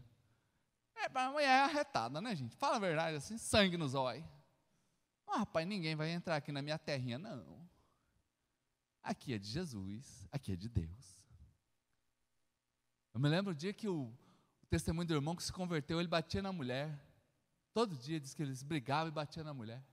É, 0.96 1.08
mas 1.14 1.32
mulher 1.32 1.46
é 1.46 1.62
arretada, 1.62 2.20
né, 2.20 2.36
gente? 2.36 2.56
Fala 2.56 2.78
a 2.78 2.80
verdade, 2.80 3.18
assim, 3.18 3.38
sangue 3.38 3.78
nos 3.78 3.94
olhos. 3.94 4.26
Ah, 5.28 5.40
rapaz, 5.40 5.68
ninguém 5.68 5.96
vai 5.96 6.12
entrar 6.12 6.36
aqui 6.36 6.52
na 6.52 6.62
minha 6.62 6.78
terrinha, 6.78 7.18
não. 7.18 7.68
Aqui 9.02 9.34
é 9.34 9.38
de 9.38 9.48
Jesus, 9.48 10.28
aqui 10.32 10.54
é 10.54 10.56
de 10.56 10.70
Deus. 10.70 11.20
Eu 13.14 13.20
me 13.20 13.30
lembro 13.30 13.52
o 13.52 13.56
dia 13.56 13.74
que 13.74 13.88
o, 13.88 14.04
o 14.04 14.66
testemunho 14.70 15.08
do 15.08 15.14
irmão 15.14 15.36
que 15.36 15.44
se 15.44 15.52
converteu, 15.52 16.00
ele 16.00 16.08
batia 16.08 16.42
na 16.42 16.52
mulher. 16.52 17.00
Todo 17.74 17.96
dia 17.96 18.20
diz 18.20 18.34
que 18.34 18.42
eles 18.42 18.64
brigavam 18.64 19.08
e 19.08 19.12
batiam 19.12 19.44
na 19.44 19.54
mulher. 19.54 19.84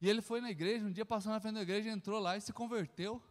E 0.00 0.08
ele 0.08 0.20
foi 0.20 0.40
na 0.40 0.50
igreja, 0.50 0.84
um 0.84 0.92
dia 0.92 1.04
passou 1.04 1.32
na 1.32 1.40
frente 1.40 1.54
da 1.54 1.62
igreja, 1.62 1.90
entrou 1.90 2.18
lá 2.18 2.36
e 2.36 2.40
se 2.40 2.52
converteu. 2.52 3.22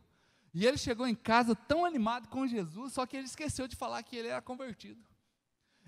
E 0.54 0.66
ele 0.66 0.78
chegou 0.78 1.08
em 1.08 1.16
casa 1.16 1.56
tão 1.56 1.84
animado 1.84 2.28
com 2.30 2.48
Jesus, 2.48 2.94
só 2.94 3.06
que 3.06 3.18
ele 3.18 3.26
esqueceu 3.26 3.68
de 3.68 3.76
falar 3.76 4.02
que 4.04 4.16
ele 4.16 4.28
era 4.28 4.42
convertido. 4.42 5.04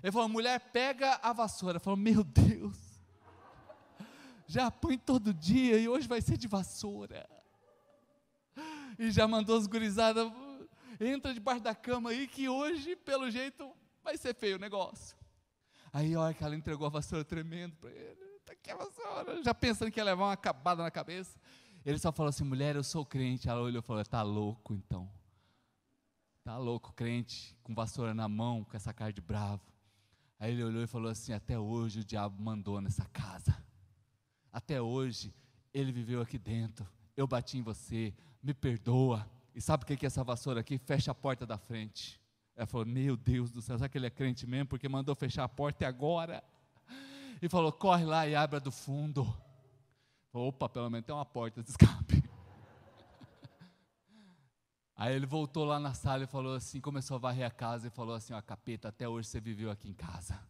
Ele 0.02 0.12
falou: 0.12 0.28
mulher, 0.28 0.60
pega 0.72 1.14
a 1.22 1.32
vassoura. 1.32 1.80
Falou: 1.80 1.96
meu 1.96 2.22
Deus, 2.22 2.76
já 4.46 4.70
põe 4.70 4.96
todo 4.96 5.34
dia 5.34 5.78
e 5.78 5.88
hoje 5.88 6.06
vai 6.06 6.20
ser 6.20 6.36
de 6.36 6.46
vassoura. 6.46 7.28
E 8.98 9.10
já 9.10 9.28
mandou 9.28 9.58
os 9.58 9.66
gurizadas, 9.66 10.30
entra 11.00 11.34
debaixo 11.34 11.62
da 11.62 11.74
cama 11.74 12.10
aí 12.10 12.26
que 12.26 12.48
hoje, 12.48 12.96
pelo 12.96 13.30
jeito, 13.30 13.70
vai 14.02 14.16
ser 14.16 14.34
feio 14.34 14.56
o 14.56 14.60
negócio. 14.60 15.16
Aí, 15.92 16.14
olha 16.14 16.34
que 16.34 16.44
ela 16.44 16.54
entregou 16.54 16.86
a 16.86 16.90
vassoura 16.90 17.24
tremendo 17.24 17.74
para 17.76 17.90
ele. 17.90 18.24
Tá 18.44 18.52
aqui 18.52 18.70
a 18.70 18.76
vassoura. 18.76 19.42
Já 19.42 19.54
pensando 19.54 19.90
que 19.90 19.98
ia 19.98 20.04
levar 20.04 20.24
uma 20.24 20.32
acabada 20.32 20.82
na 20.82 20.90
cabeça. 20.90 21.38
Ele 21.84 21.98
só 21.98 22.12
falou 22.12 22.30
assim: 22.30 22.44
mulher, 22.44 22.76
eu 22.76 22.84
sou 22.84 23.04
crente. 23.04 23.48
Ela 23.48 23.60
olhou 23.60 23.80
e 23.80 23.82
falou: 23.82 24.04
tá 24.04 24.22
louco 24.22 24.74
então. 24.74 25.10
Tá 26.44 26.56
louco, 26.58 26.92
crente, 26.92 27.56
com 27.62 27.74
vassoura 27.74 28.14
na 28.14 28.28
mão, 28.28 28.62
com 28.62 28.76
essa 28.76 28.92
cara 28.92 29.12
de 29.12 29.20
bravo. 29.20 29.62
Aí 30.38 30.52
ele 30.52 30.62
olhou 30.62 30.82
e 30.82 30.86
falou 30.86 31.10
assim: 31.10 31.32
até 31.32 31.58
hoje 31.58 32.00
o 32.00 32.04
diabo 32.04 32.40
mandou 32.40 32.80
nessa 32.80 33.04
casa. 33.06 33.56
Até 34.56 34.80
hoje, 34.80 35.34
ele 35.74 35.92
viveu 35.92 36.22
aqui 36.22 36.38
dentro. 36.38 36.88
Eu 37.14 37.26
bati 37.26 37.58
em 37.58 37.62
você, 37.62 38.14
me 38.42 38.54
perdoa. 38.54 39.28
E 39.54 39.60
sabe 39.60 39.84
o 39.84 39.86
que 39.86 40.02
é 40.02 40.06
essa 40.06 40.24
vassoura 40.24 40.60
aqui? 40.60 40.78
Fecha 40.78 41.10
a 41.10 41.14
porta 41.14 41.44
da 41.44 41.58
frente. 41.58 42.18
Ela 42.56 42.66
falou: 42.66 42.86
Meu 42.86 43.18
Deus 43.18 43.50
do 43.50 43.60
céu, 43.60 43.76
será 43.76 43.86
que 43.86 43.98
ele 43.98 44.06
é 44.06 44.10
crente 44.10 44.46
mesmo? 44.46 44.68
Porque 44.68 44.88
mandou 44.88 45.14
fechar 45.14 45.44
a 45.44 45.48
porta 45.48 45.84
e 45.84 45.86
agora? 45.86 46.42
E 47.42 47.50
falou: 47.50 47.70
Corre 47.70 48.06
lá 48.06 48.26
e 48.26 48.34
abra 48.34 48.58
do 48.58 48.72
fundo. 48.72 49.26
Falou, 50.32 50.48
Opa, 50.48 50.70
pelo 50.70 50.88
menos 50.88 51.04
tem 51.04 51.14
uma 51.14 51.26
porta 51.26 51.62
de 51.62 51.68
escape. 51.68 52.24
Aí 54.96 55.14
ele 55.14 55.26
voltou 55.26 55.66
lá 55.66 55.78
na 55.78 55.92
sala 55.92 56.24
e 56.24 56.26
falou 56.26 56.54
assim: 56.54 56.80
começou 56.80 57.16
a 57.16 57.18
varrer 57.18 57.46
a 57.46 57.50
casa 57.50 57.88
e 57.88 57.90
falou 57.90 58.14
assim: 58.14 58.32
Ó, 58.32 58.40
capeta, 58.40 58.88
até 58.88 59.06
hoje 59.06 59.28
você 59.28 59.38
viveu 59.38 59.70
aqui 59.70 59.90
em 59.90 59.94
casa. 59.94 60.40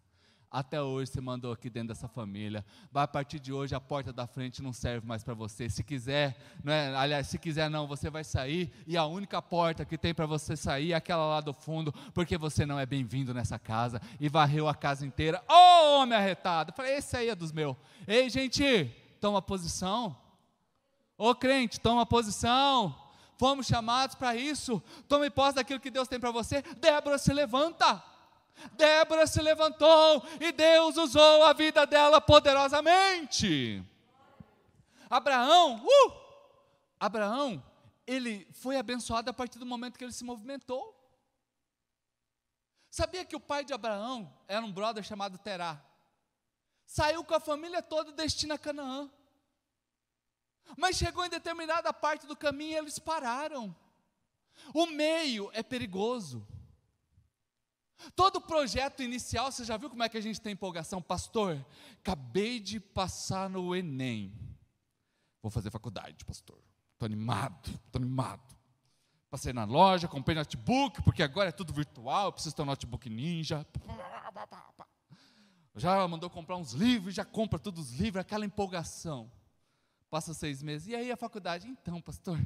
Até 0.50 0.80
hoje 0.80 1.10
você 1.10 1.20
mandou 1.20 1.52
aqui 1.52 1.68
dentro 1.68 1.88
dessa 1.88 2.08
família. 2.08 2.64
Vai 2.90 3.04
a 3.04 3.08
partir 3.08 3.38
de 3.40 3.52
hoje 3.52 3.74
a 3.74 3.80
porta 3.80 4.12
da 4.12 4.26
frente 4.26 4.62
não 4.62 4.72
serve 4.72 5.06
mais 5.06 5.22
para 5.22 5.34
você. 5.34 5.68
Se 5.68 5.82
quiser, 5.82 6.36
não 6.62 6.72
é, 6.72 6.94
aliás, 6.96 7.26
se 7.26 7.38
quiser 7.38 7.68
não, 7.68 7.86
você 7.86 8.08
vai 8.08 8.24
sair 8.24 8.72
e 8.86 8.96
a 8.96 9.04
única 9.04 9.42
porta 9.42 9.84
que 9.84 9.98
tem 9.98 10.14
para 10.14 10.26
você 10.26 10.56
sair 10.56 10.92
é 10.92 10.96
aquela 10.96 11.26
lá 11.26 11.40
do 11.40 11.52
fundo, 11.52 11.92
porque 12.14 12.38
você 12.38 12.64
não 12.64 12.78
é 12.78 12.86
bem-vindo 12.86 13.34
nessa 13.34 13.58
casa 13.58 14.00
e 14.20 14.28
varreu 14.28 14.68
a 14.68 14.74
casa 14.74 15.04
inteira. 15.04 15.42
Ô, 15.48 15.52
oh, 15.52 16.02
homem 16.02 16.16
arretado. 16.16 16.72
falei, 16.72 16.94
esse 16.94 17.16
aí 17.16 17.28
é 17.28 17.34
dos 17.34 17.52
meus. 17.52 17.76
Ei, 18.06 18.30
gente, 18.30 18.90
toma 19.20 19.42
posição. 19.42 20.16
Ô, 21.18 21.34
crente, 21.34 21.80
toma 21.80 22.06
posição. 22.06 22.94
Fomos 23.36 23.66
chamados 23.66 24.14
para 24.14 24.34
isso. 24.34 24.82
Tome 25.08 25.28
posse 25.30 25.56
daquilo 25.56 25.80
que 25.80 25.90
Deus 25.90 26.08
tem 26.08 26.18
para 26.18 26.30
você. 26.30 26.62
Débora 26.80 27.18
se 27.18 27.32
levanta. 27.32 28.02
Débora 28.72 29.26
se 29.26 29.40
levantou 29.40 30.22
e 30.40 30.52
Deus 30.52 30.96
usou 30.96 31.44
a 31.44 31.52
vida 31.52 31.86
dela 31.86 32.20
poderosamente. 32.20 33.84
Abraão, 35.08 35.84
uh, 35.84 36.12
Abraão, 36.98 37.62
ele 38.06 38.46
foi 38.52 38.76
abençoado 38.76 39.30
a 39.30 39.32
partir 39.34 39.58
do 39.58 39.66
momento 39.66 39.98
que 39.98 40.04
ele 40.04 40.12
se 40.12 40.24
movimentou. 40.24 40.94
Sabia 42.90 43.24
que 43.24 43.36
o 43.36 43.40
pai 43.40 43.64
de 43.64 43.74
Abraão 43.74 44.32
era 44.48 44.64
um 44.64 44.72
brother 44.72 45.04
chamado 45.04 45.38
Terá? 45.38 45.80
Saiu 46.86 47.22
com 47.24 47.34
a 47.34 47.40
família 47.40 47.82
toda 47.82 48.12
destina 48.12 48.54
a 48.54 48.58
Canaã. 48.58 49.10
Mas 50.76 50.96
chegou 50.96 51.24
em 51.24 51.28
determinada 51.28 51.92
parte 51.92 52.26
do 52.26 52.36
caminho 52.36 52.72
e 52.72 52.76
eles 52.76 52.98
pararam. 52.98 53.74
O 54.72 54.86
meio 54.86 55.50
é 55.52 55.62
perigoso. 55.62 56.46
Todo 58.14 58.40
projeto 58.40 59.02
inicial, 59.02 59.50
você 59.50 59.64
já 59.64 59.76
viu 59.76 59.88
como 59.88 60.02
é 60.02 60.08
que 60.08 60.16
a 60.18 60.20
gente 60.20 60.40
tem 60.40 60.52
empolgação? 60.52 61.00
Pastor, 61.00 61.64
acabei 62.00 62.60
de 62.60 62.78
passar 62.78 63.48
no 63.48 63.74
Enem. 63.74 64.32
Vou 65.42 65.50
fazer 65.50 65.70
faculdade, 65.70 66.24
pastor. 66.24 66.58
Estou 66.92 67.06
animado, 67.06 67.68
estou 67.86 68.00
animado. 68.00 68.56
Passei 69.30 69.52
na 69.52 69.64
loja, 69.64 70.08
comprei 70.08 70.36
notebook, 70.36 71.02
porque 71.02 71.22
agora 71.22 71.48
é 71.48 71.52
tudo 71.52 71.72
virtual, 71.72 72.32
preciso 72.32 72.54
ter 72.54 72.62
um 72.62 72.66
notebook 72.66 73.08
ninja. 73.10 73.66
Já 75.74 76.06
mandou 76.08 76.30
comprar 76.30 76.56
uns 76.56 76.72
livros, 76.72 77.14
já 77.14 77.24
compra 77.24 77.58
todos 77.58 77.90
os 77.90 77.98
livros, 77.98 78.20
aquela 78.20 78.46
empolgação. 78.46 79.30
Passa 80.08 80.32
seis 80.32 80.62
meses. 80.62 80.88
E 80.88 80.94
aí 80.94 81.10
a 81.12 81.16
faculdade? 81.16 81.68
Então, 81.68 82.00
pastor. 82.00 82.38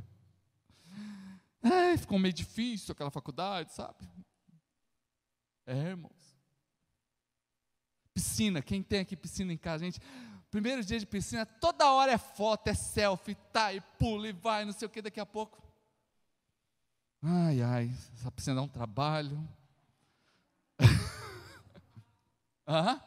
Ai, 1.62 1.96
ficou 1.96 2.18
meio 2.18 2.32
difícil 2.32 2.92
aquela 2.92 3.10
faculdade, 3.10 3.72
sabe? 3.72 4.08
É, 5.70 5.90
irmãos. 5.90 6.36
Piscina, 8.12 8.60
quem 8.60 8.82
tem 8.82 8.98
aqui 8.98 9.16
piscina 9.16 9.52
em 9.52 9.56
casa, 9.56 9.84
gente? 9.84 10.00
Primeiro 10.50 10.82
dia 10.82 10.98
de 10.98 11.06
piscina, 11.06 11.46
toda 11.46 11.92
hora 11.92 12.10
é 12.10 12.18
foto, 12.18 12.66
é 12.66 12.74
selfie, 12.74 13.36
tá, 13.52 13.72
e 13.72 13.80
pula 13.80 14.26
e 14.26 14.32
vai, 14.32 14.64
não 14.64 14.72
sei 14.72 14.86
o 14.86 14.90
que, 14.90 15.00
daqui 15.00 15.20
a 15.20 15.26
pouco. 15.26 15.62
Ai, 17.22 17.62
ai, 17.62 17.90
só 18.16 18.32
precisa 18.32 18.56
dar 18.56 18.62
um 18.62 18.68
trabalho. 18.68 19.48
ah, 22.66 23.00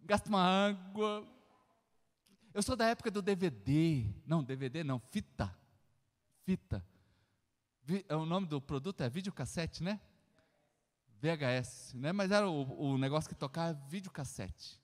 gasta 0.00 0.28
uma 0.28 0.42
água. 0.42 1.24
Eu 2.52 2.62
sou 2.64 2.74
da 2.74 2.88
época 2.88 3.08
do 3.08 3.22
DVD. 3.22 4.04
Não, 4.26 4.42
DVD 4.42 4.82
não, 4.82 4.98
fita. 4.98 5.56
Fita. 6.44 6.84
É 8.08 8.16
o 8.16 8.26
nome 8.26 8.48
do 8.48 8.60
produto 8.60 9.00
é 9.02 9.08
videocassete, 9.08 9.80
né? 9.84 10.00
VHS, 11.22 11.94
né? 11.94 12.10
Mas 12.10 12.32
era 12.32 12.48
o, 12.48 12.94
o 12.94 12.98
negócio 12.98 13.28
que 13.28 13.34
tocava 13.36 13.72
videocassete. 13.88 14.80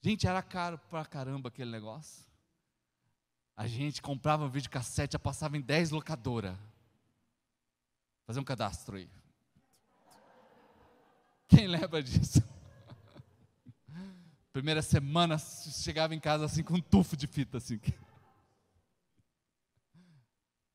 Gente, 0.00 0.26
era 0.26 0.42
caro 0.42 0.78
pra 0.88 1.04
caramba 1.04 1.50
aquele 1.50 1.70
negócio. 1.70 2.24
A 3.54 3.66
gente 3.66 4.00
comprava 4.00 4.46
um 4.46 4.48
videocassete, 4.48 5.12
já 5.12 5.18
passava 5.18 5.58
em 5.58 5.60
10 5.60 5.90
locadoras. 5.90 6.56
Fazer 8.26 8.40
um 8.40 8.44
cadastro 8.44 8.96
aí. 8.96 9.10
Quem 11.48 11.66
lembra 11.66 12.02
disso? 12.02 12.42
Primeira 14.52 14.80
semana 14.80 15.36
chegava 15.36 16.14
em 16.14 16.20
casa 16.20 16.46
assim 16.46 16.62
com 16.62 16.74
um 16.74 16.80
tufo 16.80 17.14
de 17.14 17.26
fita 17.26 17.58
assim. 17.58 17.78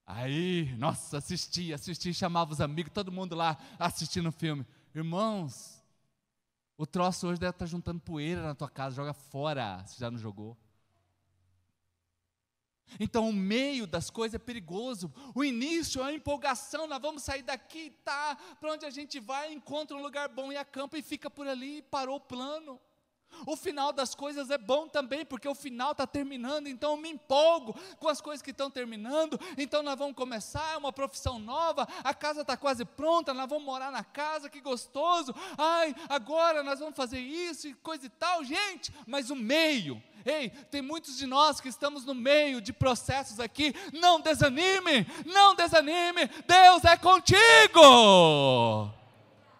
Aí, 0.05 0.75
nossa, 0.77 1.17
assisti, 1.17 1.73
assisti, 1.73 2.13
chamava 2.13 2.51
os 2.51 2.61
amigos, 2.61 2.91
todo 2.93 3.11
mundo 3.11 3.33
lá 3.33 3.57
assistindo 3.79 4.29
o 4.29 4.31
filme. 4.31 4.63
Irmãos, 4.95 5.83
o 6.77 6.85
troço 6.85 7.27
hoje 7.27 7.39
deve 7.39 7.51
estar 7.51 7.65
juntando 7.65 7.99
poeira 7.99 8.41
na 8.43 8.53
tua 8.53 8.69
casa, 8.69 8.95
joga 8.95 9.13
fora, 9.13 9.83
se 9.87 9.99
já 9.99 10.11
não 10.11 10.19
jogou. 10.19 10.55
Então, 12.99 13.27
o 13.27 13.33
meio 13.33 13.87
das 13.87 14.09
coisas 14.09 14.35
é 14.35 14.39
perigoso. 14.39 15.11
O 15.33 15.43
início 15.43 16.01
é 16.03 16.05
a 16.05 16.13
empolgação. 16.13 16.85
Nós 16.85 17.01
vamos 17.01 17.23
sair 17.23 17.41
daqui, 17.41 17.89
tá? 18.03 18.37
Para 18.59 18.73
onde 18.73 18.85
a 18.85 18.89
gente 18.89 19.19
vai, 19.19 19.51
encontra 19.51 19.97
um 19.97 20.01
lugar 20.01 20.29
bom 20.29 20.51
e 20.51 20.57
acampa 20.57 20.97
e 20.97 21.01
fica 21.01 21.29
por 21.29 21.47
ali. 21.47 21.81
Parou 21.81 22.17
o 22.17 22.21
plano. 22.21 22.79
O 23.45 23.55
final 23.55 23.91
das 23.91 24.15
coisas 24.15 24.49
é 24.49 24.57
bom 24.57 24.88
também, 24.88 25.25
porque 25.25 25.47
o 25.47 25.55
final 25.55 25.91
está 25.91 26.07
terminando, 26.07 26.67
então 26.67 26.91
eu 26.91 26.97
me 26.97 27.09
empolgo 27.09 27.75
com 27.99 28.07
as 28.07 28.21
coisas 28.21 28.41
que 28.41 28.51
estão 28.51 28.69
terminando. 28.69 29.39
Então 29.57 29.84
nós 29.84 29.97
vamos 29.97 30.15
começar, 30.15 30.73
é 30.73 30.77
uma 30.77 30.93
profissão 30.93 31.39
nova, 31.39 31.88
a 32.03 32.13
casa 32.13 32.41
está 32.41 32.55
quase 32.55 32.86
pronta, 32.86 33.34
nós 33.34 33.49
vamos 33.49 33.65
morar 33.65 33.91
na 33.91 34.03
casa, 34.03 34.49
que 34.49 34.61
gostoso. 34.61 35.34
Ai, 35.57 35.95
agora 36.09 36.63
nós 36.63 36.79
vamos 36.79 36.95
fazer 36.95 37.19
isso 37.19 37.67
e 37.67 37.73
coisa 37.75 38.05
e 38.05 38.09
tal, 38.09 38.43
gente, 38.43 38.93
mas 39.05 39.29
o 39.29 39.36
meio. 39.36 40.01
Ei, 40.25 40.49
tem 40.71 40.81
muitos 40.81 41.17
de 41.17 41.25
nós 41.25 41.59
que 41.59 41.67
estamos 41.67 42.05
no 42.05 42.15
meio 42.15 42.61
de 42.61 42.71
processos 42.71 43.39
aqui. 43.39 43.75
Não 43.91 44.21
desanime, 44.21 45.05
não 45.25 45.53
desanime, 45.53 46.27
Deus 46.47 46.86
é 46.86 46.95
contigo. 46.95 48.89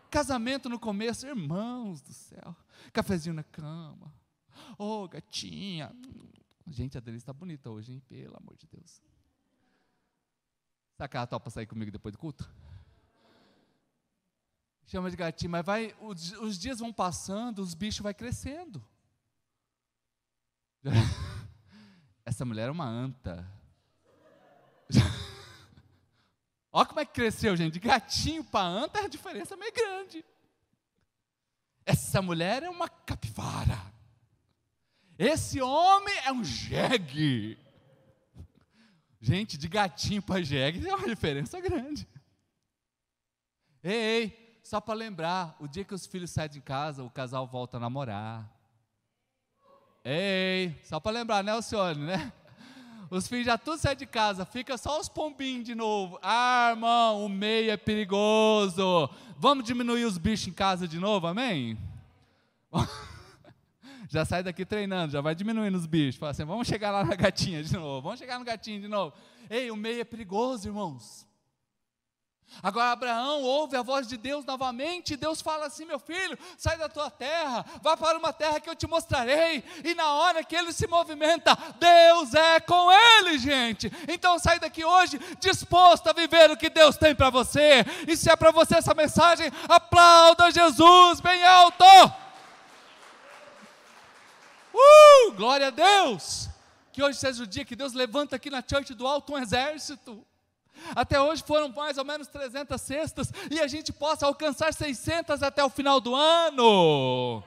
Casamento 0.10 0.70
no 0.70 0.80
começo, 0.80 1.28
irmãos 1.28 2.02
do 2.02 2.14
céu 2.14 2.56
cafezinho 2.94 3.34
na 3.34 3.44
cama. 3.44 4.14
Ô, 4.78 5.04
oh, 5.04 5.08
gatinha. 5.08 5.94
Gente, 6.68 6.98
a 6.98 7.02
Denise 7.02 7.24
está 7.24 7.34
bonita 7.34 7.70
hoje, 7.70 7.94
hein? 7.94 8.00
Pelo 8.08 8.38
amor 8.38 8.56
de 8.56 8.68
Deus. 8.68 9.02
Será 10.96 11.08
que 11.08 11.18
ela 11.18 11.28
topa 11.28 11.50
sair 11.50 11.66
comigo 11.66 11.92
depois 11.92 12.14
do 12.14 12.20
culto? 12.20 12.50
Chama 14.86 15.10
de 15.10 15.18
gatinho, 15.18 15.52
mas 15.52 15.66
vai, 15.66 15.96
os, 16.00 16.34
os 16.34 16.58
dias 16.58 16.80
vão 16.80 16.94
passando, 16.94 17.60
os 17.60 17.74
bichos 17.74 18.02
vai 18.02 18.14
crescendo. 18.14 18.86
Essa 22.26 22.46
mulher 22.46 22.68
é 22.70 22.72
uma 22.72 22.86
anta. 22.86 23.46
Olha 26.72 26.86
como 26.86 27.00
é 27.00 27.06
que 27.06 27.14
cresceu, 27.14 27.56
gente. 27.56 27.74
De 27.74 27.80
gatinho 27.80 28.44
para 28.44 28.66
anta, 28.66 29.00
a 29.00 29.08
diferença 29.08 29.56
é 29.56 29.58
meio 29.58 29.74
grande. 29.74 30.24
Essa 31.86 32.22
mulher 32.22 32.64
é 32.64 32.70
uma 32.70 32.88
capivara. 32.88 33.80
Esse 35.18 35.62
homem 35.62 36.16
é 36.26 36.32
um 36.32 36.44
jegue. 36.44 37.58
Gente, 39.20 39.58
de 39.58 39.68
gatinho 39.68 40.22
para 40.22 40.44
jegue 40.44 40.82
tem 40.82 40.94
uma 40.94 41.08
diferença 41.08 41.60
grande. 41.62 42.08
Ei, 43.84 43.94
ei 43.94 44.60
só 44.64 44.80
para 44.80 44.94
lembrar, 44.94 45.56
o 45.60 45.68
dia 45.68 45.84
que 45.84 45.94
os 45.94 46.06
filhos 46.06 46.32
saem 46.32 46.50
de 46.50 46.62
casa, 46.62 47.04
o 47.04 47.10
casal 47.10 47.46
volta 47.46 47.78
a 47.78 47.80
namorar. 47.80 48.50
Ei, 50.06 50.80
só 50.84 51.00
para 51.00 51.12
lembrar, 51.12 51.44
né, 51.44 51.52
Alcione, 51.52 52.06
né? 52.06 52.34
Os 53.14 53.28
filhos 53.28 53.46
já 53.46 53.60
tudo 53.60 53.78
saem 53.78 53.96
de 53.96 54.08
casa, 54.08 54.44
fica 54.44 54.76
só 54.76 55.00
os 55.00 55.08
pombinhos 55.08 55.64
de 55.66 55.76
novo. 55.76 56.18
Ah, 56.20 56.70
irmão, 56.72 57.24
o 57.24 57.30
meio 57.30 57.70
é 57.70 57.78
perigoso. 57.78 59.08
Vamos 59.38 59.66
diminuir 59.66 60.06
os 60.06 60.18
bichos 60.18 60.48
em 60.48 60.52
casa 60.52 60.88
de 60.88 60.98
novo, 60.98 61.28
amém? 61.28 61.78
já 64.10 64.26
sai 64.26 64.42
daqui 64.42 64.66
treinando, 64.66 65.14
já 65.14 65.22
vai 65.22 65.36
diminuindo 65.36 65.78
os 65.78 65.86
bichos. 65.86 66.16
Fala 66.16 66.32
assim, 66.32 66.44
vamos 66.44 66.68
chegar 66.68 66.90
lá 66.90 67.04
na 67.04 67.14
gatinha 67.14 67.64
de 67.64 67.72
novo, 67.74 68.02
vamos 68.02 68.18
chegar 68.18 68.40
no 68.40 68.46
gatinho 68.46 68.82
de 68.82 68.88
novo. 68.88 69.14
Ei, 69.48 69.70
o 69.70 69.76
meio 69.76 70.02
é 70.02 70.04
perigoso, 70.04 70.68
irmãos. 70.68 71.28
Agora 72.62 72.92
Abraão 72.92 73.42
ouve 73.42 73.76
a 73.76 73.82
voz 73.82 74.08
de 74.08 74.18
Deus 74.18 74.46
novamente, 74.46 75.14
e 75.14 75.18
Deus 75.18 75.42
fala 75.42 75.66
assim: 75.66 75.86
meu 75.86 76.00
filho, 76.00 76.38
sai 76.58 76.78
da 76.78 76.88
tua 76.88 77.10
terra, 77.10 77.66
vá 77.82 77.98
para 77.98 78.18
uma 78.18 78.32
terra 78.32 78.60
que 78.60 78.70
eu 78.70 78.76
te 78.76 78.88
mostrarei. 78.88 79.64
E 79.84 79.94
na 79.96 80.14
hora 80.14 80.44
que 80.44 80.56
ele 80.56 80.72
se 80.72 80.88
movimenta, 80.88 81.58
Deus 81.80 82.34
é 82.34 82.60
com 82.60 82.92
ele, 82.92 83.38
gente. 83.38 83.92
Então 84.08 84.38
sai 84.38 84.60
daqui 84.60 84.86
hoje 84.86 85.20
disposto 85.40 86.08
a 86.08 86.14
viver 86.14 86.52
o 86.52 86.58
que 86.58 86.70
Deus 86.70 86.98
tem 86.98 87.16
para 87.16 87.30
você. 87.30 87.86
E 88.08 88.16
se 88.16 88.30
é 88.30 88.36
para 88.36 88.52
você 88.52 88.76
essa 88.76 88.94
mensagem, 88.94 89.52
aplauda 89.68 90.52
Jesus 90.52 91.20
bem 91.20 91.44
alto. 91.46 91.86
Uh, 94.74 95.32
glória 95.34 95.68
a 95.68 95.70
Deus! 95.70 96.50
Que 96.92 97.04
hoje 97.04 97.20
seja 97.20 97.44
o 97.44 97.48
dia 97.48 97.66
que 97.66 97.76
Deus 97.76 97.94
levanta 97.94 98.36
aqui 98.36 98.50
na 98.50 98.64
Church 98.68 98.94
do 98.94 99.08
Alto 99.08 99.34
um 99.34 99.38
exército 99.38 100.26
até 100.96 101.20
hoje 101.20 101.44
foram 101.46 101.70
mais 101.70 101.98
ou 101.98 102.06
menos 102.06 102.28
300 102.28 102.80
cestas 102.80 103.32
e 103.50 103.60
a 103.60 103.68
gente 103.68 103.92
possa 103.92 104.26
alcançar 104.26 104.74
600 104.74 105.44
até 105.44 105.64
o 105.64 105.70
final 105.70 106.00
do 106.00 106.16
ano. 106.16 107.44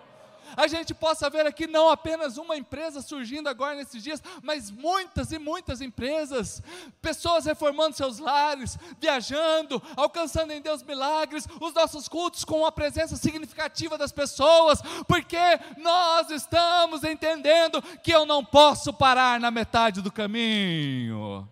A 0.57 0.67
gente 0.67 0.95
possa 0.95 1.29
ver 1.31 1.47
aqui 1.47 1.67
não 1.67 1.89
apenas 1.89 2.37
uma 2.37 2.57
empresa 2.57 3.01
surgindo 3.01 3.49
agora 3.49 3.75
nesses 3.75 4.03
dias, 4.03 4.23
mas 4.43 4.71
muitas 4.71 5.33
e 5.33 5.39
muitas 5.39 5.81
empresas, 5.81 6.63
pessoas 7.01 7.47
reformando 7.47 7.97
seus 7.97 8.19
lares, 8.19 8.79
viajando, 9.01 9.83
alcançando 9.97 10.53
em 10.53 10.61
Deus 10.61 10.83
milagres, 10.83 11.49
os 11.61 11.75
nossos 11.75 12.09
cultos 12.09 12.45
com 12.45 12.65
a 12.65 12.73
presença 12.73 13.17
significativa 13.17 13.99
das 13.99 14.13
pessoas, 14.13 14.81
porque 15.09 15.39
nós 15.79 16.31
estamos 16.31 17.03
entendendo 17.03 17.83
que 18.03 18.13
eu 18.13 18.25
não 18.27 18.45
posso 18.45 18.93
parar 18.93 19.41
na 19.41 19.51
metade 19.51 20.01
do 20.01 20.13
caminho. 20.13 21.49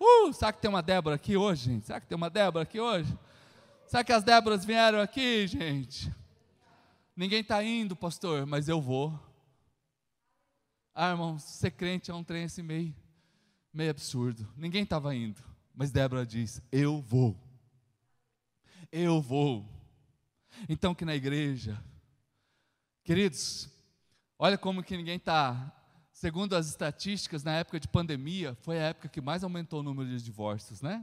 Uh, 0.00 0.32
será 0.32 0.50
que 0.50 0.62
tem 0.62 0.70
uma 0.70 0.82
Débora 0.82 1.16
aqui 1.16 1.36
hoje, 1.36 1.64
gente? 1.64 1.84
Será 1.84 2.00
que 2.00 2.06
tem 2.06 2.16
uma 2.16 2.30
Débora 2.30 2.62
aqui 2.62 2.80
hoje? 2.80 3.14
Será 3.86 4.02
que 4.02 4.12
as 4.12 4.24
Déboras 4.24 4.64
vieram 4.64 4.98
aqui, 4.98 5.46
gente? 5.46 6.10
Ninguém 7.14 7.40
está 7.42 7.62
indo, 7.62 7.94
pastor, 7.94 8.46
mas 8.46 8.66
eu 8.66 8.80
vou. 8.80 9.18
Ah, 10.94 11.10
irmão, 11.10 11.38
ser 11.38 11.72
crente 11.72 12.10
é 12.10 12.14
um 12.14 12.24
trem 12.24 12.44
assim 12.44 12.62
meio, 12.62 12.94
meio 13.70 13.90
absurdo. 13.90 14.48
Ninguém 14.56 14.84
estava 14.84 15.14
indo, 15.14 15.42
mas 15.74 15.90
Débora 15.90 16.24
diz: 16.24 16.62
Eu 16.72 17.02
vou. 17.02 17.36
Eu 18.90 19.20
vou. 19.20 19.68
Então, 20.66 20.94
que 20.94 21.04
na 21.04 21.14
igreja, 21.14 21.78
queridos, 23.04 23.68
olha 24.38 24.56
como 24.56 24.82
que 24.82 24.96
ninguém 24.96 25.16
está 25.16 25.72
Segundo 26.20 26.54
as 26.54 26.68
estatísticas, 26.68 27.42
na 27.42 27.52
época 27.52 27.80
de 27.80 27.88
pandemia, 27.88 28.54
foi 28.60 28.78
a 28.78 28.88
época 28.88 29.08
que 29.08 29.22
mais 29.22 29.42
aumentou 29.42 29.80
o 29.80 29.82
número 29.82 30.06
de 30.06 30.22
divórcios, 30.22 30.82
né? 30.82 31.02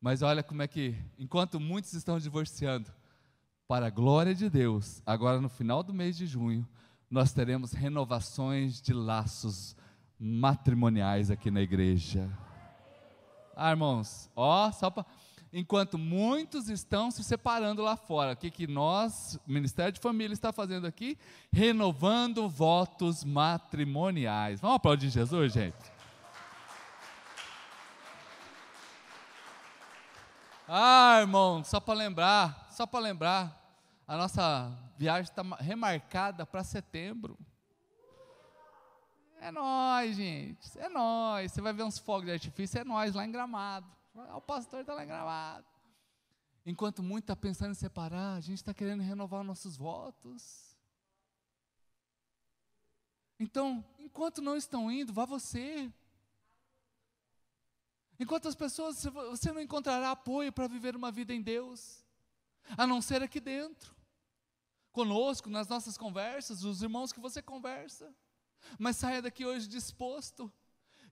Mas 0.00 0.22
olha 0.22 0.42
como 0.42 0.62
é 0.62 0.66
que, 0.66 0.96
enquanto 1.18 1.60
muitos 1.60 1.92
estão 1.92 2.18
divorciando, 2.18 2.90
para 3.68 3.88
a 3.88 3.90
glória 3.90 4.34
de 4.34 4.48
Deus, 4.48 5.02
agora 5.04 5.38
no 5.38 5.50
final 5.50 5.82
do 5.82 5.92
mês 5.92 6.16
de 6.16 6.26
junho, 6.26 6.66
nós 7.10 7.34
teremos 7.34 7.72
renovações 7.72 8.80
de 8.80 8.94
laços 8.94 9.76
matrimoniais 10.18 11.30
aqui 11.30 11.50
na 11.50 11.60
igreja. 11.60 12.26
Ah, 13.54 13.68
irmãos, 13.68 14.30
ó, 14.34 14.72
só 14.72 14.88
para 14.88 15.04
enquanto 15.58 15.96
muitos 15.96 16.68
estão 16.68 17.10
se 17.10 17.24
separando 17.24 17.80
lá 17.80 17.96
fora. 17.96 18.32
O 18.32 18.36
que, 18.36 18.50
que 18.50 18.66
nós, 18.66 19.40
Ministério 19.46 19.90
de 19.90 19.98
Família, 19.98 20.34
está 20.34 20.52
fazendo 20.52 20.86
aqui? 20.86 21.18
Renovando 21.50 22.46
votos 22.46 23.24
matrimoniais. 23.24 24.60
Vamos 24.60 24.76
aplaudir 24.76 25.08
Jesus, 25.08 25.54
gente? 25.54 25.96
Ah, 30.68 31.20
irmão, 31.20 31.64
só 31.64 31.80
para 31.80 31.94
lembrar, 31.94 32.68
só 32.70 32.86
para 32.86 33.00
lembrar, 33.00 33.58
a 34.06 34.14
nossa 34.14 34.70
viagem 34.98 35.22
está 35.22 35.42
remarcada 35.58 36.44
para 36.44 36.62
setembro. 36.64 37.38
É 39.40 39.50
nós, 39.50 40.14
gente, 40.14 40.78
é 40.78 40.90
nós. 40.90 41.50
Você 41.50 41.62
vai 41.62 41.72
ver 41.72 41.84
uns 41.84 41.98
fogos 41.98 42.26
de 42.26 42.32
artifício, 42.32 42.78
é 42.78 42.84
nós 42.84 43.14
lá 43.14 43.24
em 43.24 43.32
Gramado. 43.32 43.95
O 44.34 44.40
pastor 44.40 44.80
está 44.80 44.94
lá 44.94 45.04
gravado. 45.04 45.66
Enquanto 46.64 47.02
muito 47.02 47.24
está 47.24 47.36
pensando 47.36 47.72
em 47.72 47.74
separar, 47.74 48.34
a 48.34 48.40
gente 48.40 48.58
está 48.58 48.72
querendo 48.72 49.02
renovar 49.02 49.44
nossos 49.44 49.76
votos. 49.76 50.76
Então, 53.38 53.84
enquanto 53.98 54.40
não 54.40 54.56
estão 54.56 54.90
indo, 54.90 55.12
vá 55.12 55.24
você. 55.24 55.92
Enquanto 58.18 58.48
as 58.48 58.54
pessoas, 58.54 59.04
você 59.04 59.52
não 59.52 59.60
encontrará 59.60 60.10
apoio 60.10 60.52
para 60.52 60.66
viver 60.66 60.96
uma 60.96 61.12
vida 61.12 61.34
em 61.34 61.42
Deus, 61.42 62.02
a 62.76 62.86
não 62.86 63.02
ser 63.02 63.22
aqui 63.22 63.38
dentro, 63.38 63.94
conosco, 64.90 65.50
nas 65.50 65.68
nossas 65.68 65.98
conversas, 65.98 66.64
os 66.64 66.82
irmãos 66.82 67.12
que 67.12 67.20
você 67.20 67.42
conversa. 67.42 68.12
Mas 68.78 68.96
saia 68.96 69.20
daqui 69.20 69.44
hoje 69.44 69.68
disposto 69.68 70.50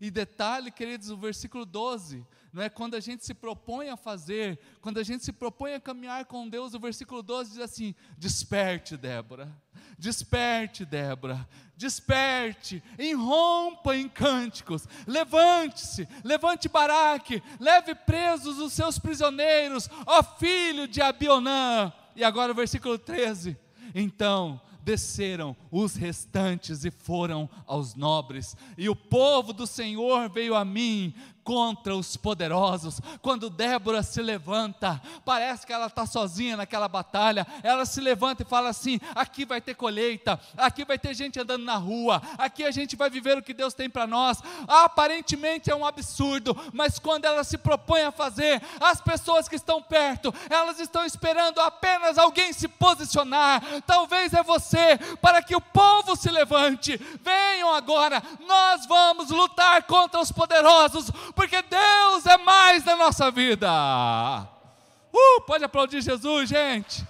e 0.05 0.11
detalhe, 0.11 0.71
queridos, 0.71 1.09
o 1.09 1.17
versículo 1.17 1.65
12, 1.65 2.27
não 2.53 2.63
é 2.63 2.69
quando 2.69 2.95
a 2.95 3.01
gente 3.01 3.25
se 3.25 3.33
propõe 3.33 3.89
a 3.89 3.97
fazer, 3.97 4.59
quando 4.83 4.99
a 4.99 5.03
gente 5.03 5.25
se 5.25 5.33
propõe 5.33 5.73
a 5.73 5.81
caminhar 5.81 6.27
com 6.27 6.47
Deus, 6.47 6.75
o 6.75 6.79
versículo 6.79 7.23
12 7.23 7.53
diz 7.53 7.61
assim: 7.61 7.95
Desperte, 8.19 8.99
Débora, 8.99 9.51
desperte, 9.99 10.85
Débora, 10.85 11.49
desperte, 11.75 12.83
irrompa 12.99 13.97
em 13.97 14.07
cânticos, 14.07 14.87
levante-se, 15.07 16.07
levante 16.23 16.69
Baraque, 16.69 17.43
leve 17.59 17.95
presos 17.95 18.59
os 18.59 18.75
seus 18.75 18.99
prisioneiros, 18.99 19.89
ó 20.05 20.23
filho 20.23 20.87
de 20.87 21.01
Abionã. 21.01 21.91
E 22.15 22.23
agora 22.23 22.53
o 22.53 22.55
versículo 22.55 22.99
13: 22.99 23.57
Então 23.95 24.61
desceram 24.85 25.57
os 25.71 25.97
restantes 25.97 26.85
e 26.85 26.91
foram 26.91 27.49
aos 27.67 27.95
nobres. 27.95 28.57
E 28.77 28.89
o 28.89 28.95
povo 28.95 29.53
do 29.53 29.67
Senhor 29.67 30.29
veio 30.29 30.55
a 30.55 30.65
mim 30.65 31.15
contra 31.45 31.95
os 31.95 32.17
poderosos. 32.17 33.01
Quando 33.21 33.51
Débora 33.51 34.03
se 34.03 34.21
levanta, 34.23 35.01
parece 35.25 35.67
que 35.67 35.73
ela 35.73 35.87
está 35.87 36.07
sozinha 36.07 36.57
naquela 36.57 36.89
batalha. 36.89 37.47
Ela 37.63 37.85
se 37.85 38.01
levanta 38.01 38.43
e 38.43 38.47
fala 38.47 38.71
assim: 38.71 38.99
aqui 39.15 39.45
vai 39.45 39.61
ter 39.61 39.75
colheita, 39.75 40.41
aqui 40.57 40.85
vai 40.85 40.99
ter 40.99 41.15
gente 41.15 41.39
andando 41.39 41.65
na 41.65 41.77
rua, 41.77 42.23
aqui 42.39 42.65
a 42.65 42.71
gente 42.71 42.97
vai 42.97 43.11
viver 43.11 43.37
o 43.37 43.43
que 43.43 43.53
Deus 43.53 43.75
tem 43.75 43.91
para 43.91 44.07
nós. 44.07 44.43
Aparentemente 44.67 45.71
é 45.71 45.77
um 45.77 45.87
absurdo, 45.87 46.57
mas 46.73 46.99
quando 46.99 47.27
ela 47.27 47.45
se 47.45 47.59
propõe 47.59 48.03
a 48.03 48.11
fazer, 48.11 48.63
as 48.81 49.01
pessoas 49.01 49.47
que 49.47 49.57
estão 49.57 49.83
perto, 49.83 50.35
elas 50.49 50.81
estão 50.81 51.05
esperando 51.05 51.61
apenas 51.61 52.17
alguém 52.17 52.53
se 52.53 52.67
posicionar. 52.67 53.63
Talvez 53.87 54.33
é 54.33 54.43
você, 54.43 54.97
para 55.21 55.43
que 55.43 55.55
o 55.55 55.61
povo 55.61 56.17
se 56.17 56.31
levante. 56.31 56.97
Venham 57.23 57.75
agora, 57.75 58.23
nós 58.47 58.87
vamos 58.87 59.29
lutar 59.29 59.83
contra 59.83 60.21
os 60.21 60.33
poderosos 60.33 61.11
porque 61.35 61.63
Deus 61.63 62.27
é 62.27 62.37
mais 62.39 62.85
na 62.85 62.97
nossa 62.97 63.31
vida. 63.31 63.69
Uh, 65.13 65.41
pode 65.47 65.65
aplaudir 65.65 66.01
Jesus, 66.03 66.49
gente. 66.49 67.07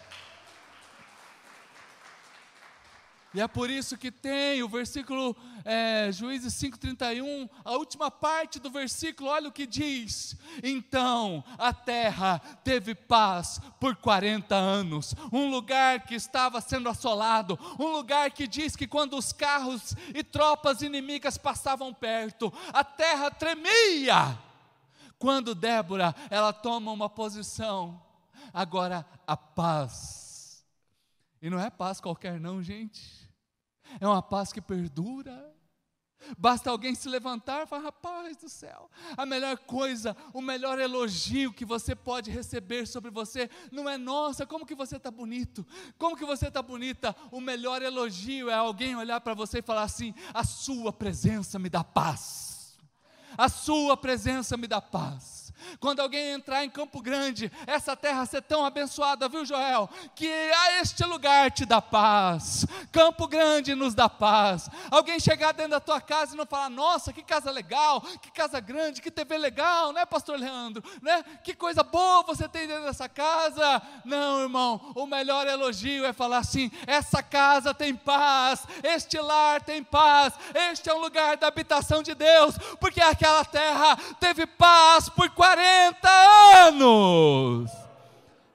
E 3.34 3.40
é 3.40 3.48
por 3.48 3.68
isso 3.68 3.98
que 3.98 4.12
tem 4.12 4.62
o 4.62 4.68
versículo 4.68 5.36
é, 5.64 6.08
Juízes 6.12 6.54
5,31, 6.54 7.50
a 7.64 7.72
última 7.72 8.08
parte 8.08 8.60
do 8.60 8.70
versículo, 8.70 9.28
olha 9.28 9.48
o 9.48 9.52
que 9.52 9.66
diz: 9.66 10.36
Então 10.62 11.42
a 11.58 11.72
terra 11.72 12.38
teve 12.62 12.94
paz 12.94 13.60
por 13.80 13.96
40 13.96 14.54
anos, 14.54 15.16
um 15.32 15.50
lugar 15.50 16.06
que 16.06 16.14
estava 16.14 16.60
sendo 16.60 16.88
assolado, 16.88 17.58
um 17.76 17.88
lugar 17.88 18.30
que 18.30 18.46
diz 18.46 18.76
que 18.76 18.86
quando 18.86 19.16
os 19.16 19.32
carros 19.32 19.96
e 20.14 20.22
tropas 20.22 20.80
inimigas 20.80 21.36
passavam 21.36 21.92
perto, 21.92 22.52
a 22.72 22.84
terra 22.84 23.32
tremia. 23.32 24.38
Quando 25.18 25.56
Débora, 25.56 26.14
ela 26.30 26.52
toma 26.52 26.92
uma 26.92 27.08
posição, 27.08 28.00
agora 28.52 29.04
a 29.26 29.36
paz. 29.36 30.64
E 31.42 31.50
não 31.50 31.58
é 31.58 31.68
paz 31.68 32.00
qualquer 32.00 32.38
não, 32.38 32.62
gente 32.62 33.23
é 34.00 34.06
uma 34.06 34.22
paz 34.22 34.52
que 34.52 34.60
perdura. 34.60 35.52
Basta 36.38 36.70
alguém 36.70 36.94
se 36.94 37.08
levantar 37.08 37.64
e 37.64 37.66
falar: 37.66 37.82
rapaz 37.82 38.36
do 38.36 38.48
céu, 38.48 38.90
a 39.16 39.26
melhor 39.26 39.58
coisa, 39.58 40.16
o 40.32 40.40
melhor 40.40 40.78
elogio 40.78 41.52
que 41.52 41.64
você 41.64 41.94
pode 41.94 42.30
receber 42.30 42.86
sobre 42.86 43.10
você 43.10 43.50
não 43.70 43.88
é 43.88 43.98
nossa, 43.98 44.46
como 44.46 44.66
que 44.66 44.74
você 44.74 44.96
está 44.96 45.10
bonito, 45.10 45.66
como 45.98 46.16
que 46.16 46.24
você 46.24 46.48
está 46.48 46.62
bonita. 46.62 47.14
O 47.30 47.40
melhor 47.40 47.82
elogio 47.82 48.48
é 48.48 48.54
alguém 48.54 48.96
olhar 48.96 49.20
para 49.20 49.34
você 49.34 49.58
e 49.58 49.62
falar 49.62 49.82
assim: 49.82 50.14
a 50.32 50.44
sua 50.44 50.92
presença 50.92 51.58
me 51.58 51.68
dá 51.68 51.84
paz, 51.84 52.78
a 53.36 53.48
sua 53.48 53.96
presença 53.96 54.56
me 54.56 54.66
dá 54.66 54.80
paz. 54.80 55.43
Quando 55.80 56.00
alguém 56.00 56.30
entrar 56.32 56.64
em 56.64 56.70
Campo 56.70 57.00
Grande, 57.00 57.50
essa 57.66 57.96
terra 57.96 58.26
ser 58.26 58.42
tão 58.42 58.64
abençoada, 58.64 59.28
viu, 59.28 59.44
Joel? 59.44 59.88
Que 60.14 60.28
a 60.28 60.80
este 60.80 61.04
lugar 61.04 61.50
te 61.50 61.64
dá 61.64 61.80
paz. 61.80 62.66
Campo 62.92 63.26
Grande 63.26 63.74
nos 63.74 63.94
dá 63.94 64.08
paz. 64.08 64.68
Alguém 64.90 65.18
chegar 65.18 65.52
dentro 65.52 65.72
da 65.72 65.80
tua 65.80 66.00
casa 66.00 66.34
e 66.34 66.36
não 66.36 66.46
falar: 66.46 66.68
"Nossa, 66.68 67.12
que 67.12 67.22
casa 67.22 67.50
legal, 67.50 68.00
que 68.00 68.30
casa 68.30 68.60
grande, 68.60 69.00
que 69.02 69.10
TV 69.10 69.38
legal, 69.38 69.92
né, 69.92 70.04
pastor 70.04 70.38
Leandro? 70.38 70.82
Né? 71.02 71.22
Que 71.42 71.54
coisa 71.54 71.82
boa 71.82 72.22
você 72.22 72.48
tem 72.48 72.66
dentro 72.66 72.84
dessa 72.84 73.08
casa". 73.08 73.82
Não, 74.04 74.42
irmão, 74.42 74.92
o 74.94 75.06
melhor 75.06 75.46
elogio 75.46 76.04
é 76.04 76.12
falar 76.12 76.38
assim: 76.38 76.70
"Essa 76.86 77.22
casa 77.22 77.72
tem 77.74 77.94
paz, 77.94 78.66
este 78.82 79.18
lar 79.18 79.62
tem 79.62 79.82
paz, 79.82 80.34
este 80.70 80.88
é 80.88 80.94
um 80.94 81.00
lugar 81.00 81.36
da 81.36 81.48
habitação 81.48 82.02
de 82.02 82.14
Deus, 82.14 82.56
porque 82.80 83.00
aquela 83.00 83.44
terra 83.44 83.96
teve 84.20 84.46
paz 84.46 85.08
por 85.08 85.30
40 85.30 85.43
40 85.44 86.08
anos. 86.68 87.70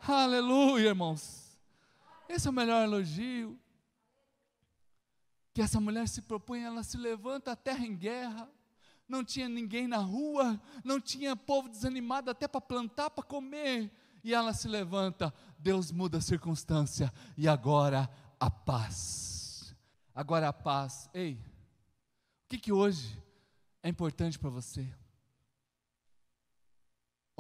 Aleluia, 0.01 0.87
irmãos. 0.87 1.55
Esse 2.27 2.47
é 2.47 2.49
o 2.49 2.53
melhor 2.53 2.83
elogio. 2.83 3.59
Que 5.53 5.61
essa 5.61 5.79
mulher 5.79 6.07
se 6.07 6.23
propõe, 6.23 6.63
ela 6.63 6.81
se 6.81 6.97
levanta 6.97 7.51
a 7.51 7.55
terra 7.55 7.85
em 7.85 7.95
guerra. 7.95 8.49
Não 9.07 9.23
tinha 9.23 9.47
ninguém 9.47 9.87
na 9.87 9.97
rua, 9.97 10.59
não 10.83 10.99
tinha 10.99 11.35
povo 11.35 11.69
desanimado 11.69 12.31
até 12.31 12.47
para 12.47 12.59
plantar, 12.59 13.11
para 13.11 13.23
comer. 13.23 13.91
E 14.23 14.33
ela 14.33 14.51
se 14.51 14.67
levanta, 14.67 15.31
Deus 15.59 15.91
muda 15.91 16.17
a 16.17 16.21
circunstância, 16.21 17.13
e 17.37 17.47
agora 17.47 18.09
a 18.39 18.49
paz. 18.49 19.75
Agora 20.15 20.47
a 20.47 20.53
paz. 20.53 21.07
Ei, 21.13 21.33
o 22.45 22.49
que, 22.49 22.57
que 22.57 22.71
hoje 22.71 23.15
é 23.83 23.89
importante 23.89 24.39
para 24.39 24.49
você? 24.49 24.91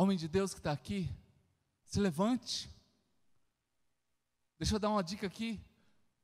Homem 0.01 0.15
de 0.15 0.29
Deus 0.29 0.53
que 0.53 0.61
está 0.61 0.71
aqui, 0.71 1.13
se 1.83 1.99
levante. 1.99 2.73
Deixa 4.57 4.73
eu 4.73 4.79
dar 4.79 4.91
uma 4.91 5.03
dica 5.03 5.27
aqui. 5.27 5.61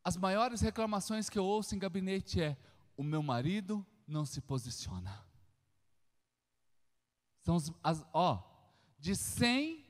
As 0.02 0.16
maiores 0.16 0.62
reclamações 0.62 1.30
que 1.30 1.38
eu 1.38 1.44
ouço 1.44 1.76
em 1.76 1.78
gabinete 1.78 2.42
é: 2.42 2.58
o 2.96 3.04
meu 3.04 3.22
marido 3.22 3.86
não 4.08 4.26
se 4.26 4.40
posiciona. 4.40 5.22
São 7.42 7.58
as, 7.84 8.02
ó, 8.14 8.42
de 8.98 9.14
100 9.14 9.86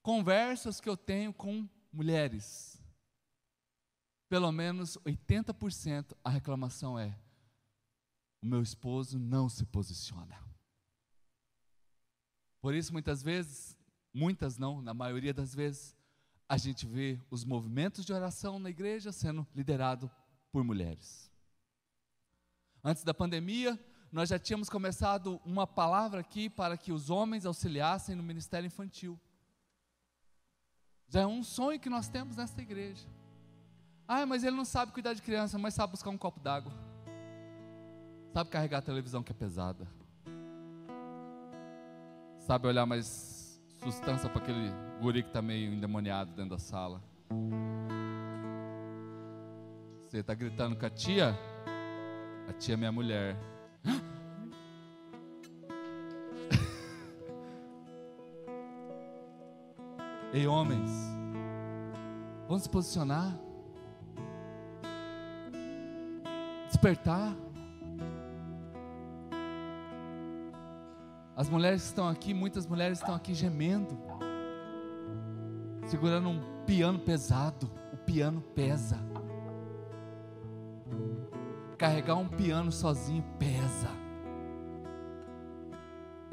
conversas 0.00 0.80
que 0.80 0.88
eu 0.88 0.96
tenho 0.96 1.30
com 1.30 1.68
mulheres, 1.92 2.80
pelo 4.30 4.50
menos 4.50 4.96
80% 5.04 6.16
a 6.24 6.30
reclamação 6.30 6.98
é: 6.98 7.14
o 8.40 8.46
meu 8.46 8.62
esposo 8.62 9.18
não 9.18 9.46
se 9.46 9.66
posiciona. 9.66 10.45
Por 12.66 12.74
isso, 12.74 12.92
muitas 12.92 13.22
vezes, 13.22 13.78
muitas 14.12 14.58
não, 14.58 14.82
na 14.82 14.92
maioria 14.92 15.32
das 15.32 15.54
vezes, 15.54 15.94
a 16.48 16.56
gente 16.56 16.84
vê 16.84 17.16
os 17.30 17.44
movimentos 17.44 18.04
de 18.04 18.12
oração 18.12 18.58
na 18.58 18.68
igreja 18.68 19.12
sendo 19.12 19.46
liderado 19.54 20.10
por 20.50 20.64
mulheres. 20.64 21.30
Antes 22.82 23.04
da 23.04 23.14
pandemia, 23.14 23.78
nós 24.10 24.30
já 24.30 24.36
tínhamos 24.36 24.68
começado 24.68 25.40
uma 25.44 25.64
palavra 25.64 26.18
aqui 26.18 26.50
para 26.50 26.76
que 26.76 26.90
os 26.90 27.08
homens 27.08 27.46
auxiliassem 27.46 28.16
no 28.16 28.22
ministério 28.24 28.66
infantil. 28.66 29.16
Já 31.06 31.20
é 31.20 31.26
um 31.26 31.44
sonho 31.44 31.78
que 31.78 31.88
nós 31.88 32.08
temos 32.08 32.36
nesta 32.36 32.60
igreja. 32.60 33.06
Ah, 34.08 34.26
mas 34.26 34.42
ele 34.42 34.56
não 34.56 34.64
sabe 34.64 34.90
cuidar 34.90 35.14
de 35.14 35.22
criança, 35.22 35.56
mas 35.56 35.72
sabe 35.72 35.92
buscar 35.92 36.10
um 36.10 36.18
copo 36.18 36.40
d'água. 36.40 36.72
Sabe 38.32 38.50
carregar 38.50 38.78
a 38.78 38.82
televisão 38.82 39.22
que 39.22 39.30
é 39.30 39.36
pesada 39.36 39.86
sabe 42.46 42.68
olhar 42.68 42.86
mais 42.86 43.60
sustância 43.82 44.30
para 44.30 44.40
aquele 44.40 44.72
guri 45.00 45.24
que 45.24 45.30
está 45.30 45.42
meio 45.42 45.72
endemoniado 45.72 46.30
dentro 46.30 46.50
da 46.50 46.58
sala. 46.58 47.02
Você 50.06 50.18
está 50.18 50.32
gritando 50.32 50.76
com 50.76 50.86
a 50.86 50.90
tia? 50.90 51.36
A 52.48 52.52
tia 52.52 52.74
é 52.74 52.76
minha 52.76 52.92
mulher. 52.92 53.36
Ei, 60.32 60.46
homens, 60.46 60.88
vamos 62.46 62.62
se 62.62 62.70
posicionar, 62.70 63.36
despertar. 66.68 67.45
As 71.36 71.50
mulheres 71.50 71.82
que 71.82 71.88
estão 71.88 72.08
aqui, 72.08 72.32
muitas 72.32 72.66
mulheres 72.66 72.98
estão 72.98 73.14
aqui 73.14 73.34
gemendo, 73.34 73.98
segurando 75.84 76.30
um 76.30 76.64
piano 76.64 76.98
pesado. 76.98 77.70
O 77.92 77.96
piano 77.98 78.40
pesa. 78.40 78.98
Carregar 81.76 82.16
um 82.16 82.26
piano 82.26 82.72
sozinho 82.72 83.22
pesa. 83.38 83.90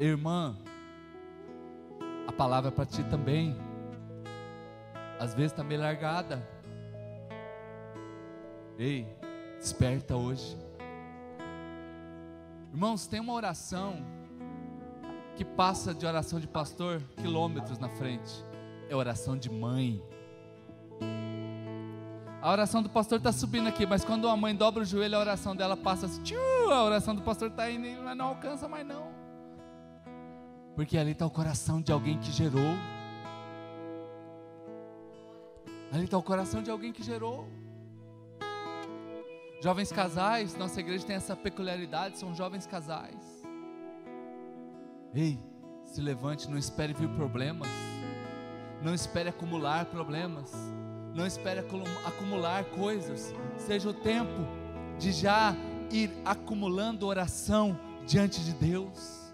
Irmã, 0.00 0.56
a 2.26 2.32
palavra 2.32 2.70
é 2.70 2.72
para 2.72 2.86
ti 2.86 3.04
também. 3.04 3.54
Às 5.20 5.34
vezes 5.34 5.52
está 5.52 5.62
meio 5.62 5.82
largada. 5.82 6.48
Ei, 8.78 9.06
desperta 9.58 10.16
hoje. 10.16 10.56
Irmãos, 12.72 13.06
tem 13.06 13.20
uma 13.20 13.34
oração 13.34 14.13
que 15.36 15.44
passa 15.44 15.92
de 15.94 16.06
oração 16.06 16.38
de 16.38 16.46
pastor 16.46 17.02
quilômetros 17.16 17.78
na 17.78 17.88
frente. 17.88 18.44
É 18.88 18.94
oração 18.94 19.36
de 19.36 19.50
mãe. 19.50 20.02
A 22.40 22.50
oração 22.50 22.82
do 22.82 22.90
pastor 22.90 23.18
está 23.18 23.32
subindo 23.32 23.66
aqui, 23.68 23.86
mas 23.86 24.04
quando 24.04 24.28
a 24.28 24.36
mãe 24.36 24.54
dobra 24.54 24.82
o 24.82 24.84
joelho, 24.84 25.16
a 25.16 25.20
oração 25.20 25.56
dela 25.56 25.76
passa 25.76 26.06
assim, 26.06 26.22
tchiu, 26.22 26.70
a 26.70 26.84
oração 26.84 27.14
do 27.14 27.22
pastor 27.22 27.48
está 27.48 27.70
indo, 27.70 28.02
mas 28.02 28.16
não 28.16 28.26
alcança 28.26 28.68
mais 28.68 28.86
não. 28.86 29.08
Porque 30.76 30.98
ali 30.98 31.12
está 31.12 31.24
o 31.24 31.30
coração 31.30 31.80
de 31.80 31.90
alguém 31.90 32.18
que 32.18 32.30
gerou. 32.30 32.76
Ali 35.90 36.04
está 36.04 36.18
o 36.18 36.22
coração 36.22 36.62
de 36.62 36.70
alguém 36.70 36.92
que 36.92 37.02
gerou. 37.02 37.48
Jovens 39.62 39.90
casais, 39.90 40.54
nossa 40.54 40.80
igreja 40.80 41.06
tem 41.06 41.16
essa 41.16 41.34
peculiaridade, 41.34 42.18
são 42.18 42.34
jovens 42.34 42.66
casais. 42.66 43.33
Ei, 45.14 45.38
se 45.84 46.00
levante, 46.00 46.50
não 46.50 46.58
espere 46.58 46.92
vir 46.92 47.08
problemas. 47.10 47.68
Não 48.82 48.92
espere 48.92 49.28
acumular 49.28 49.84
problemas. 49.86 50.52
Não 51.14 51.24
espere 51.24 51.60
acumular 52.04 52.64
coisas. 52.64 53.32
Seja 53.56 53.88
o 53.88 53.94
tempo 53.94 54.44
de 54.98 55.12
já 55.12 55.54
ir 55.90 56.10
acumulando 56.24 57.06
oração 57.06 57.78
diante 58.04 58.44
de 58.44 58.52
Deus. 58.54 59.32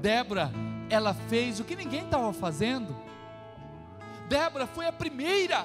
Débora, 0.00 0.50
ela 0.90 1.14
fez 1.14 1.58
o 1.58 1.64
que 1.64 1.74
ninguém 1.74 2.04
estava 2.04 2.30
fazendo. 2.34 2.94
Débora 4.28 4.66
foi 4.66 4.86
a 4.86 4.92
primeira. 4.92 5.64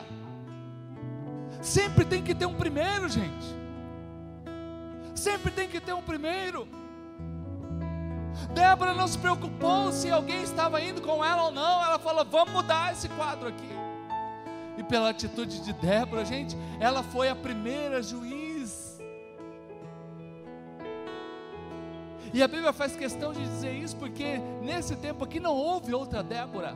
Sempre 1.61 2.05
tem 2.05 2.23
que 2.23 2.33
ter 2.33 2.45
um 2.45 2.55
primeiro, 2.55 3.09
gente. 3.09 3.45
Sempre 5.13 5.51
tem 5.51 5.67
que 5.67 5.81
ter 5.81 5.93
um 5.93 6.01
primeiro. 6.01 6.65
Débora 8.53 8.93
não 8.93 9.07
se 9.07 9.17
preocupou 9.17 9.91
se 9.91 10.09
alguém 10.09 10.41
estava 10.43 10.81
indo 10.81 11.01
com 11.01 11.23
ela 11.23 11.45
ou 11.45 11.51
não. 11.51 11.83
Ela 11.83 11.99
falou: 11.99 12.25
vamos 12.25 12.53
mudar 12.53 12.93
esse 12.93 13.09
quadro 13.09 13.47
aqui. 13.47 13.69
E 14.77 14.83
pela 14.83 15.09
atitude 15.09 15.59
de 15.59 15.73
Débora, 15.73 16.25
gente, 16.25 16.57
ela 16.79 17.03
foi 17.03 17.29
a 17.29 17.35
primeira 17.35 18.01
juiz. 18.01 18.99
E 22.33 22.41
a 22.41 22.47
Bíblia 22.47 22.73
faz 22.73 22.95
questão 22.95 23.31
de 23.31 23.43
dizer 23.43 23.73
isso 23.73 23.95
porque 23.95 24.39
nesse 24.61 24.95
tempo 24.95 25.23
aqui 25.23 25.39
não 25.39 25.55
houve 25.55 25.93
outra 25.93 26.23
Débora. 26.23 26.75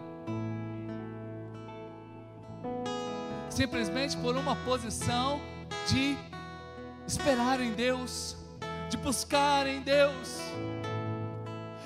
Simplesmente 3.50 4.16
por 4.18 4.38
uma 4.38 4.56
posição 4.58 5.42
de 5.88 6.16
esperar 7.08 7.60
em 7.60 7.72
Deus, 7.72 8.38
de 8.90 8.98
buscar 8.98 9.66
em 9.66 9.82
Deus 9.82 10.40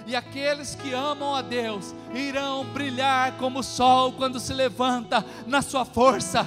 e 0.06 0.16
aqueles 0.16 0.76
que 0.76 0.94
amam 0.94 1.36
a 1.36 1.42
Deus 1.42 1.94
irão 2.14 2.66
brilhar 2.66 3.34
como 3.34 3.60
o 3.60 3.64
sol 3.64 4.12
quando 4.12 4.40
se 4.40 4.54
levanta 4.54 5.26
na 5.48 5.62
sua 5.62 5.86
força. 5.86 6.46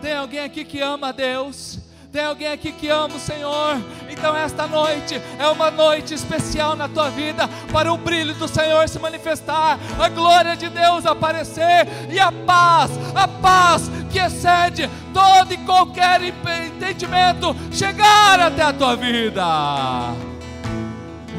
Tem 0.00 0.14
alguém 0.14 0.40
aqui 0.40 0.64
que 0.64 0.80
ama 0.80 1.08
a 1.08 1.12
Deus? 1.12 1.78
Tem 2.12 2.24
alguém 2.24 2.48
aqui 2.48 2.72
que 2.72 2.88
ama 2.88 3.14
o 3.14 3.20
Senhor? 3.20 3.80
Então, 4.08 4.36
esta 4.36 4.66
noite 4.66 5.20
é 5.38 5.46
uma 5.46 5.70
noite 5.70 6.12
especial 6.12 6.74
na 6.74 6.88
tua 6.88 7.08
vida 7.08 7.48
para 7.72 7.92
o 7.92 7.96
brilho 7.96 8.34
do 8.34 8.48
Senhor 8.48 8.88
se 8.88 8.98
manifestar, 8.98 9.78
a 9.96 10.08
glória 10.08 10.56
de 10.56 10.68
Deus 10.68 11.06
aparecer 11.06 11.86
e 12.10 12.18
a 12.18 12.32
paz, 12.32 12.90
a 13.14 13.28
paz 13.28 13.88
que 14.10 14.18
excede 14.18 14.90
todo 15.14 15.52
e 15.52 15.58
qualquer 15.58 16.20
entendimento 16.22 17.54
chegar 17.70 18.40
até 18.40 18.62
a 18.62 18.72
tua 18.72 18.96
vida. 18.96 19.44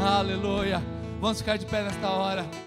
Aleluia. 0.02 1.01
Vamos 1.22 1.38
ficar 1.38 1.56
de 1.56 1.68
pé 1.68 1.84
nesta 1.84 2.10
hora. 2.10 2.44